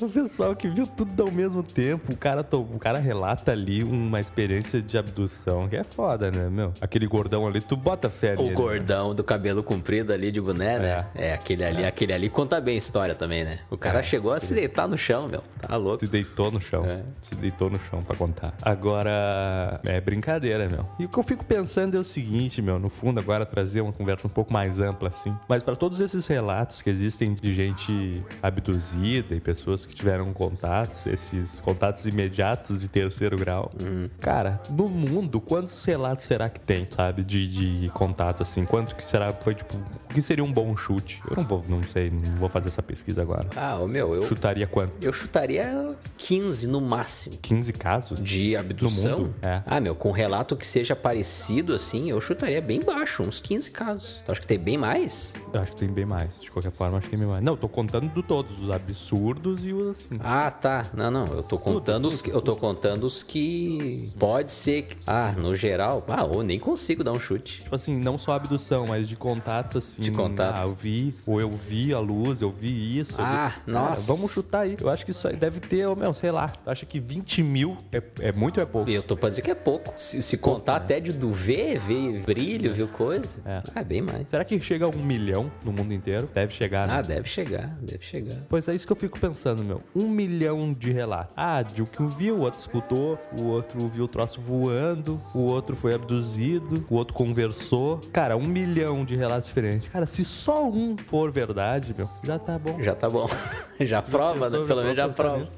Pessoal 0.12 0.54
que 0.56 0.68
viu 0.68 0.86
tudo 0.86 1.22
ao 1.22 1.30
mesmo 1.30 1.62
tempo, 1.62 2.12
o 2.12 2.16
cara, 2.16 2.42
to- 2.42 2.60
o 2.62 2.78
cara 2.78 2.98
relata 2.98 3.52
ali 3.52 3.82
uma 3.82 4.20
experiência 4.20 4.82
de 4.82 4.98
abdução, 4.98 5.68
que 5.68 5.76
é 5.76 5.84
foda, 5.84 6.30
né, 6.30 6.48
meu? 6.50 6.72
Aquele 6.80 7.06
gordão 7.06 7.46
ali, 7.46 7.60
tu 7.60 7.76
bota 7.76 8.10
fé 8.10 8.34
O 8.36 8.42
nele. 8.42 8.54
gordão 8.54 9.14
do 9.14 9.22
cabelo 9.24 9.62
comprido 9.62 10.12
ali 10.12 10.30
de 10.30 10.40
boné, 10.40 10.78
né? 10.78 11.06
É, 11.14 11.32
aquele 11.34 11.64
ali, 11.64 11.84
aquele 11.84 12.12
ali 12.12 12.28
conta 12.28 12.60
bem 12.60 12.74
a 12.74 12.78
história 12.78 13.14
também, 13.14 13.44
né? 13.44 13.60
O 13.70 13.76
cara 13.76 14.02
chegou 14.02 14.32
a 14.32 14.40
se 14.40 14.54
deitar 14.54 14.86
no 14.88 14.98
chão, 14.98 15.28
meu. 15.28 15.42
Tá 15.60 15.76
louco. 15.76 16.00
Se 16.00 16.06
deitou 16.10 16.50
no 16.50 16.60
chão. 16.60 16.84
Se 17.20 17.34
deitou 17.34 17.70
no 17.70 17.78
chão 17.78 18.02
pra 18.02 18.16
contar. 18.16 18.54
Agora, 18.62 19.80
é 19.84 20.00
brincadeira, 20.00 20.68
meu. 20.68 20.86
E 20.98 21.04
o 21.04 21.08
que 21.08 21.18
eu 21.18 21.22
fico 21.22 21.44
pensando 21.44 21.96
é 21.96 22.00
o 22.00 22.04
seguinte, 22.04 22.60
meu, 22.60 22.78
no 22.78 22.88
fundo, 22.88 23.20
agora 23.20 23.46
trazer 23.46 23.80
uma 23.80 23.92
conversa 23.92 24.26
um 24.26 24.30
pouco 24.30 24.52
mais 24.52 24.80
ampla, 24.80 25.08
assim. 25.08 25.34
Mas 25.48 25.62
pra 25.62 25.76
todos 25.76 26.00
esses 26.00 26.26
relatos 26.26 26.82
que 26.82 26.90
existem 26.90 27.34
de 27.34 27.52
gente 27.54 28.22
abduzida 28.42 29.34
e 29.34 29.40
pessoas 29.40 29.86
que 29.86 29.94
tiveram 30.00 30.32
contatos, 30.32 31.06
esses 31.06 31.60
contatos 31.60 32.06
imediatos 32.06 32.80
de 32.80 32.88
terceiro 32.88 33.36
grau. 33.36 33.70
Cara, 34.18 34.60
no 34.70 34.88
mundo, 34.88 35.40
quantos 35.40 35.84
relatos 35.84 36.24
será 36.24 36.48
que 36.48 36.58
tem, 36.58 36.86
sabe? 36.88 37.22
De, 37.22 37.80
de 37.80 37.88
contato, 37.90 38.42
assim. 38.42 38.64
Quanto 38.64 38.96
que 38.96 39.04
será, 39.04 39.32
foi 39.32 39.54
tipo, 39.54 39.76
o 39.76 40.14
que 40.14 40.22
seria 40.22 40.42
um 40.42 40.52
bom 40.52 40.74
chute? 40.74 41.22
Eu 41.30 41.36
não 41.36 41.44
vou, 41.44 41.64
não 41.68 41.82
sei, 41.82 42.10
não 42.10 42.36
vou 42.36 42.48
fazer 42.48 42.68
essa 42.68 42.82
pesquisa 42.82 43.20
agora. 43.20 43.46
Ah, 43.54 43.76
o 43.76 43.86
meu, 43.86 44.14
eu. 44.14 44.22
Chutaria 44.22 44.66
quanto? 44.66 44.92
Eu 45.02 45.12
chutaria 45.12 45.94
15 46.16 46.66
no 46.66 46.80
máximo. 46.80 47.36
15 47.42 47.72
casos? 47.74 48.22
De 48.22 48.56
abdução? 48.56 49.34
É. 49.42 49.62
Ah, 49.66 49.80
meu, 49.80 49.94
com 49.94 50.10
relato 50.10 50.56
que 50.56 50.66
seja 50.66 50.96
parecido 50.96 51.74
assim, 51.74 52.10
eu 52.10 52.20
chutaria 52.20 52.62
bem 52.62 52.80
baixo, 52.80 53.22
uns 53.22 53.38
15 53.38 53.70
casos. 53.70 54.22
Tu 54.24 54.32
acha 54.32 54.40
que 54.40 54.46
tem 54.46 54.58
bem 54.58 54.78
mais? 54.78 55.34
Eu 55.52 55.60
acho 55.60 55.72
que 55.72 55.78
tem 55.78 55.88
bem 55.88 56.06
mais. 56.06 56.40
De 56.40 56.50
qualquer 56.50 56.72
forma, 56.72 56.96
acho 56.96 57.06
que 57.06 57.10
tem 57.10 57.18
bem 57.18 57.28
mais. 57.28 57.44
Não, 57.44 57.52
eu 57.52 57.58
tô 57.58 57.68
contando 57.68 58.08
do 58.08 58.22
todos, 58.22 58.58
os 58.60 58.70
absurdos 58.70 59.64
e 59.64 59.72
os 59.72 59.89
assim. 59.90 60.18
Ah, 60.20 60.50
tá. 60.50 60.86
Não, 60.94 61.10
não. 61.10 61.26
Eu 61.26 61.42
tô 61.42 61.58
contando 61.58 62.08
os 62.08 62.22
que. 62.22 62.30
Eu 62.30 62.40
tô 62.40 62.56
contando 62.56 63.04
os 63.04 63.22
que. 63.22 64.12
Pode 64.18 64.52
ser 64.52 64.82
que. 64.82 64.96
Ah, 65.06 65.34
no 65.36 65.54
geral. 65.54 66.04
Ah, 66.08 66.28
eu 66.32 66.42
nem 66.42 66.58
consigo 66.58 67.02
dar 67.04 67.12
um 67.12 67.18
chute. 67.18 67.62
Tipo 67.62 67.74
assim, 67.74 67.96
não 67.96 68.18
só 68.18 68.32
abdução, 68.32 68.86
mas 68.86 69.08
de 69.08 69.16
contato, 69.16 69.78
assim. 69.78 70.02
De 70.02 70.10
contato. 70.10 70.64
Ah, 70.64 70.68
eu 70.68 70.74
vi, 70.74 71.14
ou 71.26 71.40
eu 71.40 71.50
vi 71.50 71.92
a 71.92 71.98
luz, 71.98 72.42
eu 72.42 72.50
vi 72.50 72.98
isso. 72.98 73.16
Ah, 73.18 73.54
vi... 73.66 73.72
nossa. 73.72 74.12
vamos 74.12 74.30
chutar 74.30 74.60
aí. 74.60 74.76
Eu 74.80 74.88
acho 74.88 75.04
que 75.04 75.10
isso 75.10 75.26
aí 75.26 75.36
deve 75.36 75.60
ter, 75.60 75.86
meu, 75.96 76.14
sei 76.14 76.30
lá. 76.30 76.48
Tu 76.48 76.70
acha 76.70 76.86
que 76.86 77.00
20 77.00 77.42
mil 77.42 77.76
é, 77.92 78.02
é 78.20 78.32
muito 78.32 78.58
ou 78.58 78.62
é 78.62 78.66
pouco? 78.66 78.90
Eu 78.90 79.02
tô 79.02 79.16
pra 79.16 79.28
dizer 79.28 79.42
que 79.42 79.50
é 79.50 79.54
pouco. 79.54 79.92
Se, 79.96 80.22
se 80.22 80.36
contar 80.36 80.76
até 80.76 81.00
de 81.00 81.12
do 81.12 81.32
ver, 81.32 81.78
ver 81.78 82.20
brilho, 82.20 82.72
viu 82.72 82.88
coisa. 82.88 83.40
É. 83.44 83.62
Ah, 83.74 83.82
bem 83.82 84.02
mais. 84.02 84.30
Será 84.30 84.44
que 84.44 84.60
chega 84.60 84.84
a 84.84 84.88
um 84.88 85.02
milhão 85.02 85.50
no 85.64 85.72
mundo 85.72 85.92
inteiro? 85.92 86.28
Deve 86.32 86.52
chegar, 86.52 86.86
né? 86.86 86.94
Ah, 86.94 87.02
deve 87.02 87.28
chegar, 87.28 87.76
deve 87.80 88.04
chegar. 88.04 88.36
Pois 88.48 88.68
é 88.68 88.74
isso 88.74 88.86
que 88.86 88.92
eu 88.92 88.96
fico 88.96 89.18
pensando, 89.18 89.64
meu. 89.64 89.79
Um 89.94 90.08
milhão 90.08 90.72
de 90.72 90.92
relatos. 90.92 91.32
Ah, 91.36 91.62
de 91.62 91.82
um 91.82 91.86
que 91.86 92.02
um 92.02 92.08
viu, 92.08 92.36
o 92.36 92.40
outro 92.40 92.60
escutou, 92.60 93.18
o 93.38 93.44
outro 93.46 93.88
viu 93.88 94.04
o 94.04 94.08
troço 94.08 94.40
voando, 94.40 95.20
o 95.34 95.40
outro 95.40 95.76
foi 95.76 95.94
abduzido, 95.94 96.84
o 96.88 96.94
outro 96.94 97.14
conversou. 97.14 98.00
Cara, 98.12 98.36
um 98.36 98.46
milhão 98.46 99.04
de 99.04 99.16
relatos 99.16 99.48
diferentes. 99.48 99.88
Cara, 99.88 100.06
se 100.06 100.24
só 100.24 100.68
um 100.68 100.96
for 101.06 101.30
verdade, 101.30 101.94
meu, 101.96 102.08
já 102.22 102.38
tá 102.38 102.58
bom. 102.58 102.80
Já 102.80 102.94
tá 102.94 103.08
bom. 103.08 103.26
já 103.80 104.02
prova, 104.02 104.48
né? 104.50 104.58
Pelo 104.66 104.82
menos 104.82 104.96
já 104.96 105.08
prova. 105.08 105.48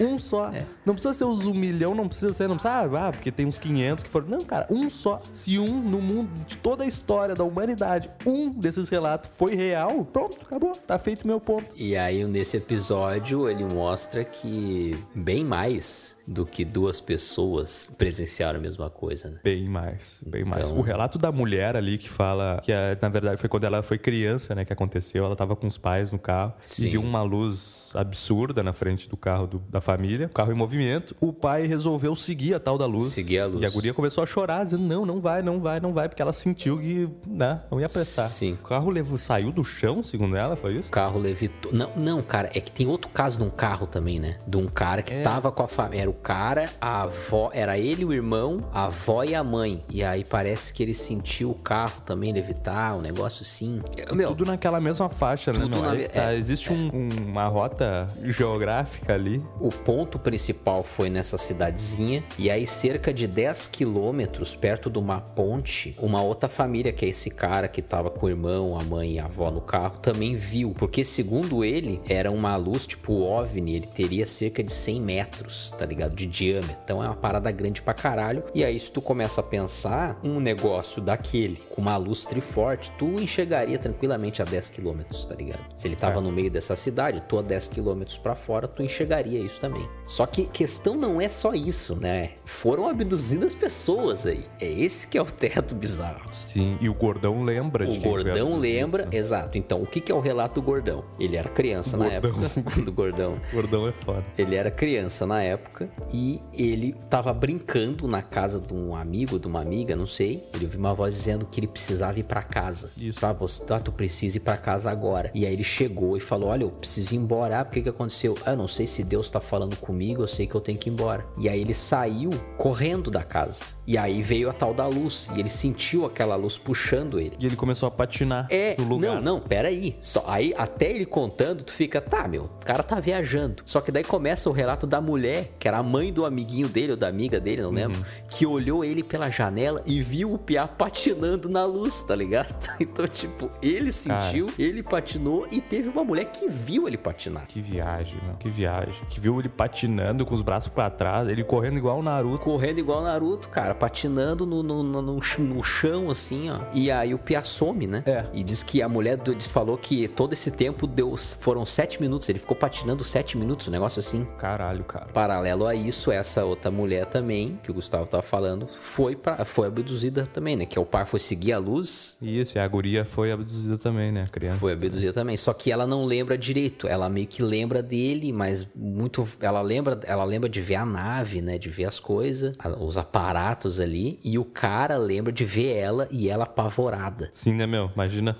Um 0.00 0.18
só. 0.18 0.50
Não 0.84 0.94
precisa 0.94 1.12
ser 1.12 1.24
os 1.24 1.46
um 1.46 1.54
milhão, 1.54 1.94
não 1.94 2.06
precisa 2.06 2.32
ser, 2.32 2.48
não 2.48 2.56
precisa, 2.56 2.74
ah, 2.74 3.12
porque 3.12 3.30
tem 3.30 3.46
uns 3.46 3.58
500 3.58 4.04
que 4.04 4.10
foram. 4.10 4.28
Não, 4.28 4.40
cara, 4.40 4.66
um 4.70 4.88
só. 4.88 5.20
Se 5.32 5.58
um 5.58 5.80
no 5.82 6.00
mundo, 6.00 6.30
de 6.46 6.56
toda 6.56 6.84
a 6.84 6.86
história 6.86 7.34
da 7.34 7.44
humanidade, 7.44 8.10
um 8.26 8.50
desses 8.50 8.88
relatos 8.88 9.30
foi 9.36 9.54
real, 9.54 10.04
pronto, 10.04 10.38
acabou. 10.40 10.72
Tá 10.72 10.98
feito 10.98 11.26
meu 11.26 11.40
ponto. 11.40 11.72
E 11.76 11.96
aí, 11.96 12.24
nesse 12.24 12.56
episódio, 12.56 13.39
ele 13.48 13.64
mostra 13.64 14.24
que 14.24 14.96
bem 15.14 15.44
mais 15.44 16.16
do 16.26 16.46
que 16.46 16.64
duas 16.64 17.00
pessoas 17.00 17.88
presenciaram 17.98 18.58
a 18.58 18.62
mesma 18.62 18.88
coisa, 18.88 19.28
né? 19.30 19.38
Bem 19.42 19.68
mais, 19.68 20.20
bem 20.24 20.44
mais. 20.44 20.68
Então- 20.70 20.78
O 20.80 20.82
relato 20.82 21.18
da 21.18 21.30
mulher 21.32 21.76
ali 21.76 21.98
que 21.98 22.08
fala 22.08 22.60
que, 22.62 22.72
é, 22.72 22.96
na 23.00 23.08
verdade, 23.08 23.40
foi 23.40 23.48
quando 23.48 23.64
ela 23.64 23.82
foi 23.82 23.98
criança, 23.98 24.54
né, 24.54 24.64
que 24.64 24.72
aconteceu. 24.72 25.24
Ela 25.24 25.36
tava 25.36 25.54
com 25.56 25.66
os 25.66 25.76
pais 25.78 26.10
no 26.12 26.18
carro 26.18 26.52
Sim. 26.64 26.86
e 26.86 26.90
viu 26.90 27.02
uma 27.02 27.22
luz 27.22 27.90
absurda 27.94 28.62
na 28.62 28.72
frente 28.72 29.08
do 29.08 29.16
carro 29.16 29.46
do- 29.46 29.58
da 29.68 29.80
família, 29.80 30.26
o 30.26 30.30
carro 30.30 30.52
em 30.52 30.54
movimento. 30.54 31.14
O 31.20 31.32
pai 31.32 31.66
resolveu 31.66 32.14
seguir 32.16 32.54
a 32.54 32.60
tal 32.60 32.78
da 32.78 32.86
luz. 32.86 33.04
Seguir 33.12 33.40
a 33.40 33.46
luz. 33.46 33.62
E 33.62 33.66
a 33.66 33.70
guria 33.70 33.92
começou 33.94 34.22
a 34.22 34.26
chorar, 34.26 34.64
dizendo: 34.64 34.84
não, 34.84 35.04
não 35.04 35.20
vai, 35.20 35.42
não 35.42 35.60
vai, 35.60 35.80
não 35.80 35.92
vai, 35.92 36.08
porque 36.08 36.22
ela 36.22 36.32
sentiu 36.32 36.78
que, 36.78 37.08
né, 37.26 37.60
não 37.70 37.80
ia 37.80 37.88
prestar. 37.88 38.24
Sim. 38.28 38.52
O 38.52 38.58
carro 38.58 38.90
levou, 38.90 39.18
saiu 39.18 39.52
do 39.52 39.62
chão, 39.64 40.02
segundo 40.02 40.36
ela, 40.36 40.56
foi 40.56 40.74
isso? 40.78 40.88
O 40.88 40.92
carro 40.92 41.18
levitou. 41.18 41.72
Não, 41.72 41.90
não, 41.96 42.22
cara, 42.22 42.48
é 42.54 42.60
que 42.60 42.70
tem 42.70 42.86
outro 42.86 43.10
caso 43.10 43.29
de 43.36 43.42
um 43.42 43.50
carro 43.50 43.86
também, 43.86 44.18
né? 44.18 44.36
De 44.46 44.56
um 44.56 44.66
cara 44.66 45.02
que 45.02 45.14
tava 45.22 45.50
com 45.50 45.62
a 45.62 45.68
família. 45.68 46.02
Era 46.02 46.10
o 46.10 46.14
cara, 46.14 46.70
a 46.80 47.02
avó, 47.02 47.50
era 47.52 47.78
ele, 47.78 48.04
o 48.04 48.12
irmão, 48.12 48.60
a 48.72 48.84
avó 48.86 49.24
e 49.24 49.34
a 49.34 49.42
mãe. 49.42 49.82
E 49.88 50.02
aí 50.04 50.24
parece 50.24 50.72
que 50.72 50.82
ele 50.82 50.94
sentiu 50.94 51.50
o 51.50 51.54
carro 51.54 52.00
também 52.04 52.32
levitar, 52.32 52.96
um 52.96 53.00
negócio 53.00 53.42
assim. 53.42 53.80
Meu, 54.12 54.28
Tudo 54.28 54.44
naquela 54.46 54.80
mesma 54.80 55.08
faixa, 55.08 55.52
né? 55.52 55.58
Meu? 55.60 55.68
na 55.82 56.08
tá, 56.08 56.32
é, 56.32 56.36
existe 56.36 56.72
um- 56.72 56.90
um- 56.94 57.08
uma 57.30 57.46
rota 57.48 58.08
geográfica 58.22 59.14
ali. 59.14 59.42
O 59.60 59.70
ponto 59.70 60.18
principal 60.18 60.82
foi 60.82 61.10
nessa 61.10 61.36
cidadezinha, 61.38 62.22
e 62.38 62.50
aí 62.50 62.66
cerca 62.66 63.12
de 63.12 63.26
10 63.26 63.66
quilômetros 63.66 64.54
perto 64.56 64.88
de 64.90 64.98
uma 64.98 65.20
ponte, 65.20 65.94
uma 65.98 66.22
outra 66.22 66.48
família, 66.48 66.92
que 66.92 67.04
é 67.04 67.08
esse 67.08 67.30
cara 67.30 67.68
que 67.68 67.80
tava 67.82 68.10
com 68.10 68.26
o 68.26 68.28
irmão, 68.28 68.78
a 68.78 68.82
mãe 68.84 69.12
e 69.12 69.18
a 69.18 69.24
avó 69.24 69.50
no 69.50 69.60
carro, 69.60 69.98
também 70.00 70.36
viu, 70.36 70.70
porque 70.76 70.90
Porque, 70.90 71.04
segundo 71.04 71.64
ele, 71.64 72.00
era 72.08 72.32
uma 72.32 72.56
luz 72.56 72.84
tipo 72.84 73.19
OVNI, 73.22 73.76
ele 73.76 73.86
teria 73.86 74.26
cerca 74.26 74.62
de 74.62 74.72
100 74.72 75.00
metros, 75.00 75.70
tá 75.78 75.84
ligado? 75.86 76.14
De 76.14 76.26
diâmetro. 76.26 76.76
Então 76.84 77.02
é 77.02 77.06
uma 77.06 77.14
parada 77.16 77.50
grande 77.50 77.82
pra 77.82 77.94
caralho. 77.94 78.42
E 78.54 78.64
aí, 78.64 78.78
se 78.78 78.90
tu 78.90 79.00
começa 79.00 79.40
a 79.40 79.44
pensar, 79.44 80.18
um 80.24 80.40
negócio 80.40 81.00
daquele, 81.02 81.56
com 81.70 81.80
uma 81.80 81.96
luz 81.96 82.24
triforte, 82.24 82.90
tu 82.98 83.20
enxergaria 83.20 83.78
tranquilamente 83.78 84.42
a 84.42 84.44
10 84.44 84.70
km, 84.70 85.00
tá 85.28 85.34
ligado? 85.34 85.64
Se 85.76 85.88
ele 85.88 85.96
tava 85.96 86.20
no 86.20 86.30
meio 86.32 86.50
dessa 86.50 86.76
cidade, 86.76 87.22
tu 87.28 87.38
a 87.38 87.42
10 87.42 87.68
km 87.68 88.02
pra 88.22 88.34
fora, 88.34 88.66
tu 88.68 88.82
enxergaria 88.82 89.38
isso 89.38 89.58
também. 89.60 89.86
Só 90.06 90.26
que 90.26 90.44
questão 90.46 90.94
não 90.96 91.20
é 91.20 91.28
só 91.28 91.52
isso, 91.52 91.96
né? 91.96 92.30
Foram 92.44 92.88
abduzidas 92.88 93.54
pessoas 93.54 94.26
aí. 94.26 94.44
É 94.60 94.66
esse 94.70 95.06
que 95.06 95.16
é 95.18 95.22
o 95.22 95.26
teto 95.26 95.74
bizarro. 95.74 96.32
Sim, 96.32 96.76
e 96.80 96.88
o 96.88 96.94
gordão 96.94 97.42
lembra 97.42 97.84
de 97.86 97.92
O 97.98 98.00
quem 98.00 98.02
foi 98.10 98.24
gordão 98.24 98.56
lembra, 98.58 99.08
exato. 99.12 99.56
Então, 99.58 99.82
o 99.82 99.86
que 99.86 100.00
que 100.00 100.10
é 100.10 100.14
o 100.14 100.20
relato 100.20 100.60
do 100.60 100.62
gordão? 100.62 101.04
Ele 101.18 101.36
era 101.36 101.48
criança 101.48 101.96
na 101.96 102.08
Gordão. 102.08 102.44
época 102.44 102.80
do 102.82 102.92
gordão. 102.92 103.09
Gordão 103.52 103.88
é 103.88 103.92
foda. 104.04 104.24
Ele 104.38 104.54
era 104.56 104.70
criança 104.70 105.26
na 105.26 105.42
época 105.42 105.90
e 106.12 106.40
ele 106.52 106.92
tava 107.08 107.32
brincando 107.32 108.06
na 108.08 108.22
casa 108.22 108.60
de 108.60 108.72
um 108.74 108.94
amigo, 108.94 109.38
de 109.38 109.46
uma 109.46 109.60
amiga, 109.60 109.94
não 109.96 110.06
sei. 110.06 110.48
Ele 110.54 110.64
ouviu 110.64 110.78
uma 110.80 110.94
voz 110.94 111.14
dizendo 111.14 111.46
que 111.46 111.60
ele 111.60 111.66
precisava 111.66 112.18
ir 112.18 112.24
pra 112.24 112.42
casa. 112.42 112.92
Isso. 112.96 113.18
Pra 113.18 113.32
você, 113.32 113.62
ah, 113.70 113.80
tu 113.80 113.92
precisa 113.92 114.36
ir 114.36 114.40
pra 114.40 114.56
casa 114.56 114.90
agora. 114.90 115.30
E 115.34 115.46
aí 115.46 115.52
ele 115.52 115.64
chegou 115.64 116.16
e 116.16 116.20
falou: 116.20 116.48
Olha, 116.50 116.64
eu 116.64 116.70
preciso 116.70 117.14
ir 117.14 117.18
embora. 117.18 117.60
Ah, 117.60 117.64
por 117.64 117.72
que 117.74 117.82
que 117.82 117.88
aconteceu? 117.88 118.36
Ah, 118.44 118.52
eu 118.52 118.56
não 118.56 118.68
sei 118.68 118.86
se 118.86 119.02
Deus 119.04 119.30
tá 119.30 119.40
falando 119.40 119.76
comigo, 119.76 120.22
eu 120.22 120.26
sei 120.28 120.46
que 120.46 120.54
eu 120.54 120.60
tenho 120.60 120.78
que 120.78 120.88
ir 120.88 120.92
embora. 120.92 121.24
E 121.38 121.48
aí 121.48 121.60
ele 121.60 121.74
saiu 121.74 122.30
correndo 122.56 123.10
da 123.10 123.22
casa. 123.22 123.76
E 123.86 123.96
aí 123.98 124.22
veio 124.22 124.48
a 124.48 124.52
tal 124.52 124.72
da 124.74 124.86
luz. 124.86 125.28
E 125.34 125.40
ele 125.40 125.48
sentiu 125.48 126.04
aquela 126.04 126.36
luz 126.36 126.56
puxando 126.58 127.18
ele. 127.18 127.36
E 127.38 127.46
ele 127.46 127.56
começou 127.56 127.86
a 127.86 127.90
patinar 127.90 128.46
É, 128.50 128.76
no 128.78 128.84
lugar. 128.86 129.16
não, 129.16 129.20
não, 129.22 129.40
peraí. 129.40 129.96
Só, 130.00 130.22
aí, 130.26 130.54
até 130.56 130.90
ele 130.90 131.04
contando, 131.06 131.62
tu 131.64 131.72
fica, 131.72 132.00
tá, 132.00 132.26
meu, 132.28 132.44
o 132.44 132.64
cara 132.64 132.82
tá 132.90 133.00
viajando. 133.00 133.62
Só 133.64 133.80
que 133.80 133.90
daí 133.92 134.04
começa 134.04 134.48
o 134.50 134.52
relato 134.52 134.86
da 134.86 135.00
mulher, 135.00 135.52
que 135.58 135.68
era 135.68 135.78
a 135.78 135.82
mãe 135.82 136.12
do 136.12 136.24
amiguinho 136.26 136.68
dele, 136.68 136.92
ou 136.92 136.96
da 136.96 137.08
amiga 137.08 137.38
dele, 137.40 137.62
não 137.62 137.70
lembro, 137.70 137.98
Uhum. 137.98 138.04
que 138.28 138.44
olhou 138.46 138.84
ele 138.84 139.02
pela 139.02 139.30
janela 139.30 139.82
e 139.86 140.00
viu 140.02 140.32
o 140.32 140.38
Piá 140.38 140.66
patinando 140.66 141.48
na 141.48 141.64
luz, 141.64 142.02
tá 142.02 142.14
ligado? 142.14 142.54
Então, 142.80 143.06
tipo, 143.06 143.50
ele 143.62 143.92
sentiu, 143.92 144.48
ele 144.58 144.82
patinou 144.82 145.46
e 145.50 145.60
teve 145.60 145.88
uma 145.88 146.02
mulher 146.02 146.24
que 146.26 146.48
viu 146.48 146.88
ele 146.88 146.96
patinar. 146.98 147.46
Que 147.46 147.60
viagem, 147.60 148.18
meu. 148.24 148.34
Que 148.36 148.48
viagem. 148.50 148.94
Que 149.08 149.20
viu 149.20 149.38
ele 149.38 149.48
patinando 149.48 150.26
com 150.26 150.34
os 150.34 150.42
braços 150.42 150.72
pra 150.72 150.90
trás, 150.90 151.28
ele 151.28 151.44
correndo 151.44 151.76
igual 151.78 151.98
o 151.98 152.02
Naruto. 152.02 152.44
Correndo 152.44 152.78
igual 152.80 153.00
o 153.00 153.04
Naruto, 153.04 153.48
cara, 153.48 153.74
patinando 153.74 154.44
no, 154.46 154.62
no, 154.62 154.82
no, 154.82 155.02
no 155.02 155.22
ch- 155.22 155.38
no 155.38 155.62
chão, 155.62 156.10
assim, 156.10 156.50
ó. 156.50 156.56
E 156.72 156.90
aí 156.90 157.14
o 157.14 157.18
Pia 157.18 157.42
some, 157.42 157.86
né? 157.86 158.02
É. 158.06 158.24
E 158.32 158.42
diz 158.42 158.62
que 158.62 158.82
a 158.82 158.88
mulher 158.88 159.16
do- 159.16 159.38
falou 159.42 159.76
que 159.78 160.08
todo 160.08 160.32
esse 160.32 160.50
tempo 160.50 160.86
deu, 160.86 161.14
foram 161.16 161.64
sete 161.64 162.00
minutos. 162.00 162.28
Ele 162.28 162.38
ficou 162.38 162.56
patinando 162.56 162.79
sete 163.04 163.38
minutos, 163.38 163.68
um 163.68 163.70
negócio 163.70 164.00
assim. 164.00 164.24
Caralho, 164.38 164.84
cara. 164.84 165.06
Paralelo 165.06 165.66
a 165.66 165.74
isso, 165.74 166.10
essa 166.10 166.44
outra 166.44 166.70
mulher 166.70 167.06
também, 167.06 167.58
que 167.62 167.70
o 167.70 167.74
Gustavo 167.74 168.06
tava 168.06 168.22
falando, 168.22 168.66
foi, 168.66 169.16
pra, 169.16 169.44
foi 169.44 169.66
abduzida 169.68 170.26
também, 170.26 170.56
né? 170.56 170.66
Que 170.66 170.78
o 170.78 170.84
par 170.84 171.06
foi 171.06 171.20
seguir 171.20 171.52
a 171.52 171.58
luz. 171.58 172.16
Isso, 172.20 172.56
e 172.56 172.60
a 172.60 172.68
guria 172.68 173.04
foi 173.04 173.32
abduzida 173.32 173.78
também, 173.78 174.12
né? 174.12 174.22
A 174.22 174.28
criança. 174.28 174.58
Foi 174.58 174.72
abduzida 174.72 175.12
também. 175.12 175.36
Só 175.36 175.52
que 175.52 175.70
ela 175.72 175.86
não 175.86 176.04
lembra 176.04 176.36
direito. 176.36 176.86
Ela 176.86 177.08
meio 177.08 177.26
que 177.26 177.42
lembra 177.42 177.82
dele, 177.82 178.32
mas 178.32 178.66
muito. 178.74 179.26
Ela 179.40 179.60
lembra, 179.60 180.00
ela 180.04 180.24
lembra 180.24 180.48
de 180.48 180.60
ver 180.60 180.76
a 180.76 180.86
nave, 180.86 181.40
né? 181.40 181.58
De 181.58 181.68
ver 181.68 181.84
as 181.84 182.00
coisas, 182.00 182.54
os 182.78 182.96
aparatos 182.96 183.80
ali. 183.80 184.18
E 184.22 184.38
o 184.38 184.44
cara 184.44 184.96
lembra 184.96 185.32
de 185.32 185.44
ver 185.44 185.76
ela 185.76 186.08
e 186.10 186.28
ela 186.28 186.44
apavorada. 186.44 187.30
Sim, 187.32 187.54
né, 187.54 187.66
meu? 187.66 187.90
Imagina. 187.94 188.36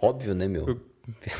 Óbvio, 0.00 0.34
né, 0.34 0.48
meu? 0.48 0.91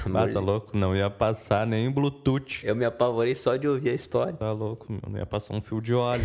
Pelo 0.03 0.19
Ah, 0.19 0.29
tá 0.29 0.41
louco? 0.41 0.77
Não 0.77 0.95
ia 0.97 1.09
passar 1.09 1.67
nem 1.67 1.91
Bluetooth. 1.91 2.61
Eu 2.65 2.75
me 2.75 2.85
apavorei 2.85 3.35
só 3.35 3.57
de 3.57 3.69
ouvir 3.69 3.91
a 3.91 3.95
história. 3.95 4.33
Tá 4.35 4.51
louco, 4.53 4.87
meu. 4.91 5.01
Não 5.09 5.19
ia 5.19 5.27
passar 5.27 5.55
um 5.55 5.63
fio 5.63 5.81
de 5.81 5.95
óleo 5.95 6.25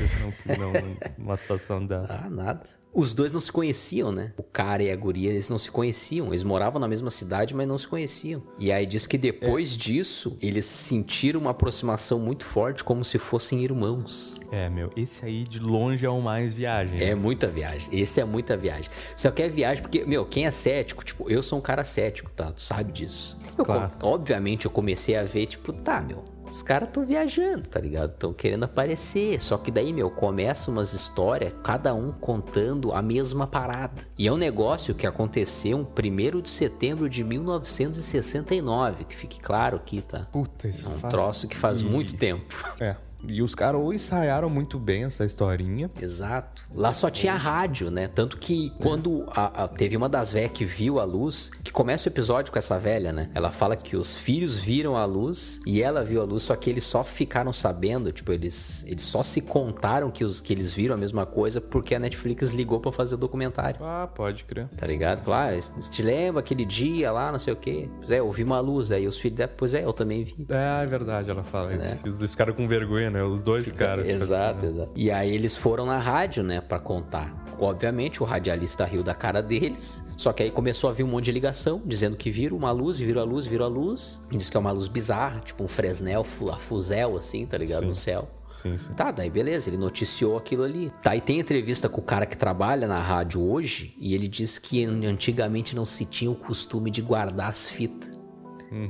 não, 0.57 0.57
não, 0.73 0.97
numa 1.19 1.37
situação 1.37 1.85
dessa. 1.85 2.21
Ah, 2.25 2.29
nada. 2.29 2.61
Os 2.93 3.13
dois 3.13 3.31
não 3.31 3.39
se 3.39 3.51
conheciam, 3.51 4.11
né? 4.11 4.33
O 4.37 4.41
cara 4.43 4.81
e 4.81 4.89
a 4.89 4.95
guria, 4.95 5.29
eles 5.29 5.49
não 5.49 5.59
se 5.59 5.69
conheciam. 5.69 6.27
Eles 6.27 6.41
moravam 6.41 6.79
na 6.79 6.87
mesma 6.87 7.11
cidade, 7.11 7.53
mas 7.53 7.67
não 7.67 7.77
se 7.77 7.87
conheciam. 7.87 8.41
E 8.57 8.71
aí 8.71 8.87
diz 8.87 9.05
que 9.05 9.19
depois 9.19 9.77
disso, 9.77 10.35
eles 10.41 10.65
sentiram 10.65 11.39
uma 11.41 11.51
aproximação 11.51 12.17
muito 12.17 12.43
forte, 12.43 12.83
como 12.83 13.05
se 13.05 13.19
fossem 13.19 13.63
irmãos. 13.63 14.39
É, 14.51 14.67
meu. 14.67 14.91
Esse 14.95 15.23
aí 15.23 15.43
de 15.43 15.59
longe 15.59 16.03
é 16.03 16.09
o 16.09 16.19
mais 16.19 16.55
viagem. 16.55 16.99
É 16.99 17.13
muita 17.13 17.45
viagem. 17.47 17.87
Esse 17.91 18.19
é 18.19 18.25
muita 18.25 18.57
viagem. 18.57 18.89
Só 19.15 19.29
que 19.29 19.43
é 19.43 19.49
viagem 19.49 19.83
porque, 19.83 20.03
meu, 20.03 20.25
quem 20.25 20.47
é 20.47 20.51
cético, 20.51 21.05
tipo, 21.05 21.29
eu 21.29 21.43
sou 21.43 21.59
um 21.59 21.61
cara 21.61 21.83
cético, 21.83 22.31
tá? 22.31 22.51
Tu 22.51 22.61
sabe 22.61 22.91
disso. 22.91 23.26
Eu, 23.57 23.65
Claro. 23.65 23.91
obviamente, 24.03 24.65
eu 24.65 24.71
comecei 24.71 25.15
a 25.15 25.23
ver, 25.23 25.45
tipo, 25.47 25.73
tá, 25.73 25.99
meu. 26.01 26.23
Os 26.49 26.61
caras 26.61 26.87
tão 26.93 27.05
viajando, 27.05 27.67
tá 27.67 27.77
ligado? 27.77 28.13
Tão 28.17 28.31
querendo 28.33 28.63
aparecer. 28.63 29.41
Só 29.41 29.57
que 29.57 29.69
daí, 29.69 29.91
meu, 29.91 30.09
começa 30.09 30.71
umas 30.71 30.93
histórias, 30.93 31.53
cada 31.61 31.93
um 31.93 32.13
contando 32.13 32.93
a 32.93 33.01
mesma 33.01 33.45
parada. 33.45 34.01
E 34.17 34.27
é 34.27 34.31
um 34.31 34.37
negócio 34.37 34.95
que 34.95 35.05
aconteceu 35.05 35.77
em 35.77 35.83
1 35.83 36.41
de 36.41 36.49
setembro 36.49 37.09
de 37.09 37.21
1969, 37.21 39.03
que 39.03 39.13
fique 39.15 39.39
claro 39.41 39.75
aqui, 39.77 40.01
tá? 40.01 40.21
Puta, 40.31 40.67
isso 40.69 40.87
É 40.89 40.93
um 40.93 40.99
faz- 40.99 41.13
troço 41.13 41.47
que 41.49 41.57
faz 41.57 41.81
E- 41.81 41.85
muito 41.85 42.15
tempo. 42.17 42.55
É. 42.79 42.95
E 43.27 43.41
os 43.41 43.55
caras 43.55 43.81
ou 43.81 43.93
ensaiaram 43.93 44.49
muito 44.49 44.77
bem 44.79 45.03
essa 45.05 45.25
historinha. 45.25 45.89
Exato. 46.01 46.63
Lá 46.73 46.93
só 46.93 47.09
tinha 47.09 47.33
rádio, 47.35 47.89
né? 47.91 48.07
Tanto 48.07 48.37
que 48.37 48.71
quando 48.79 49.25
a- 49.29 49.63
a- 49.63 49.67
teve 49.67 49.95
uma 49.97 50.07
das 50.09 50.33
velhas 50.33 50.51
que 50.51 50.63
viu 50.65 50.99
a 50.99 51.03
luz, 51.03 51.49
que 51.63 51.71
começa 51.71 52.07
o 52.07 52.11
episódio 52.11 52.51
com 52.51 52.59
essa 52.59 52.77
velha, 52.77 53.11
né? 53.11 53.29
Ela 53.33 53.51
fala 53.51 53.75
que 53.75 53.95
os 53.97 54.17
filhos 54.17 54.57
viram 54.57 54.95
a 54.95 55.05
luz 55.05 55.59
e 55.65 55.81
ela 55.81 56.03
viu 56.03 56.21
a 56.21 56.25
luz, 56.25 56.43
só 56.43 56.55
que 56.55 56.69
eles 56.69 56.83
só 56.83 57.03
ficaram 57.03 57.51
sabendo, 57.51 58.11
tipo, 58.11 58.31
eles, 58.31 58.83
eles 58.87 59.03
só 59.03 59.23
se 59.23 59.41
contaram 59.41 60.09
que, 60.11 60.23
os, 60.23 60.39
que 60.39 60.53
eles 60.53 60.71
viram 60.73 60.95
a 60.95 60.97
mesma 60.97 61.25
coisa 61.25 61.59
porque 61.59 61.95
a 61.95 61.99
Netflix 61.99 62.53
ligou 62.53 62.79
pra 62.79 62.91
fazer 62.91 63.15
o 63.15 63.17
documentário. 63.17 63.79
Ah, 63.83 64.07
pode 64.13 64.43
crer. 64.43 64.67
Tá 64.77 64.85
ligado? 64.85 65.23
Falou, 65.23 65.39
ah, 65.39 65.51
você 65.59 65.89
te 65.89 66.01
lembra 66.01 66.39
aquele 66.39 66.65
dia 66.65 67.11
lá, 67.11 67.31
não 67.31 67.39
sei 67.39 67.53
o 67.53 67.57
quê? 67.57 67.89
Pois 67.99 68.11
é, 68.11 68.19
eu 68.19 68.31
vi 68.31 68.43
uma 68.43 68.59
luz. 68.59 68.91
Aí 68.91 69.07
os 69.07 69.17
filhos 69.19 69.37
dela, 69.37 69.51
pois 69.57 69.73
é, 69.73 69.83
eu 69.83 69.93
também 69.93 70.23
vi. 70.23 70.45
É, 70.49 70.83
é 70.83 70.85
verdade, 70.85 71.29
ela 71.31 71.43
fala. 71.43 71.71
Os, 72.05 72.21
os 72.21 72.35
caras 72.35 72.55
com 72.55 72.67
vergonha, 72.67 73.06
né? 73.09 73.23
Os 73.23 73.41
dois 73.41 73.71
caras. 73.71 74.05
tipo 74.05 74.15
Exato, 74.15 74.57
assim, 74.57 74.65
né? 74.65 74.71
exato. 74.71 74.91
E 74.95 75.11
aí 75.11 75.33
eles 75.33 75.55
foram 75.55 75.85
na 75.85 75.97
rádio, 75.97 76.43
né, 76.43 76.61
pra 76.61 76.79
contar. 76.79 77.45
Obviamente, 77.59 78.21
o 78.21 78.25
radialista 78.25 78.85
riu 78.85 79.01
da 79.01 79.15
cara 79.15 79.41
deles. 79.41 80.03
Só 80.15 80.31
que 80.31 80.43
aí 80.43 80.51
começou 80.51 80.89
a 80.89 80.93
vir 80.93 81.03
um 81.03 81.07
monte 81.07 81.25
de 81.25 81.31
ligação, 81.31 81.81
dizendo 81.83 82.15
que 82.15 82.29
viram 82.29 82.55
uma 82.55 82.71
luz, 82.71 82.99
viram 82.99 83.21
a 83.21 83.23
luz, 83.23 83.47
viram 83.47 83.65
a 83.65 83.67
luz. 83.67 84.21
E 84.31 84.37
diz 84.37 84.49
que 84.49 84.55
é 84.57 84.59
uma 84.59 84.71
luz 84.71 84.87
bizarra, 84.87 85.39
tipo 85.39 85.63
um 85.63 85.67
Fresnel, 85.67 86.23
a 86.51 86.57
fuzel, 86.57 87.17
assim, 87.17 87.45
tá 87.45 87.57
ligado? 87.57 87.81
Sim. 87.81 87.87
No 87.87 87.95
céu. 87.95 88.27
Sim, 88.47 88.77
sim. 88.77 88.93
Tá, 88.93 89.11
daí 89.11 89.29
beleza, 89.29 89.69
ele 89.69 89.77
noticiou 89.77 90.37
aquilo 90.37 90.63
ali. 90.63 90.91
Tá, 91.01 91.15
e 91.15 91.21
tem 91.21 91.39
entrevista 91.39 91.89
com 91.89 91.99
o 91.99 92.03
cara 92.03 92.25
que 92.25 92.37
trabalha 92.37 92.87
na 92.87 92.99
rádio 92.99 93.41
hoje, 93.41 93.95
e 93.99 94.13
ele 94.13 94.27
diz 94.27 94.57
que 94.57 94.85
antigamente 94.85 95.75
não 95.75 95.85
se 95.85 96.05
tinha 96.05 96.31
o 96.31 96.35
costume 96.35 96.89
de 96.89 97.01
guardar 97.01 97.49
as 97.49 97.69
fitas. 97.69 98.16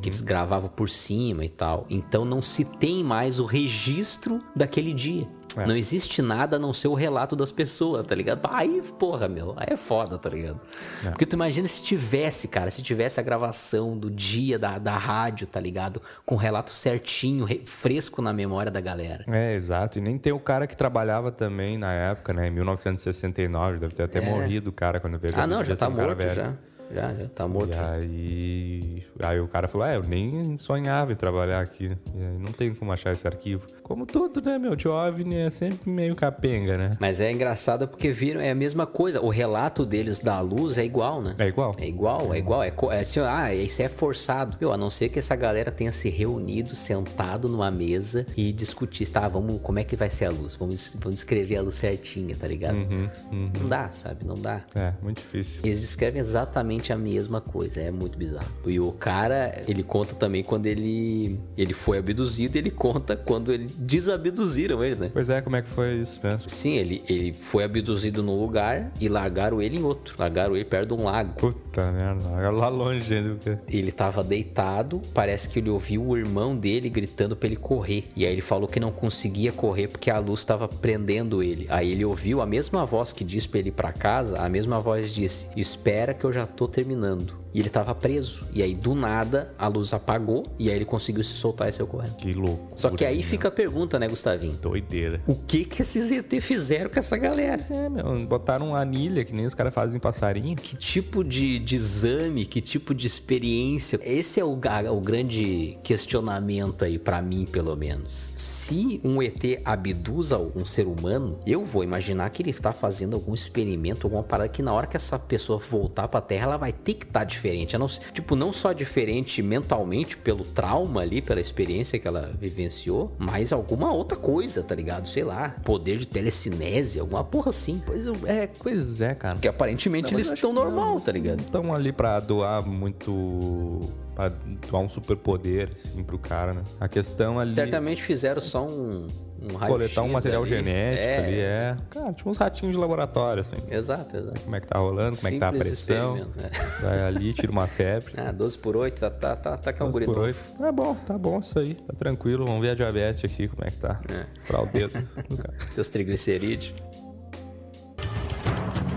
Que 0.02 0.10
eles 0.10 0.22
gravavam 0.22 0.70
por 0.70 0.90
cima 0.90 1.46
e 1.46 1.50
tal. 1.50 1.86
Então 1.90 2.26
não 2.26 2.42
se 2.42 2.66
tem 2.66 3.04
mais 3.04 3.40
o 3.40 3.46
registro 3.46 4.40
daquele 4.56 4.92
dia. 4.94 5.28
É. 5.56 5.66
Não 5.66 5.76
existe 5.76 6.22
nada 6.22 6.58
a 6.58 6.60
não 6.60 6.72
ser 6.72 6.88
o 6.88 6.94
relato 6.94 7.36
das 7.36 7.52
pessoas, 7.52 8.06
tá 8.06 8.14
ligado? 8.14 8.42
Aí, 8.52 8.80
porra, 9.00 9.28
meu, 9.28 9.54
aí 9.58 9.68
é 9.72 9.76
foda, 9.78 10.16
tá 10.18 10.30
ligado? 10.30 10.60
É. 11.04 11.10
Porque 11.10 11.26
tu 11.26 11.34
imagina 11.34 11.68
se 11.68 11.82
tivesse, 11.82 12.48
cara, 12.48 12.70
se 12.70 12.84
tivesse 12.84 13.20
a 13.20 13.24
gravação 13.24 13.98
do 13.98 14.12
dia 14.12 14.60
da, 14.60 14.78
da 14.78 14.96
rádio, 14.98 15.48
tá 15.48 15.60
ligado? 15.60 16.00
Com 16.26 16.36
o 16.36 16.38
relato 16.38 16.70
certinho, 16.72 17.44
re- 17.44 17.64
fresco 17.66 18.22
na 18.22 18.32
memória 18.32 18.72
da 18.72 18.80
galera. 18.82 19.26
É, 19.28 19.56
exato. 19.56 19.98
E 19.98 20.02
nem 20.02 20.18
tem 20.20 20.32
o 20.32 20.40
cara 20.40 20.68
que 20.68 20.78
trabalhava 20.78 21.32
também 21.32 21.76
na 21.76 21.92
época, 21.92 22.34
né? 22.34 22.48
Em 22.50 22.52
1969. 22.52 23.80
Deve 23.80 23.96
ter 23.96 24.04
até 24.04 24.20
É. 24.20 24.30
morrido 24.30 24.70
o 24.70 24.74
cara 24.74 25.00
quando 25.00 25.18
veio. 25.18 25.34
Ah, 25.36 25.48
não, 25.48 25.64
já 25.64 25.76
tá 25.76 25.90
morto, 25.90 26.18
velho. 26.18 26.36
já. 26.36 26.54
Já, 26.92 27.14
já 27.14 27.28
tá 27.28 27.48
morto. 27.48 27.74
E 27.74 27.78
aí, 27.78 29.04
aí 29.20 29.40
o 29.40 29.48
cara 29.48 29.68
falou, 29.68 29.86
é, 29.88 29.98
eu 29.98 30.04
nem 30.04 30.58
sonhava 30.58 31.12
em 31.12 31.16
trabalhar 31.16 31.62
aqui. 31.62 31.90
né? 31.90 31.98
E 32.16 32.24
aí 32.24 32.38
não 32.38 32.52
tem 32.52 32.74
como 32.74 32.92
achar 32.92 33.12
esse 33.14 33.28
arquivo. 33.28 33.68
Como 33.88 34.06
tudo, 34.06 34.42
né, 34.42 34.58
meu? 34.58 34.76
De 34.76 34.88
OVNI 34.88 35.36
é 35.36 35.50
sempre 35.50 35.90
meio 35.90 36.16
capenga, 36.16 36.78
né? 36.78 36.98
Mas 37.00 37.22
é 37.22 37.32
engraçado 37.32 37.88
porque 37.88 38.12
viram, 38.12 38.42
é 38.42 38.52
a 38.52 38.56
mesma 38.56 38.86
coisa. 38.86 39.22
O 39.22 39.30
relato 39.30 39.86
deles 39.86 40.20
da 40.20 40.40
luz 40.40 40.78
é 40.78 40.86
igual, 40.86 41.22
né? 41.22 41.36
É 41.38 41.48
igual? 41.48 41.76
É 41.80 41.88
igual, 41.88 42.34
é 42.34 42.38
igual. 42.38 42.64
É, 42.64 42.74
é 42.92 43.00
assim, 43.00 43.20
ah, 43.22 43.54
isso 43.54 43.82
é 43.82 43.90
forçado. 43.90 44.58
Meu, 44.60 44.72
a 44.72 44.78
não 44.78 44.90
ser 44.90 45.10
que 45.10 45.20
essa 45.20 45.36
galera 45.36 45.72
tenha 45.72 45.92
se 45.92 46.10
reunido, 46.10 46.76
sentado 46.76 47.48
numa 47.48 47.72
mesa 47.72 48.28
e 48.36 48.52
discutir, 48.52 49.08
tá, 49.10 49.28
vamos, 49.28 49.62
como 49.62 49.80
é 49.80 49.84
que 49.84 49.96
vai 49.96 50.10
ser 50.10 50.26
a 50.26 50.32
luz? 50.32 50.56
Vamos, 50.56 50.96
vamos 51.00 51.16
descrever 51.16 51.58
a 51.58 51.62
luz 51.62 51.76
certinha, 51.76 52.36
tá 52.36 52.48
ligado? 52.48 52.78
Uhum, 52.78 53.10
uhum. 53.32 53.52
Não 53.60 53.68
dá, 53.68 53.92
sabe? 53.92 54.26
Não 54.26 54.36
dá. 54.36 54.62
É, 54.76 54.94
muito 55.02 55.18
difícil. 55.18 55.62
Eles 55.64 55.82
descrevem 55.82 56.20
exatamente 56.20 56.58
exatamente 56.58 56.94
a 56.94 56.98
mesma 56.98 57.42
coisa. 57.42 57.82
É 57.82 57.92
muito 57.92 58.18
bizarro. 58.18 58.52
E 58.66 58.80
o 58.80 58.92
cara, 58.92 59.64
ele 59.68 59.84
conta 59.84 60.16
também 60.16 60.44
quando 60.44 60.66
ele, 60.66 61.40
ele 61.58 61.74
foi 61.74 61.98
abduzido, 61.98 62.58
ele 62.58 62.72
conta 62.72 63.16
quando 63.16 63.52
ele 63.52 63.70
desabduziram 63.78 64.84
ele, 64.84 64.96
né? 64.96 65.12
Pois 65.14 65.30
é, 65.30 65.40
como 65.42 65.56
é 65.56 65.62
que 65.62 65.70
foi 65.70 65.96
isso 66.00 66.20
mesmo? 66.24 66.50
Sim, 66.50 66.76
ele, 66.76 67.04
ele 67.08 67.34
foi 67.34 67.64
abduzido 67.64 68.24
num 68.24 68.40
lugar 68.40 68.92
e 69.00 69.08
largaram 69.08 69.62
ele 69.62 69.78
em 69.78 69.84
outro. 69.84 70.16
Largaram 70.18 70.56
ele 70.56 70.66
perto 70.66 70.96
de 70.96 71.02
um 71.02 71.06
lago. 71.06 71.34
Puta 71.34 71.92
merda, 71.92 72.52
lá 72.52 72.68
longe 72.68 73.14
ainda. 73.14 73.36
Porque... 73.36 73.58
Ele 73.68 73.92
tava 73.92 74.24
deitado, 74.24 75.02
parece 75.14 75.48
que 75.48 75.60
ele 75.60 75.70
ouviu 75.70 76.04
o 76.06 76.18
irmão 76.18 76.56
dele 76.56 76.90
gritando 76.90 77.36
pra 77.36 77.48
ele 77.48 77.56
correr. 77.56 78.06
E 78.16 78.26
aí 78.26 78.32
ele 78.32 78.42
falou 78.42 78.68
que 78.68 78.80
não 78.80 78.92
conseguia 78.92 79.52
correr 79.52 79.88
porque 79.88 80.10
a 80.10 80.18
luz 80.18 80.40
estava 80.40 80.68
prendendo 80.68 81.44
ele. 81.44 81.68
Aí 81.70 81.92
ele 81.92 82.04
ouviu 82.04 82.42
a 82.42 82.46
mesma 82.46 82.86
voz 82.86 83.14
que 83.14 83.24
disse 83.24 83.48
pra 83.48 83.60
ele 83.60 83.70
ir 83.70 83.74
pra 83.74 83.92
casa, 83.92 84.40
a 84.40 84.50
mesma 84.50 84.80
voz 84.80 85.14
disse: 85.14 85.48
Espera 85.56 86.14
que 86.14 86.24
eu 86.24 86.34
já 86.34 86.48
tô 86.48 86.68
terminando. 86.68 87.36
E 87.54 87.60
ele 87.60 87.70
tava 87.70 87.96
preso. 87.96 88.46
E 88.54 88.62
aí 88.62 88.76
do 88.76 88.94
nada 88.94 89.52
a 89.58 89.68
luz 89.68 89.92
apagou 89.92 90.46
e 90.60 90.70
aí 90.70 90.76
ele 90.76 90.86
conseguiu 90.86 91.24
se 91.24 91.34
soltar 91.34 91.68
e 91.68 91.72
saiu 91.72 91.88
correndo. 91.88 92.16
Que 92.16 92.32
louco. 92.32 92.68
Só 92.76 92.90
que 92.92 93.04
aí 93.04 93.24
fica 93.24 93.48
a 93.48 93.52
pergunta, 93.52 93.67
né, 94.00 94.08
Gustavinho? 94.08 94.58
Doideira. 94.62 95.22
O 95.28 95.36
que 95.36 95.66
que 95.66 95.82
esses 95.82 96.12
ET 96.12 96.32
fizeram 96.42 96.90
com 96.90 97.00
essa 97.00 97.18
galera? 97.18 97.64
É, 97.70 97.90
meu, 97.90 98.26
botaram 98.26 98.70
uma 98.70 98.80
anilha 98.80 99.24
que 99.26 99.34
nem 99.34 99.46
os 99.46 99.54
caras 99.54 99.74
fazem 99.74 99.98
em 99.98 100.00
passarinho. 100.00 100.56
Que 100.56 100.76
tipo 100.76 101.24
de, 101.24 101.60
de 101.60 101.76
exame, 101.76 102.46
que 102.46 102.62
tipo 102.62 102.94
de 102.94 103.06
experiência? 103.08 104.00
Esse 104.04 104.40
é 104.40 104.44
o, 104.46 104.56
ga- 104.56 104.92
o 104.92 105.00
grande 105.00 105.78
questionamento 105.84 106.84
aí 106.86 106.98
pra 106.98 107.22
mim, 107.22 107.46
pelo 107.46 107.76
menos. 107.76 108.32
Se 108.36 109.00
um 109.04 109.22
ET 109.22 109.44
abduz 109.64 110.32
um 110.32 110.66
ser 110.66 110.88
humano, 110.88 111.38
eu 111.46 111.64
vou 111.64 111.84
imaginar 111.84 112.30
que 112.30 112.42
ele 112.42 112.54
tá 112.54 112.72
fazendo 112.74 113.16
algum 113.16 113.34
experimento, 113.34 114.08
alguma 114.08 114.24
parada 114.24 114.50
que 114.50 114.62
na 114.62 114.74
hora 114.74 114.88
que 114.88 114.98
essa 114.98 115.18
pessoa 115.20 115.58
voltar 115.60 116.08
pra 116.08 116.20
Terra, 116.22 116.44
ela 116.46 116.58
vai 116.58 116.72
ter 116.74 116.96
que 116.96 117.06
estar 117.06 117.24
diferente. 117.24 117.76
A 117.76 117.80
não 117.80 117.88
tipo, 117.88 118.36
não 118.36 118.52
só 118.52 118.74
diferente 118.74 119.42
mentalmente 119.42 120.18
pelo 120.18 120.44
trauma 120.44 121.02
ali, 121.02 121.22
pela 121.22 121.40
experiência 121.40 121.98
que 122.00 122.08
ela 122.08 122.34
vivenciou, 122.40 123.16
mas 123.18 123.52
alguma 123.58 123.92
outra 123.92 124.18
coisa, 124.18 124.64
tá 124.64 124.74
ligado? 124.74 125.08
Sei 125.08 125.24
lá, 125.24 125.56
poder 125.64 125.98
de 125.98 126.08
telecinese, 126.08 127.00
alguma 127.00 127.24
porra 127.24 127.50
assim. 127.50 127.82
Pois 127.86 128.08
é, 128.26 128.48
pois 128.48 129.02
é, 129.02 129.14
cara. 129.16 129.36
Porque 129.36 129.48
aparentemente 129.48 130.12
Não, 130.12 130.20
eles 130.20 130.32
estão 130.32 130.54
normal, 130.54 130.96
não, 130.96 131.02
tá 131.02 131.12
ligado? 131.12 131.42
Estão 131.42 131.74
ali 131.74 131.92
pra 131.92 132.20
doar 132.20 132.66
muito. 132.66 133.90
Pra 134.18 134.30
doar 134.30 134.82
um 134.82 134.90
superpoder, 134.90 135.70
assim, 135.72 136.04
pro 136.04 136.18
cara, 136.18 136.52
né? 136.52 136.64
A 136.80 136.88
questão 136.88 137.40
ali. 137.40 137.54
Certamente 137.54 138.02
fizeram 138.02 138.42
só 138.42 138.66
um, 138.66 139.08
um 139.40 139.56
raio 139.56 139.74
Coletar 139.74 140.02
um 140.02 140.10
material 140.10 140.44
genético 140.44 141.08
é. 141.08 141.18
ali, 141.20 141.40
é. 141.40 141.76
Cara, 141.92 142.14
tipo 142.14 142.28
uns 142.28 142.38
ratinhos 142.38 142.74
de 142.74 142.82
laboratório, 142.82 143.42
assim. 143.42 143.58
Exato, 143.70 144.18
exato. 144.18 144.42
Como 144.42 144.56
é 144.56 144.60
que 144.60 144.66
tá 144.66 144.80
rolando, 144.80 145.16
como 145.16 145.28
é 145.28 145.32
que 145.32 145.38
tá 145.38 145.50
a 145.50 145.52
Simples 145.52 145.82
pressão. 145.84 146.16
né? 146.16 146.50
Vai 146.82 147.00
ali, 147.02 147.32
tira 147.32 147.52
uma 147.52 147.68
febre. 147.68 148.12
Ah, 148.18 148.32
12 148.32 148.58
por 148.58 148.76
8, 148.76 149.00
tá, 149.00 149.10
tá, 149.12 149.36
tá, 149.36 149.58
tá 149.58 149.72
que 149.72 149.84
é 149.84 149.86
um 149.86 149.90
12 149.90 150.06
guri 150.06 150.06
por 150.08 150.16
novo. 150.16 150.40
8. 150.58 150.66
É 150.66 150.72
bom, 150.72 150.96
tá 150.96 151.16
bom 151.16 151.40
isso 151.40 151.60
aí. 151.60 151.76
Tá 151.76 151.94
tranquilo. 151.94 152.44
Vamos 152.44 152.62
ver 152.62 152.72
a 152.72 152.76
diabetes 152.76 153.24
aqui, 153.24 153.48
como 153.48 153.68
é 153.68 153.70
que 153.70 153.78
tá. 153.78 154.00
É. 154.10 154.26
Pra 154.48 154.64
o 154.64 154.66
dedo 154.66 155.00
do 155.30 155.38
cara. 155.38 155.54
Teus 155.76 155.90
triglicerídeos. 155.90 156.74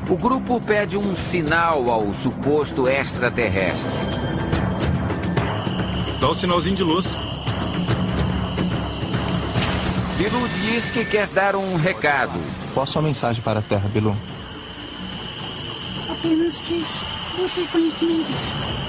O 0.08 0.16
grupo 0.16 0.58
pede 0.62 0.96
um 0.96 1.14
sinal 1.14 1.90
ao 1.90 2.10
suposto 2.14 2.88
extraterrestre. 2.88 4.29
Dá 6.20 6.28
um 6.28 6.34
sinalzinho 6.34 6.76
de 6.76 6.82
luz. 6.82 7.06
Bilu 10.18 10.48
diz 10.48 10.90
que 10.90 11.02
quer 11.02 11.26
dar 11.28 11.56
um 11.56 11.76
recado. 11.76 12.38
Qual 12.74 12.84
a 12.84 12.86
sua 12.86 13.00
mensagem 13.00 13.42
para 13.42 13.60
a 13.60 13.62
Terra, 13.62 13.88
Bilu? 13.88 14.14
Apenas 16.10 16.60
que 16.60 16.84
busque 17.38 17.66
conhecimento. 17.68 18.79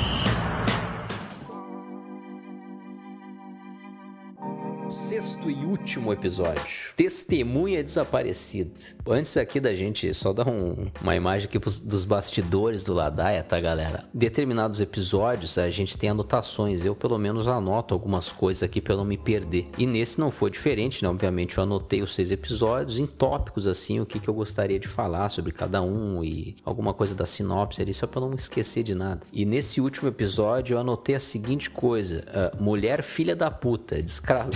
Sexto 5.42 5.50
e 5.50 5.66
último 5.66 6.14
episódio. 6.14 6.62
Testemunha 6.96 7.84
desaparecida. 7.84 8.72
Antes 9.08 9.36
aqui 9.38 9.60
da 9.60 9.74
gente 9.74 10.14
só 10.14 10.34
dar 10.34 10.48
um- 10.48 10.88
uma 11.02 11.16
imagem 11.16 11.48
aqui 11.48 11.60
pros- 11.60 11.80
dos 11.80 12.04
bastidores 12.06 12.84
do 12.84 12.94
Ladaia, 12.94 13.42
tá, 13.44 13.60
galera? 13.60 14.04
Determinados 14.14 14.82
episódios 14.82 15.58
a 15.58 15.70
gente 15.70 15.98
tem 15.98 16.10
anotações. 16.10 16.86
Eu, 16.86 16.96
pelo 16.96 17.18
menos, 17.18 17.48
anoto 17.48 17.94
algumas 17.94 18.32
coisas 18.32 18.62
aqui 18.64 18.82
eu 18.88 18.98
não 18.98 19.06
me 19.06 19.18
perder. 19.18 19.66
E 19.78 19.88
nesse 19.88 20.20
não 20.20 20.30
foi 20.32 20.52
diferente, 20.52 21.02
né? 21.04 21.10
Obviamente, 21.10 21.58
eu 21.58 21.64
anotei 21.64 22.02
os 22.02 22.14
seis 22.14 22.30
episódios 22.32 23.00
em 23.00 23.08
tópicos, 23.08 23.68
assim, 23.68 24.00
o 24.00 24.06
que, 24.06 24.20
que 24.20 24.28
eu 24.28 24.34
gostaria 24.34 24.80
de 24.80 24.88
falar 24.88 25.30
sobre 25.30 25.52
cada 25.52 25.82
um 25.82 26.24
e 26.24 26.56
alguma 26.66 26.94
coisa 26.94 27.16
da 27.16 27.26
sinopse 27.26 27.82
ali, 27.82 27.94
só 27.94 28.08
eu 28.14 28.22
não 28.22 28.34
esquecer 28.36 28.84
de 28.84 28.94
nada. 28.94 29.22
E 29.34 29.46
nesse 29.46 29.80
último 29.82 30.10
episódio 30.10 30.76
eu 30.76 30.80
anotei 30.80 31.16
a 31.16 31.20
seguinte 31.20 31.70
coisa: 31.70 32.24
ah, 32.28 32.52
mulher 32.60 33.02
filha 33.02 33.36
da 33.36 33.50
puta, 33.50 34.02
desgra- 34.04 34.48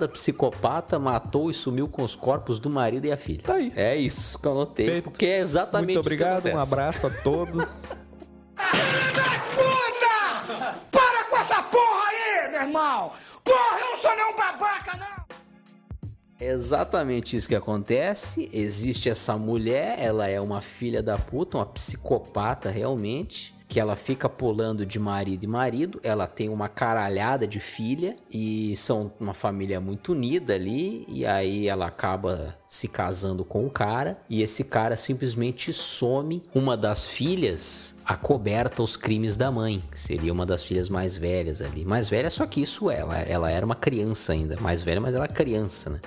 desgraçada 0.00 0.08
psicopata, 0.08 0.98
matou 0.98 1.50
e 1.50 1.54
sumiu 1.54 1.88
com 1.88 2.02
os 2.02 2.16
corpos 2.16 2.58
do 2.58 2.70
marido 2.70 3.06
e 3.06 3.12
a 3.12 3.16
filha. 3.16 3.42
Tá 3.42 3.54
aí. 3.54 3.72
É 3.76 3.96
isso 3.96 4.38
que 4.38 4.46
eu 4.46 4.52
anotei, 4.52 4.86
Feito. 4.86 5.04
porque 5.04 5.26
é 5.26 5.38
exatamente 5.38 5.94
Muito 5.94 6.00
obrigado, 6.00 6.46
isso 6.46 6.48
que 6.48 6.56
um 6.56 6.60
abraço 6.60 7.06
a 7.06 7.10
todos. 7.10 7.64
Puta! 9.56 10.74
Para 10.90 11.24
com 11.24 11.36
essa 11.36 11.62
porra 11.64 12.08
aí, 12.08 12.50
meu 12.50 12.60
irmão! 12.62 13.12
Porra, 13.44 13.78
eu 13.80 13.90
não 13.90 14.02
sou 14.02 14.16
nenhum 14.16 14.36
babaca, 14.36 14.96
não! 14.96 15.20
É 16.38 16.48
exatamente 16.48 17.36
isso 17.36 17.48
que 17.48 17.54
acontece. 17.54 18.48
Existe 18.52 19.08
essa 19.10 19.36
mulher, 19.36 19.98
ela 19.98 20.26
é 20.26 20.40
uma 20.40 20.60
filha 20.62 21.02
da 21.02 21.18
puta, 21.18 21.58
uma 21.58 21.66
psicopata 21.66 22.70
realmente. 22.70 23.54
Que 23.70 23.78
ela 23.78 23.94
fica 23.94 24.28
pulando 24.28 24.84
de 24.84 24.98
marido 24.98 25.44
em 25.44 25.46
marido, 25.46 26.00
ela 26.02 26.26
tem 26.26 26.48
uma 26.48 26.68
caralhada 26.68 27.46
de 27.46 27.60
filha 27.60 28.16
e 28.28 28.74
são 28.76 29.12
uma 29.20 29.32
família 29.32 29.80
muito 29.80 30.10
unida 30.10 30.54
ali. 30.54 31.06
E 31.08 31.24
aí 31.24 31.68
ela 31.68 31.86
acaba 31.86 32.56
se 32.66 32.88
casando 32.88 33.44
com 33.44 33.64
o 33.64 33.70
cara 33.70 34.18
e 34.28 34.42
esse 34.42 34.64
cara 34.64 34.96
simplesmente 34.96 35.72
some 35.72 36.42
uma 36.52 36.76
das 36.76 37.06
filhas 37.06 37.94
acoberta 38.04 38.82
os 38.82 38.96
crimes 38.96 39.36
da 39.36 39.52
mãe, 39.52 39.84
que 39.88 40.00
seria 40.00 40.32
uma 40.32 40.44
das 40.44 40.64
filhas 40.64 40.88
mais 40.88 41.16
velhas 41.16 41.62
ali. 41.62 41.84
Mais 41.84 42.10
velha, 42.10 42.28
só 42.28 42.44
que 42.46 42.60
isso 42.60 42.90
ela, 42.90 43.18
ela 43.20 43.48
era 43.50 43.64
uma 43.64 43.76
criança 43.76 44.32
ainda, 44.32 44.56
mais 44.60 44.82
velha, 44.82 45.00
mas 45.00 45.14
ela 45.14 45.26
é 45.26 45.28
criança, 45.28 45.90
né? 45.90 46.00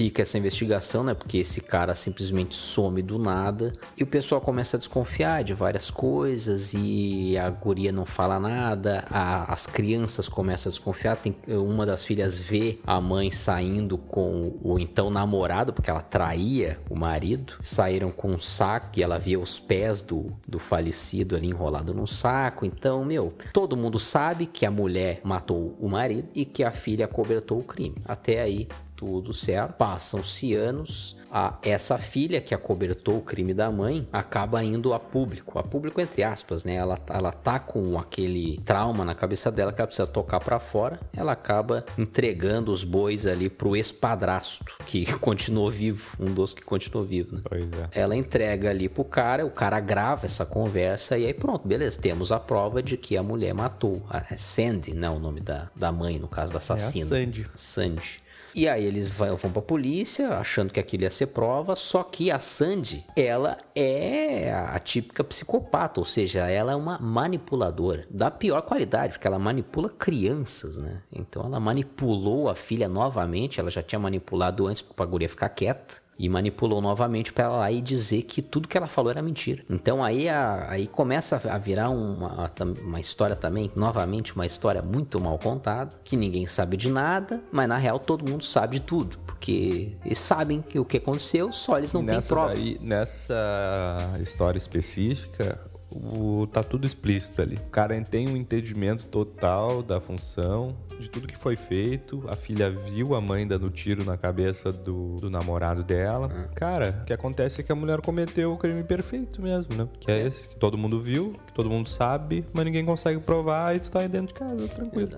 Fica 0.00 0.22
essa 0.22 0.38
investigação, 0.38 1.04
né? 1.04 1.12
Porque 1.12 1.36
esse 1.36 1.60
cara 1.60 1.94
simplesmente 1.94 2.54
some 2.54 3.02
do 3.02 3.18
nada 3.18 3.70
e 3.98 4.02
o 4.02 4.06
pessoal 4.06 4.40
começa 4.40 4.78
a 4.78 4.78
desconfiar 4.78 5.44
de 5.44 5.52
várias 5.52 5.90
coisas 5.90 6.72
e 6.72 7.36
a 7.36 7.50
guria 7.50 7.92
não 7.92 8.06
fala 8.06 8.40
nada, 8.40 9.04
a- 9.10 9.52
as 9.52 9.66
crianças 9.66 10.26
começam 10.26 10.70
a 10.70 10.72
desconfiar. 10.72 11.16
Tem 11.16 11.36
uma 11.48 11.84
das 11.84 12.02
filhas 12.02 12.40
vê 12.40 12.76
a 12.86 12.98
mãe 12.98 13.30
saindo 13.30 13.98
com 13.98 14.56
o 14.62 14.78
então 14.78 15.10
namorado, 15.10 15.70
porque 15.70 15.90
ela 15.90 16.00
traía 16.00 16.78
o 16.88 16.96
marido, 16.96 17.52
saíram 17.60 18.10
com 18.10 18.30
um 18.30 18.38
saco 18.38 18.98
e 18.98 19.02
ela 19.02 19.18
via 19.18 19.38
os 19.38 19.58
pés 19.58 20.00
do, 20.00 20.32
do 20.48 20.58
falecido 20.58 21.36
ali 21.36 21.48
enrolado 21.48 21.92
num 21.92 22.06
saco. 22.06 22.64
Então, 22.64 23.04
meu, 23.04 23.34
todo 23.52 23.76
mundo 23.76 23.98
sabe 23.98 24.46
que 24.46 24.64
a 24.64 24.70
mulher 24.70 25.20
matou 25.22 25.76
o 25.78 25.90
marido 25.90 26.26
e 26.34 26.46
que 26.46 26.64
a 26.64 26.70
filha 26.70 27.06
cobertou 27.06 27.58
o 27.58 27.62
crime. 27.64 27.96
Até 28.06 28.40
aí, 28.40 28.66
tudo 29.00 29.32
certo. 29.32 29.72
Passam-se 29.78 30.54
anos. 30.54 31.16
A, 31.32 31.56
essa 31.62 31.96
filha 31.96 32.40
que 32.40 32.52
acobertou 32.52 33.18
o 33.18 33.22
crime 33.22 33.54
da 33.54 33.70
mãe 33.70 34.06
acaba 34.12 34.62
indo 34.62 34.92
a 34.92 34.98
público. 34.98 35.58
A 35.58 35.62
público, 35.62 36.00
entre 36.00 36.24
aspas, 36.24 36.64
né? 36.64 36.74
Ela, 36.74 36.98
ela 37.08 37.32
tá 37.32 37.58
com 37.58 37.96
aquele 37.96 38.60
trauma 38.64 39.04
na 39.04 39.14
cabeça 39.14 39.50
dela 39.50 39.72
que 39.72 39.80
ela 39.80 39.86
precisa 39.86 40.08
tocar 40.08 40.40
pra 40.40 40.58
fora. 40.58 41.00
Ela 41.16 41.32
acaba 41.32 41.86
entregando 41.96 42.72
os 42.72 42.82
bois 42.84 43.26
ali 43.26 43.48
pro 43.48 43.76
ex-padrasto, 43.76 44.76
que 44.84 45.06
continuou 45.18 45.70
vivo. 45.70 46.16
Um 46.18 46.34
dos 46.34 46.52
que 46.52 46.62
continuou 46.62 47.06
vivo, 47.06 47.36
né? 47.36 47.42
Pois 47.48 47.72
é. 47.72 47.88
Ela 47.92 48.16
entrega 48.16 48.68
ali 48.68 48.88
pro 48.88 49.04
cara, 49.04 49.46
o 49.46 49.50
cara 49.50 49.78
grava 49.80 50.26
essa 50.26 50.44
conversa 50.44 51.16
e 51.16 51.24
aí 51.24 51.32
pronto, 51.32 51.66
beleza, 51.66 51.98
temos 52.00 52.32
a 52.32 52.40
prova 52.40 52.82
de 52.82 52.96
que 52.96 53.16
a 53.16 53.22
mulher 53.22 53.54
matou. 53.54 54.02
A 54.10 54.18
é 54.30 54.36
Sandy, 54.36 54.94
não 54.94 55.16
o 55.16 55.20
nome 55.20 55.40
da, 55.40 55.70
da 55.76 55.92
mãe, 55.92 56.18
no 56.18 56.28
caso 56.28 56.52
da 56.52 56.58
assassina. 56.58 57.06
Sandy. 57.06 57.46
Sandy. 57.54 58.29
E 58.54 58.68
aí 58.68 58.84
eles 58.84 59.08
vai- 59.08 59.30
vão 59.34 59.50
pra 59.52 59.62
polícia, 59.62 60.28
achando 60.38 60.72
que 60.72 60.80
aquilo 60.80 61.04
ia 61.04 61.10
ser 61.10 61.26
prova, 61.28 61.76
só 61.76 62.02
que 62.02 62.30
a 62.30 62.38
Sandy, 62.38 63.04
ela 63.16 63.56
é 63.74 64.52
a 64.52 64.78
típica 64.78 65.22
psicopata, 65.22 66.00
ou 66.00 66.04
seja, 66.04 66.48
ela 66.48 66.72
é 66.72 66.76
uma 66.76 66.98
manipuladora 66.98 68.04
da 68.10 68.30
pior 68.30 68.62
qualidade, 68.62 69.12
porque 69.14 69.26
ela 69.26 69.38
manipula 69.38 69.88
crianças, 69.88 70.76
né? 70.78 71.02
Então 71.12 71.44
ela 71.44 71.60
manipulou 71.60 72.48
a 72.48 72.54
filha 72.54 72.88
novamente, 72.88 73.60
ela 73.60 73.70
já 73.70 73.82
tinha 73.82 73.98
manipulado 73.98 74.66
antes 74.66 74.82
pra 74.82 75.06
guria 75.06 75.28
ficar 75.28 75.48
quieta. 75.48 75.96
E 76.22 76.28
manipulou 76.28 76.82
novamente 76.82 77.32
pra 77.32 77.44
ela 77.44 77.56
lá 77.56 77.72
e 77.72 77.80
dizer 77.80 78.22
que 78.24 78.42
tudo 78.42 78.68
que 78.68 78.76
ela 78.76 78.86
falou 78.86 79.10
era 79.10 79.22
mentira. 79.22 79.62
Então 79.70 80.04
aí, 80.04 80.28
a- 80.28 80.66
aí 80.68 80.86
começa 80.86 81.40
a 81.50 81.56
virar 81.56 81.88
uma, 81.88 82.50
uma 82.82 83.00
história 83.00 83.34
também, 83.34 83.70
novamente, 83.74 84.34
uma 84.34 84.44
história 84.44 84.82
muito 84.82 85.18
mal 85.18 85.38
contada, 85.38 85.96
que 86.04 86.16
ninguém 86.18 86.46
sabe 86.46 86.76
de 86.76 86.90
nada, 86.90 87.42
mas 87.50 87.66
na 87.66 87.78
real 87.78 87.98
todo 87.98 88.28
mundo 88.30 88.44
sabe 88.44 88.78
de 88.78 88.82
tudo. 88.82 89.16
Porque 89.26 89.96
eles 90.04 90.18
sabem 90.18 90.60
que 90.60 90.78
o 90.78 90.84
que 90.84 90.98
aconteceu, 90.98 91.50
só 91.52 91.78
eles 91.78 91.92
não 91.94 92.04
têm 92.04 92.16
nessa 92.16 92.28
prova. 92.28 92.48
daí- 92.52 92.78
nessa 92.82 94.10
história 94.20 94.58
específica, 94.58 95.58
o, 95.92 96.46
tá 96.46 96.62
tudo 96.62 96.86
explícito 96.86 97.42
ali. 97.42 97.56
O 97.56 97.70
cara 97.70 98.00
tem 98.02 98.28
um 98.28 98.36
entendimento 98.36 99.06
total 99.06 99.82
da 99.82 100.00
função, 100.00 100.76
de 100.98 101.08
tudo 101.10 101.26
que 101.26 101.36
foi 101.36 101.56
feito. 101.56 102.24
A 102.28 102.36
filha 102.36 102.70
viu 102.70 103.14
a 103.14 103.20
mãe 103.20 103.46
dando 103.46 103.70
tiro 103.70 104.04
na 104.04 104.16
cabeça 104.16 104.72
do, 104.72 105.16
do 105.16 105.28
namorado 105.30 105.82
dela. 105.82 106.28
Cara, 106.54 107.00
o 107.02 107.04
que 107.04 107.12
acontece 107.12 107.60
é 107.60 107.64
que 107.64 107.72
a 107.72 107.74
mulher 107.74 108.00
cometeu 108.00 108.52
o 108.52 108.56
crime 108.56 108.82
perfeito 108.84 109.42
mesmo, 109.42 109.74
né? 109.74 109.88
Que 109.98 110.10
é 110.10 110.26
esse, 110.26 110.48
que 110.48 110.56
todo 110.56 110.78
mundo 110.78 111.00
viu, 111.00 111.34
que 111.46 111.52
todo 111.52 111.68
mundo 111.68 111.88
sabe, 111.88 112.44
mas 112.52 112.64
ninguém 112.64 112.84
consegue 112.84 113.20
provar 113.20 113.74
e 113.74 113.80
tu 113.80 113.90
tá 113.90 114.00
aí 114.00 114.08
dentro 114.08 114.28
de 114.28 114.34
casa, 114.34 114.68
tranquilo. 114.68 115.10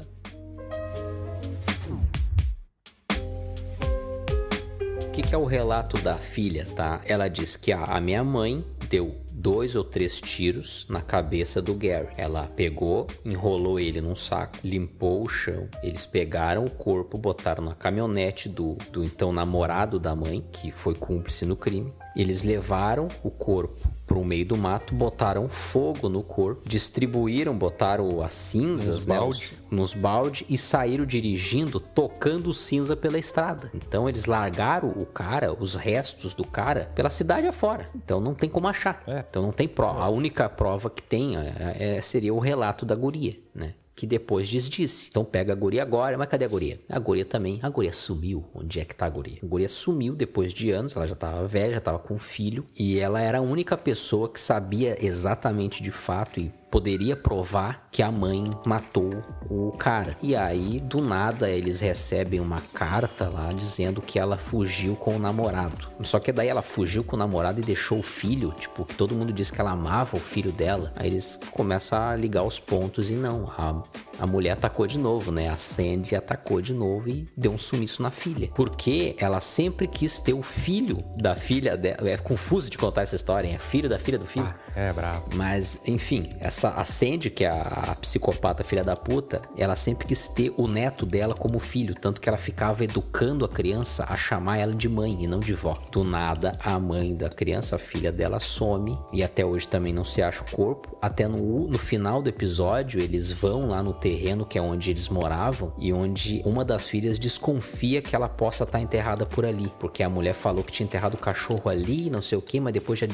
O 5.02 5.10
que, 5.12 5.22
que 5.22 5.34
é 5.34 5.38
o 5.38 5.44
relato 5.44 5.98
da 5.98 6.16
filha, 6.16 6.66
tá? 6.74 7.02
Ela 7.04 7.28
diz 7.28 7.54
que 7.54 7.70
a, 7.70 7.84
a 7.84 8.00
minha 8.00 8.24
mãe 8.24 8.64
deu 8.88 9.14
dois 9.34 9.74
ou 9.74 9.82
três 9.84 10.20
tiros 10.20 10.86
na 10.88 11.00
cabeça 11.00 11.60
do 11.60 11.74
Gary. 11.74 12.08
Ela 12.16 12.46
pegou, 12.54 13.06
enrolou 13.24 13.80
ele 13.80 14.00
num 14.00 14.14
saco, 14.16 14.58
limpou 14.62 15.22
o 15.24 15.28
chão. 15.28 15.68
Eles 15.82 16.06
pegaram 16.06 16.64
o 16.64 16.70
corpo, 16.70 17.18
botaram 17.18 17.64
na 17.64 17.74
caminhonete 17.74 18.48
do, 18.48 18.76
do 18.92 19.02
então 19.04 19.32
namorado 19.32 19.98
da 19.98 20.14
mãe, 20.14 20.44
que 20.52 20.70
foi 20.70 20.94
cúmplice 20.94 21.44
no 21.46 21.56
crime. 21.56 21.92
Eles 22.14 22.42
levaram 22.42 23.08
o 23.22 23.30
corpo 23.30 23.90
para 24.06 24.18
o 24.18 24.24
meio 24.24 24.44
do 24.44 24.56
mato, 24.56 24.94
botaram 24.94 25.48
fogo 25.48 26.10
no 26.10 26.22
corpo, 26.22 26.60
distribuíram, 26.68 27.56
botaram 27.56 28.20
as 28.20 28.34
cinzas 28.34 28.94
Nos 28.96 29.06
né, 29.06 29.16
balde. 29.16 29.36
os- 29.44 29.62
nos 29.72 29.94
balde 29.94 30.44
e 30.50 30.58
saíram 30.58 31.06
dirigindo, 31.06 31.80
tocando 31.80 32.52
cinza 32.52 32.94
pela 32.94 33.18
estrada. 33.18 33.70
Então 33.72 34.06
eles 34.06 34.26
largaram 34.26 34.90
o 34.90 35.06
cara, 35.06 35.54
os 35.58 35.74
restos 35.74 36.34
do 36.34 36.44
cara, 36.46 36.86
pela 36.94 37.08
cidade 37.08 37.46
afora. 37.46 37.88
Então 37.96 38.20
não 38.20 38.34
tem 38.34 38.50
como 38.50 38.68
achar. 38.68 39.02
Então 39.28 39.42
não 39.42 39.52
tem 39.52 39.68
prova. 39.68 40.00
A 40.00 40.08
única 40.08 40.48
prova 40.48 40.88
que 40.90 41.02
tem 41.02 41.36
é- 41.36 41.96
é- 41.96 42.00
seria 42.00 42.32
o 42.34 42.38
relato 42.38 42.84
da 42.84 42.94
guria, 42.94 43.34
né? 43.54 43.74
Que 43.94 44.06
depois 44.06 44.48
desdisse. 44.48 45.08
Então 45.10 45.24
pega 45.24 45.52
a 45.52 45.56
guria 45.56 45.82
agora, 45.82 46.16
mas 46.16 46.26
cadê 46.26 46.44
a 46.44 46.48
guria? 46.48 46.80
A 46.88 46.98
guria 46.98 47.24
também. 47.24 47.60
A 47.62 47.68
guria 47.68 47.92
sumiu. 47.92 48.44
Onde 48.54 48.80
é 48.80 48.84
que 48.84 48.94
tá 48.94 49.06
a 49.06 49.10
guria? 49.10 49.38
A 49.42 49.46
guria 49.46 49.68
sumiu 49.68 50.14
depois 50.14 50.52
de 50.52 50.70
anos. 50.70 50.96
Ela 50.96 51.06
já 51.06 51.14
tava 51.14 51.46
velha, 51.46 51.74
já 51.74 51.80
tava 51.80 51.98
com 51.98 52.14
um 52.14 52.18
filho. 52.18 52.64
E 52.76 52.98
ela 52.98 53.20
era 53.20 53.38
a 53.38 53.42
única 53.42 53.76
pessoa 53.76 54.28
que 54.28 54.40
sabia 54.40 54.96
exatamente 55.04 55.82
de 55.82 55.90
fato 55.90 56.40
e 56.40 56.50
poderia 56.72 57.14
provar 57.14 57.86
que 57.92 58.02
a 58.02 58.10
mãe 58.10 58.50
matou 58.64 59.10
o 59.50 59.72
cara. 59.72 60.16
E 60.22 60.34
aí, 60.34 60.80
do 60.80 61.02
nada, 61.02 61.50
eles 61.50 61.80
recebem 61.80 62.40
uma 62.40 62.62
carta 62.72 63.28
lá 63.28 63.52
dizendo 63.52 64.00
que 64.00 64.18
ela 64.18 64.38
fugiu 64.38 64.96
com 64.96 65.16
o 65.16 65.18
namorado. 65.18 65.88
Só 66.02 66.18
que 66.18 66.32
daí 66.32 66.48
ela 66.48 66.62
fugiu 66.62 67.04
com 67.04 67.14
o 67.14 67.18
namorado 67.18 67.60
e 67.60 67.62
deixou 67.64 67.98
o 67.98 68.02
filho, 68.02 68.52
tipo, 68.52 68.86
que 68.86 68.94
todo 68.94 69.14
mundo 69.14 69.34
disse 69.34 69.52
que 69.52 69.60
ela 69.60 69.72
amava 69.72 70.16
o 70.16 70.20
filho 70.20 70.50
dela. 70.50 70.90
Aí 70.96 71.08
eles 71.08 71.38
começam 71.50 72.00
a 72.00 72.16
ligar 72.16 72.42
os 72.42 72.58
pontos 72.58 73.10
e 73.10 73.14
não, 73.14 73.44
a, 73.58 73.82
a 74.18 74.26
mulher 74.26 74.52
atacou 74.52 74.86
de 74.86 74.98
novo, 74.98 75.30
né? 75.30 75.50
A 75.50 75.58
Sandy 75.58 76.16
atacou 76.16 76.62
de 76.62 76.72
novo 76.72 77.10
e 77.10 77.28
deu 77.36 77.52
um 77.52 77.58
sumiço 77.58 78.02
na 78.02 78.10
filha. 78.10 78.48
Porque 78.54 79.14
ela 79.18 79.40
sempre 79.40 79.86
quis 79.86 80.20
ter 80.20 80.32
o 80.32 80.42
filho 80.42 81.04
da 81.16 81.34
filha 81.34 81.76
dela. 81.76 82.08
É 82.08 82.16
confuso 82.16 82.70
de 82.70 82.78
contar 82.78 83.02
essa 83.02 83.16
história, 83.16 83.46
hein? 83.46 83.56
É 83.56 83.58
filho 83.58 83.90
da 83.90 83.98
filha 83.98 84.18
do 84.18 84.24
filho. 84.24 84.52
É, 84.74 84.90
bravo. 84.90 85.24
Mas, 85.34 85.78
enfim, 85.86 86.34
essa 86.40 86.61
a 86.70 86.84
Sandy, 86.84 87.30
que 87.30 87.44
é 87.44 87.48
a, 87.48 87.62
a 87.62 87.94
psicopata 87.96 88.64
filha 88.64 88.84
da 88.84 88.96
puta, 88.96 89.42
ela 89.56 89.76
sempre 89.76 90.06
quis 90.06 90.28
ter 90.28 90.52
o 90.56 90.66
neto 90.66 91.04
dela 91.04 91.34
como 91.34 91.58
filho, 91.58 91.94
tanto 91.94 92.20
que 92.20 92.28
ela 92.28 92.38
ficava 92.38 92.84
educando 92.84 93.44
a 93.44 93.48
criança 93.48 94.06
a 94.08 94.16
chamar 94.16 94.58
ela 94.58 94.74
de 94.74 94.88
mãe 94.88 95.18
e 95.20 95.26
não 95.26 95.40
de 95.40 95.54
vó. 95.54 95.78
Do 95.90 96.04
nada, 96.04 96.56
a 96.62 96.78
mãe 96.78 97.14
da 97.14 97.28
criança, 97.28 97.76
a 97.76 97.78
filha 97.78 98.12
dela, 98.12 98.40
some 98.40 98.98
e 99.12 99.22
até 99.22 99.44
hoje 99.44 99.68
também 99.68 99.92
não 99.92 100.04
se 100.04 100.22
acha 100.22 100.42
o 100.42 100.50
corpo. 100.50 100.96
Até 101.00 101.26
no, 101.28 101.68
no 101.68 101.78
final 101.78 102.22
do 102.22 102.28
episódio, 102.28 103.00
eles 103.00 103.32
vão 103.32 103.68
lá 103.68 103.82
no 103.82 103.92
terreno 103.92 104.46
que 104.46 104.58
é 104.58 104.62
onde 104.62 104.90
eles 104.90 105.08
moravam 105.08 105.72
e 105.78 105.92
onde 105.92 106.42
uma 106.44 106.64
das 106.64 106.86
filhas 106.86 107.18
desconfia 107.18 108.00
que 108.00 108.14
ela 108.14 108.28
possa 108.28 108.64
estar 108.64 108.80
enterrada 108.80 109.26
por 109.26 109.44
ali, 109.44 109.72
porque 109.78 110.02
a 110.02 110.08
mulher 110.08 110.34
falou 110.34 110.62
que 110.62 110.72
tinha 110.72 110.84
enterrado 110.84 111.14
o 111.14 111.18
cachorro 111.18 111.68
ali, 111.68 112.10
não 112.10 112.22
sei 112.22 112.38
o 112.38 112.42
que, 112.42 112.60
mas 112.60 112.72
depois 112.72 112.98
já, 112.98 113.06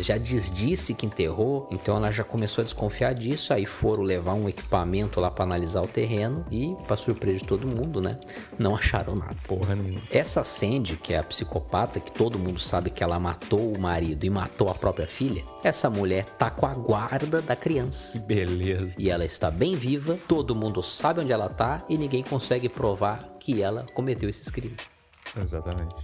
já 0.00 0.16
desdisse 0.16 0.94
que 0.94 1.06
enterrou, 1.06 1.68
então 1.70 1.96
ela 1.96 2.10
já 2.10 2.24
começou 2.24 2.62
a 2.62 2.64
desconfiar 2.64 2.93
disso. 3.14 3.52
Aí 3.52 3.66
foram 3.66 4.02
levar 4.02 4.34
um 4.34 4.48
equipamento 4.48 5.20
lá 5.20 5.30
para 5.30 5.44
analisar 5.44 5.82
o 5.82 5.88
terreno 5.88 6.44
e, 6.50 6.74
para 6.86 6.96
surpresa 6.96 7.38
de 7.38 7.44
todo 7.44 7.66
mundo, 7.66 8.00
né, 8.00 8.18
não 8.58 8.76
acharam 8.76 9.14
nada. 9.14 9.34
Porra 9.46 9.74
nenhuma. 9.74 10.02
Essa 10.10 10.44
Sandy, 10.44 10.96
que 10.96 11.12
é 11.14 11.18
a 11.18 11.22
psicopata, 11.22 12.00
que 12.00 12.12
todo 12.12 12.38
mundo 12.38 12.60
sabe 12.60 12.90
que 12.90 13.02
ela 13.02 13.18
matou 13.18 13.72
o 13.72 13.80
marido 13.80 14.24
e 14.24 14.30
matou 14.30 14.68
a 14.68 14.74
própria 14.74 15.06
filha, 15.06 15.42
essa 15.62 15.90
mulher 15.90 16.24
tá 16.24 16.50
com 16.50 16.66
a 16.66 16.74
guarda 16.74 17.40
da 17.42 17.56
criança. 17.56 18.12
Que 18.12 18.18
beleza. 18.18 18.94
E 18.98 19.10
ela 19.10 19.24
está 19.24 19.50
bem 19.50 19.74
viva, 19.74 20.18
todo 20.28 20.54
mundo 20.54 20.82
sabe 20.82 21.20
onde 21.20 21.32
ela 21.32 21.48
tá 21.48 21.84
e 21.88 21.98
ninguém 21.98 22.22
consegue 22.22 22.68
provar 22.68 23.34
que 23.40 23.62
ela 23.62 23.84
cometeu 23.94 24.28
esses 24.28 24.50
crimes. 24.50 24.78
Exatamente. 25.36 25.94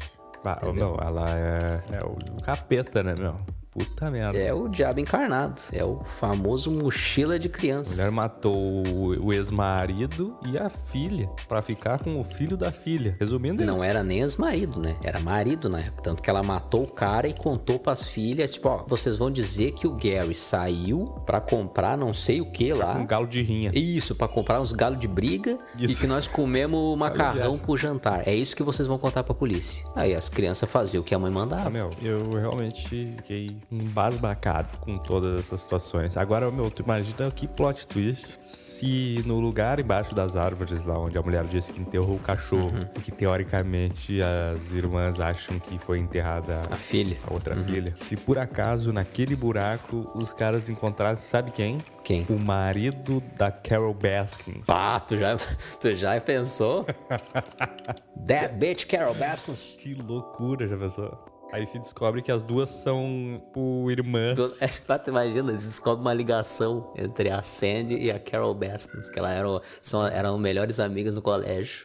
Ah, 0.46 0.58
meu, 0.72 0.96
ela 1.00 1.26
é, 1.28 1.82
é 1.92 2.04
o 2.04 2.16
capeta, 2.42 3.02
né, 3.02 3.14
meu? 3.18 3.38
Puta 3.84 4.10
merda. 4.10 4.38
É 4.38 4.52
o 4.52 4.68
diabo 4.68 5.00
encarnado, 5.00 5.60
é 5.72 5.84
o 5.84 6.00
famoso 6.04 6.70
mochila 6.70 7.38
de 7.38 7.48
A 7.48 7.50
criança. 7.50 7.90
mulher 7.96 8.10
matou 8.10 8.54
o, 8.56 9.32
ex-marido 9.32 10.36
e 10.46 10.58
a 10.58 10.68
filha 10.68 11.28
pra 11.48 11.62
ficar 11.62 11.98
com 12.02 12.18
o 12.20 12.24
filho 12.24 12.56
da 12.56 12.70
filha. 12.72 13.16
Resumindo 13.18 13.64
Não 13.64 13.76
isso. 13.76 13.84
era 13.84 14.02
nem 14.02 14.20
ex-marido, 14.20 14.80
né? 14.80 14.96
Era 15.02 15.20
marido 15.20 15.68
na 15.68 15.80
época. 15.80 16.02
Tanto 16.02 16.22
que 16.22 16.30
ela 16.30 16.42
matou 16.42 16.84
o 16.84 16.88
cara 16.88 17.28
e 17.28 17.32
contou 17.34 17.78
pras 17.78 18.06
filhas, 18.08 18.50
tipo, 18.52 18.68
ó, 18.68 18.84
vocês 18.86 19.16
vão 19.16 19.30
dizer 19.30 19.72
que 19.72 19.86
o 19.86 19.92
Gary 19.92 20.34
saiu 20.34 21.04
pra 21.26 21.40
comprar 21.40 21.96
não 21.96 22.12
sei 22.12 22.40
o 22.40 22.46
que 22.46 22.72
lá. 22.72 22.94
Um 22.96 23.06
galo 23.06 23.26
de 23.26 23.42
rinha. 23.42 23.70
Isso, 23.74 24.14
pra 24.14 24.28
comprar 24.28 24.60
uns 24.60 24.72
galos 24.72 24.98
de 24.98 25.08
briga 25.08 25.58
e 25.78 25.84
Isso. 25.84 26.00
que 26.00 26.06
nós 26.06 26.26
comemos 26.26 26.96
macarrão 26.98 27.58
pro 27.58 27.76
jantar. 27.76 28.26
É 28.26 28.34
isso 28.34 28.54
que 28.56 28.62
vocês 28.62 28.86
vão 28.88 28.98
contar 28.98 29.22
pra 29.24 29.34
polícia. 29.34 29.84
Aí 29.94 30.14
as 30.14 30.28
crianças 30.28 30.70
faziam 30.70 31.00
o 31.02 31.04
que 31.04 31.14
a 31.14 31.18
mãe 31.18 31.30
mandava. 31.30 31.66
Ah, 31.66 31.70
meu, 31.70 31.90
eu 32.02 32.30
realmente 32.32 32.88
fiquei 32.88 33.56
embasbacado 33.70 34.78
com 34.78 34.98
todas 34.98 35.38
essas 35.40 35.60
situações. 35.60 36.16
Agora, 36.16 36.50
meu, 36.50 36.70
tu 36.70 36.82
imagina 36.82 37.30
que 37.30 37.46
plot 37.46 37.86
twist 37.86 38.38
se 38.42 39.22
no 39.26 39.38
lugar 39.40 39.78
embaixo 39.78 40.14
das 40.14 40.36
árvores, 40.36 40.84
lá 40.86 40.98
onde 40.98 41.16
a 41.18 41.22
mulher 41.22 41.44
disse 41.44 41.72
que 41.72 41.80
enterrou 41.80 42.16
o 42.16 42.18
cachorro, 42.18 42.70
Uhum. 42.70 43.00
que 43.02 43.12
teoricamente 43.12 44.20
as 44.22 44.72
irmãs 44.72 45.20
acham 45.20 45.58
que 45.58 45.78
foi 45.78 45.98
enterrada 45.98 46.62
A 46.70 46.76
filha. 46.76 47.18
a 47.28 47.32
outra 47.32 47.54
Uhum. 47.56 47.64
filha, 47.64 47.92
se 47.94 48.16
por 48.16 48.38
acaso 48.38 48.92
naquele 48.92 49.36
buraco 49.36 50.10
os 50.14 50.32
caras 50.32 50.68
encontrassem, 50.68 51.28
sabe 51.28 51.50
quem? 51.50 51.78
Quem? 52.02 52.26
O 52.30 52.38
marido 52.38 53.22
da 53.36 53.50
Carol 53.52 53.94
Baskin. 53.94 54.62
Pá, 54.66 54.98
tu 54.98 55.16
já, 55.16 55.36
tu 55.80 55.94
já 55.94 56.18
pensou? 56.20 56.86
That 58.26 58.54
bitch 58.56 58.86
Carol 58.86 59.14
Baskins. 59.14 59.76
Que 59.80 59.94
loucura, 59.94 60.66
já 60.66 60.76
pensou? 60.76 61.29
Aí 61.52 61.66
se 61.66 61.78
descobre 61.78 62.22
que 62.22 62.30
as 62.30 62.44
duas 62.44 62.68
são 62.68 63.42
o 63.56 63.90
irmãs. 63.90 64.36
Do- 64.36 64.54
É, 64.60 64.70
imagina, 65.08 65.50
eles 65.50 65.64
descobrem 65.66 66.00
uma 66.02 66.14
ligação 66.14 66.92
entre 66.96 67.28
a 67.30 67.42
Sandy 67.42 67.96
e 67.96 68.10
a 68.10 68.20
Carol 68.20 68.54
Baskins, 68.54 69.10
que 69.10 69.18
ela 69.18 69.32
eram, 69.32 69.60
são, 69.80 70.06
eram 70.06 70.38
melhores 70.38 70.78
amigas 70.78 71.16
no 71.16 71.22
colégio. 71.22 71.84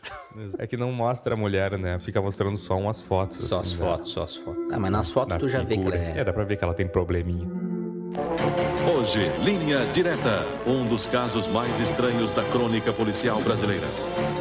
É 0.59 0.67
que 0.67 0.77
não 0.77 0.91
mostra 0.91 1.33
a 1.33 1.37
mulher, 1.37 1.77
né? 1.79 1.97
Fica 1.99 2.21
mostrando 2.21 2.57
só 2.57 2.77
umas 2.77 3.01
fotos. 3.01 3.43
Só 3.43 3.55
as 3.59 3.67
assim, 3.67 3.77
fotos, 3.77 4.11
só 4.11 4.23
as 4.23 4.35
fotos. 4.35 4.71
Ah, 4.71 4.79
mas 4.79 4.91
nas 4.91 5.09
fotos 5.09 5.29
da 5.33 5.39
tu 5.39 5.47
já 5.49 5.59
vê 5.63 5.77
que 5.77 5.81
ela 5.87 5.91
figura. 5.95 6.19
é. 6.19 6.23
dá 6.23 6.33
pra 6.33 6.43
ver 6.43 6.57
que 6.57 6.63
ela 6.63 6.73
tem 6.73 6.87
probleminha. 6.87 7.47
Hoje, 8.97 9.29
Linha 9.43 9.85
Direta, 9.91 10.45
um 10.65 10.85
dos 10.87 11.05
casos 11.07 11.47
mais 11.47 11.79
estranhos 11.79 12.33
da 12.33 12.43
crônica 12.43 12.93
policial 12.93 13.41
brasileira. 13.41 13.85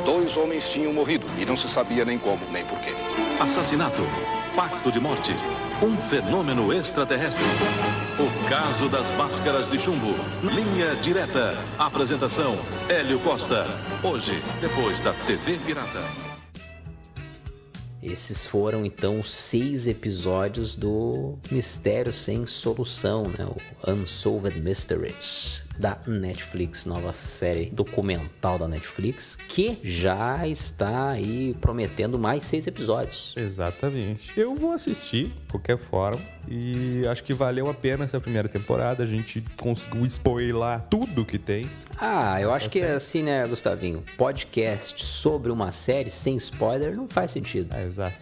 Dois 0.05 0.37
homens 0.37 0.69
tinham 0.71 0.93
morrido 0.93 1.27
e 1.39 1.45
não 1.45 1.57
se 1.57 1.69
sabia 1.69 2.05
nem 2.05 2.19
como 2.19 2.39
nem 2.53 2.65
porquê. 2.67 2.91
Assassinato, 3.41 4.03
pacto 4.55 4.91
de 4.91 5.01
morte, 5.01 5.35
um 5.83 5.97
fenômeno 5.97 6.73
extraterrestre. 6.73 7.45
O 8.19 8.49
caso 8.49 8.89
das 8.89 9.11
máscaras 9.13 9.69
de 9.69 9.79
chumbo. 9.79 10.15
Linha 10.43 10.95
Direta. 10.97 11.57
Apresentação: 11.79 12.57
Hélio 12.89 13.19
Costa. 13.21 13.67
Hoje, 14.03 14.41
depois 14.61 15.01
da 15.01 15.13
TV 15.27 15.59
Pirata. 15.59 16.01
Esses 18.01 18.45
foram 18.45 18.85
então 18.85 19.19
os 19.19 19.31
seis 19.31 19.87
episódios 19.87 20.75
do 20.75 21.39
Mistério 21.51 22.13
Sem 22.13 22.47
Solução, 22.47 23.25
né? 23.25 23.47
O 23.47 23.91
Unsolved 23.91 24.61
Mysteries 24.61 25.64
da 25.79 25.99
Netflix, 26.07 26.87
nova 26.87 27.13
série 27.13 27.67
documental 27.67 28.59
da 28.59 28.69
Netflix, 28.69 29.37
que 29.49 29.79
já 29.83 30.47
está 30.47 31.11
aí 31.11 31.55
prometendo 31.61 32.19
mais 32.19 32.45
seis 32.45 32.67
episódios. 32.67 33.35
Exatamente. 33.37 34.33
Eu 34.39 34.55
vou 34.55 34.73
assistir, 34.73 35.29
de 35.29 35.51
qualquer 35.51 35.79
forma. 35.79 36.21
E 36.47 37.07
acho 37.09 37.25
que 37.25 37.33
valeu 37.33 37.69
a 37.69 37.75
pena 37.75 38.05
essa 38.05 38.21
primeira 38.21 38.49
temporada. 38.49 39.03
A 39.03 39.07
gente 39.07 39.43
conseguiu 39.61 40.05
spoiler 40.07 40.81
tudo 40.91 41.25
que 41.25 41.39
tem. 41.39 41.71
Ah, 41.97 42.41
eu 42.41 42.53
acho 42.53 42.69
que 42.69 42.81
é 42.81 42.93
assim, 42.93 43.23
né, 43.23 43.47
Gustavinho? 43.47 44.05
Podcast 44.17 45.05
sobre 45.05 45.51
uma 45.51 45.73
série 45.73 46.11
sem 46.11 46.37
spoiler 46.37 46.97
não 46.97 47.09
faz 47.09 47.31
sentido. 47.31 47.75
É, 47.75 47.87
exato. 47.87 48.15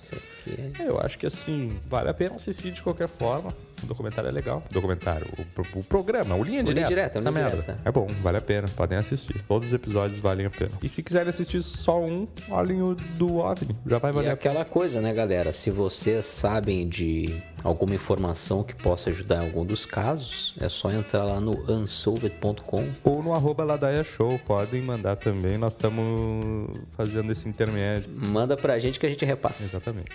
Que. 0.43 0.83
Eu 0.83 1.01
acho 1.01 1.19
que 1.19 1.27
assim, 1.27 1.79
vale 1.89 2.09
a 2.11 2.15
pena 2.15 2.37
assistir 2.37 2.73
de 2.73 2.83
qualquer 2.83 3.09
forma. 3.09 3.51
O 3.83 3.87
documentário 3.87 4.29
é 4.29 4.33
legal. 4.33 4.63
O 4.71 4.73
documentário, 4.73 5.27
o, 5.75 5.79
o 5.81 5.85
programa, 5.85 6.35
o 6.37 6.43
Linha 6.45 6.61
O 6.61 6.65
Direta. 6.65 6.73
Linha 6.73 6.89
Direta, 6.89 7.19
essa 7.19 7.29
Linha 7.31 7.43
merda. 7.43 7.63
Direta. 7.63 7.81
É 7.85 7.91
bom, 7.91 8.07
vale 8.23 8.39
a 8.39 8.41
pena. 8.41 8.69
Podem 8.69 8.97
assistir. 8.99 9.43
Todos 9.49 9.69
os 9.69 9.75
episódios 9.75 10.21
valem 10.21 10.47
a 10.47 10.51
pena. 10.51 10.71
E 10.83 10.89
se 10.89 11.03
quiserem 11.03 11.29
assistir 11.29 11.61
só 11.63 12.01
um, 12.01 12.29
olhem 12.51 12.81
o 12.83 12.95
do 12.95 13.37
OVNI. 13.39 13.77
Já 13.87 13.99
vai 13.99 14.11
E 14.11 14.15
valer 14.15 14.31
a 14.31 14.37
pena. 14.37 14.53
aquela 14.53 14.65
coisa, 14.65 15.01
né, 15.01 15.13
galera? 15.13 15.53
Se 15.53 15.71
vocês 15.71 16.25
sabem 16.27 16.89
de 16.89 17.43
alguma 17.63 17.95
informação 17.95 18.63
que 18.63 18.75
possa 18.75 19.11
ajudar 19.11 19.43
em 19.43 19.49
algum 19.49 19.65
dos 19.65 19.87
casos, 19.87 20.55
é 20.61 20.69
só 20.69 20.91
entrar 20.91 21.25
lá 21.25 21.41
no 21.41 21.53
unsolved.com. 21.71 22.91
Ou 23.05 23.23
no 23.23 23.33
arroba 23.33 23.65
Ladaia 23.65 24.05
Show. 24.05 24.39
Podem 24.41 24.83
mandar 24.83 25.17
também. 25.17 25.57
Nós 25.59 25.75
estamos 25.75 26.77
fazendo 26.93 27.31
esse 27.33 27.49
intermédio. 27.49 28.11
Manda 28.11 28.57
pra 28.57 28.79
gente 28.79 28.99
que 28.99 29.07
a 29.07 29.09
gente 29.09 29.25
repassa. 29.25 29.63
Exatamente. 29.63 30.11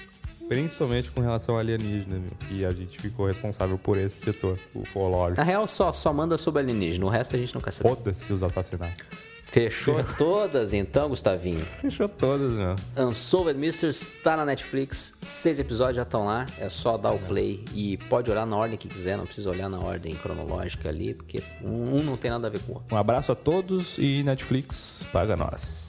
Principalmente 0.47 1.11
com 1.11 1.21
relação 1.21 1.55
ao 1.55 1.59
alienígena, 1.59 2.19
viu? 2.19 2.57
E 2.57 2.65
a 2.65 2.71
gente 2.71 2.99
ficou 2.99 3.27
responsável 3.27 3.77
por 3.77 3.97
esse 3.97 4.19
setor, 4.23 4.57
o 4.73 4.79
ufológico. 4.81 5.37
Na 5.37 5.43
real, 5.43 5.67
só, 5.67 5.91
só 5.91 6.13
manda 6.13 6.37
sobre 6.37 6.61
alienígena, 6.61 7.05
o 7.05 7.09
resto 7.09 7.35
a 7.35 7.39
gente 7.39 7.53
não 7.53 7.61
quer 7.61 7.71
saber. 7.71 7.89
Foda-se 7.89 8.31
os 8.31 8.41
assassinatos. 8.41 9.05
Fechou 9.49 10.03
todas 10.17 10.73
então, 10.73 11.07
Gustavinho? 11.09 11.65
Fechou 11.81 12.09
todas, 12.09 12.51
meu. 12.51 12.75
Unsolved 12.97 13.57
Mysteries 13.57 14.11
tá 14.21 14.35
na 14.35 14.45
Netflix, 14.45 15.13
seis 15.23 15.57
episódios 15.57 15.95
já 15.95 16.01
estão 16.03 16.25
lá, 16.25 16.45
é 16.59 16.67
só 16.67 16.97
dar 16.97 17.11
o 17.11 17.19
play 17.19 17.63
e 17.73 17.97
pode 18.09 18.29
olhar 18.29 18.45
na 18.45 18.57
ordem 18.57 18.77
que 18.77 18.89
quiser, 18.89 19.17
não 19.17 19.25
precisa 19.25 19.49
olhar 19.49 19.69
na 19.69 19.79
ordem 19.79 20.15
cronológica 20.15 20.89
ali, 20.89 21.13
porque 21.13 21.41
um 21.63 22.03
não 22.03 22.17
tem 22.17 22.29
nada 22.29 22.47
a 22.47 22.49
ver 22.49 22.59
com 22.59 22.73
o 22.73 22.75
outro. 22.75 22.93
Um 22.93 22.99
abraço 22.99 23.31
a 23.31 23.35
todos 23.35 23.97
e 23.97 24.21
Netflix, 24.21 25.05
paga 25.13 25.35
nós. 25.37 25.86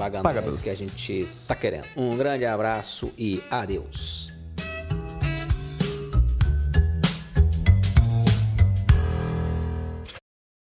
Paga, 0.00 0.22
Paga 0.22 0.40
nós 0.40 0.54
nós. 0.54 0.64
que 0.64 0.70
a 0.70 0.74
gente 0.74 1.28
tá 1.46 1.54
querendo. 1.54 1.84
Um 1.94 2.16
grande 2.16 2.46
abraço 2.46 3.12
e 3.18 3.42
adeus. 3.50 4.32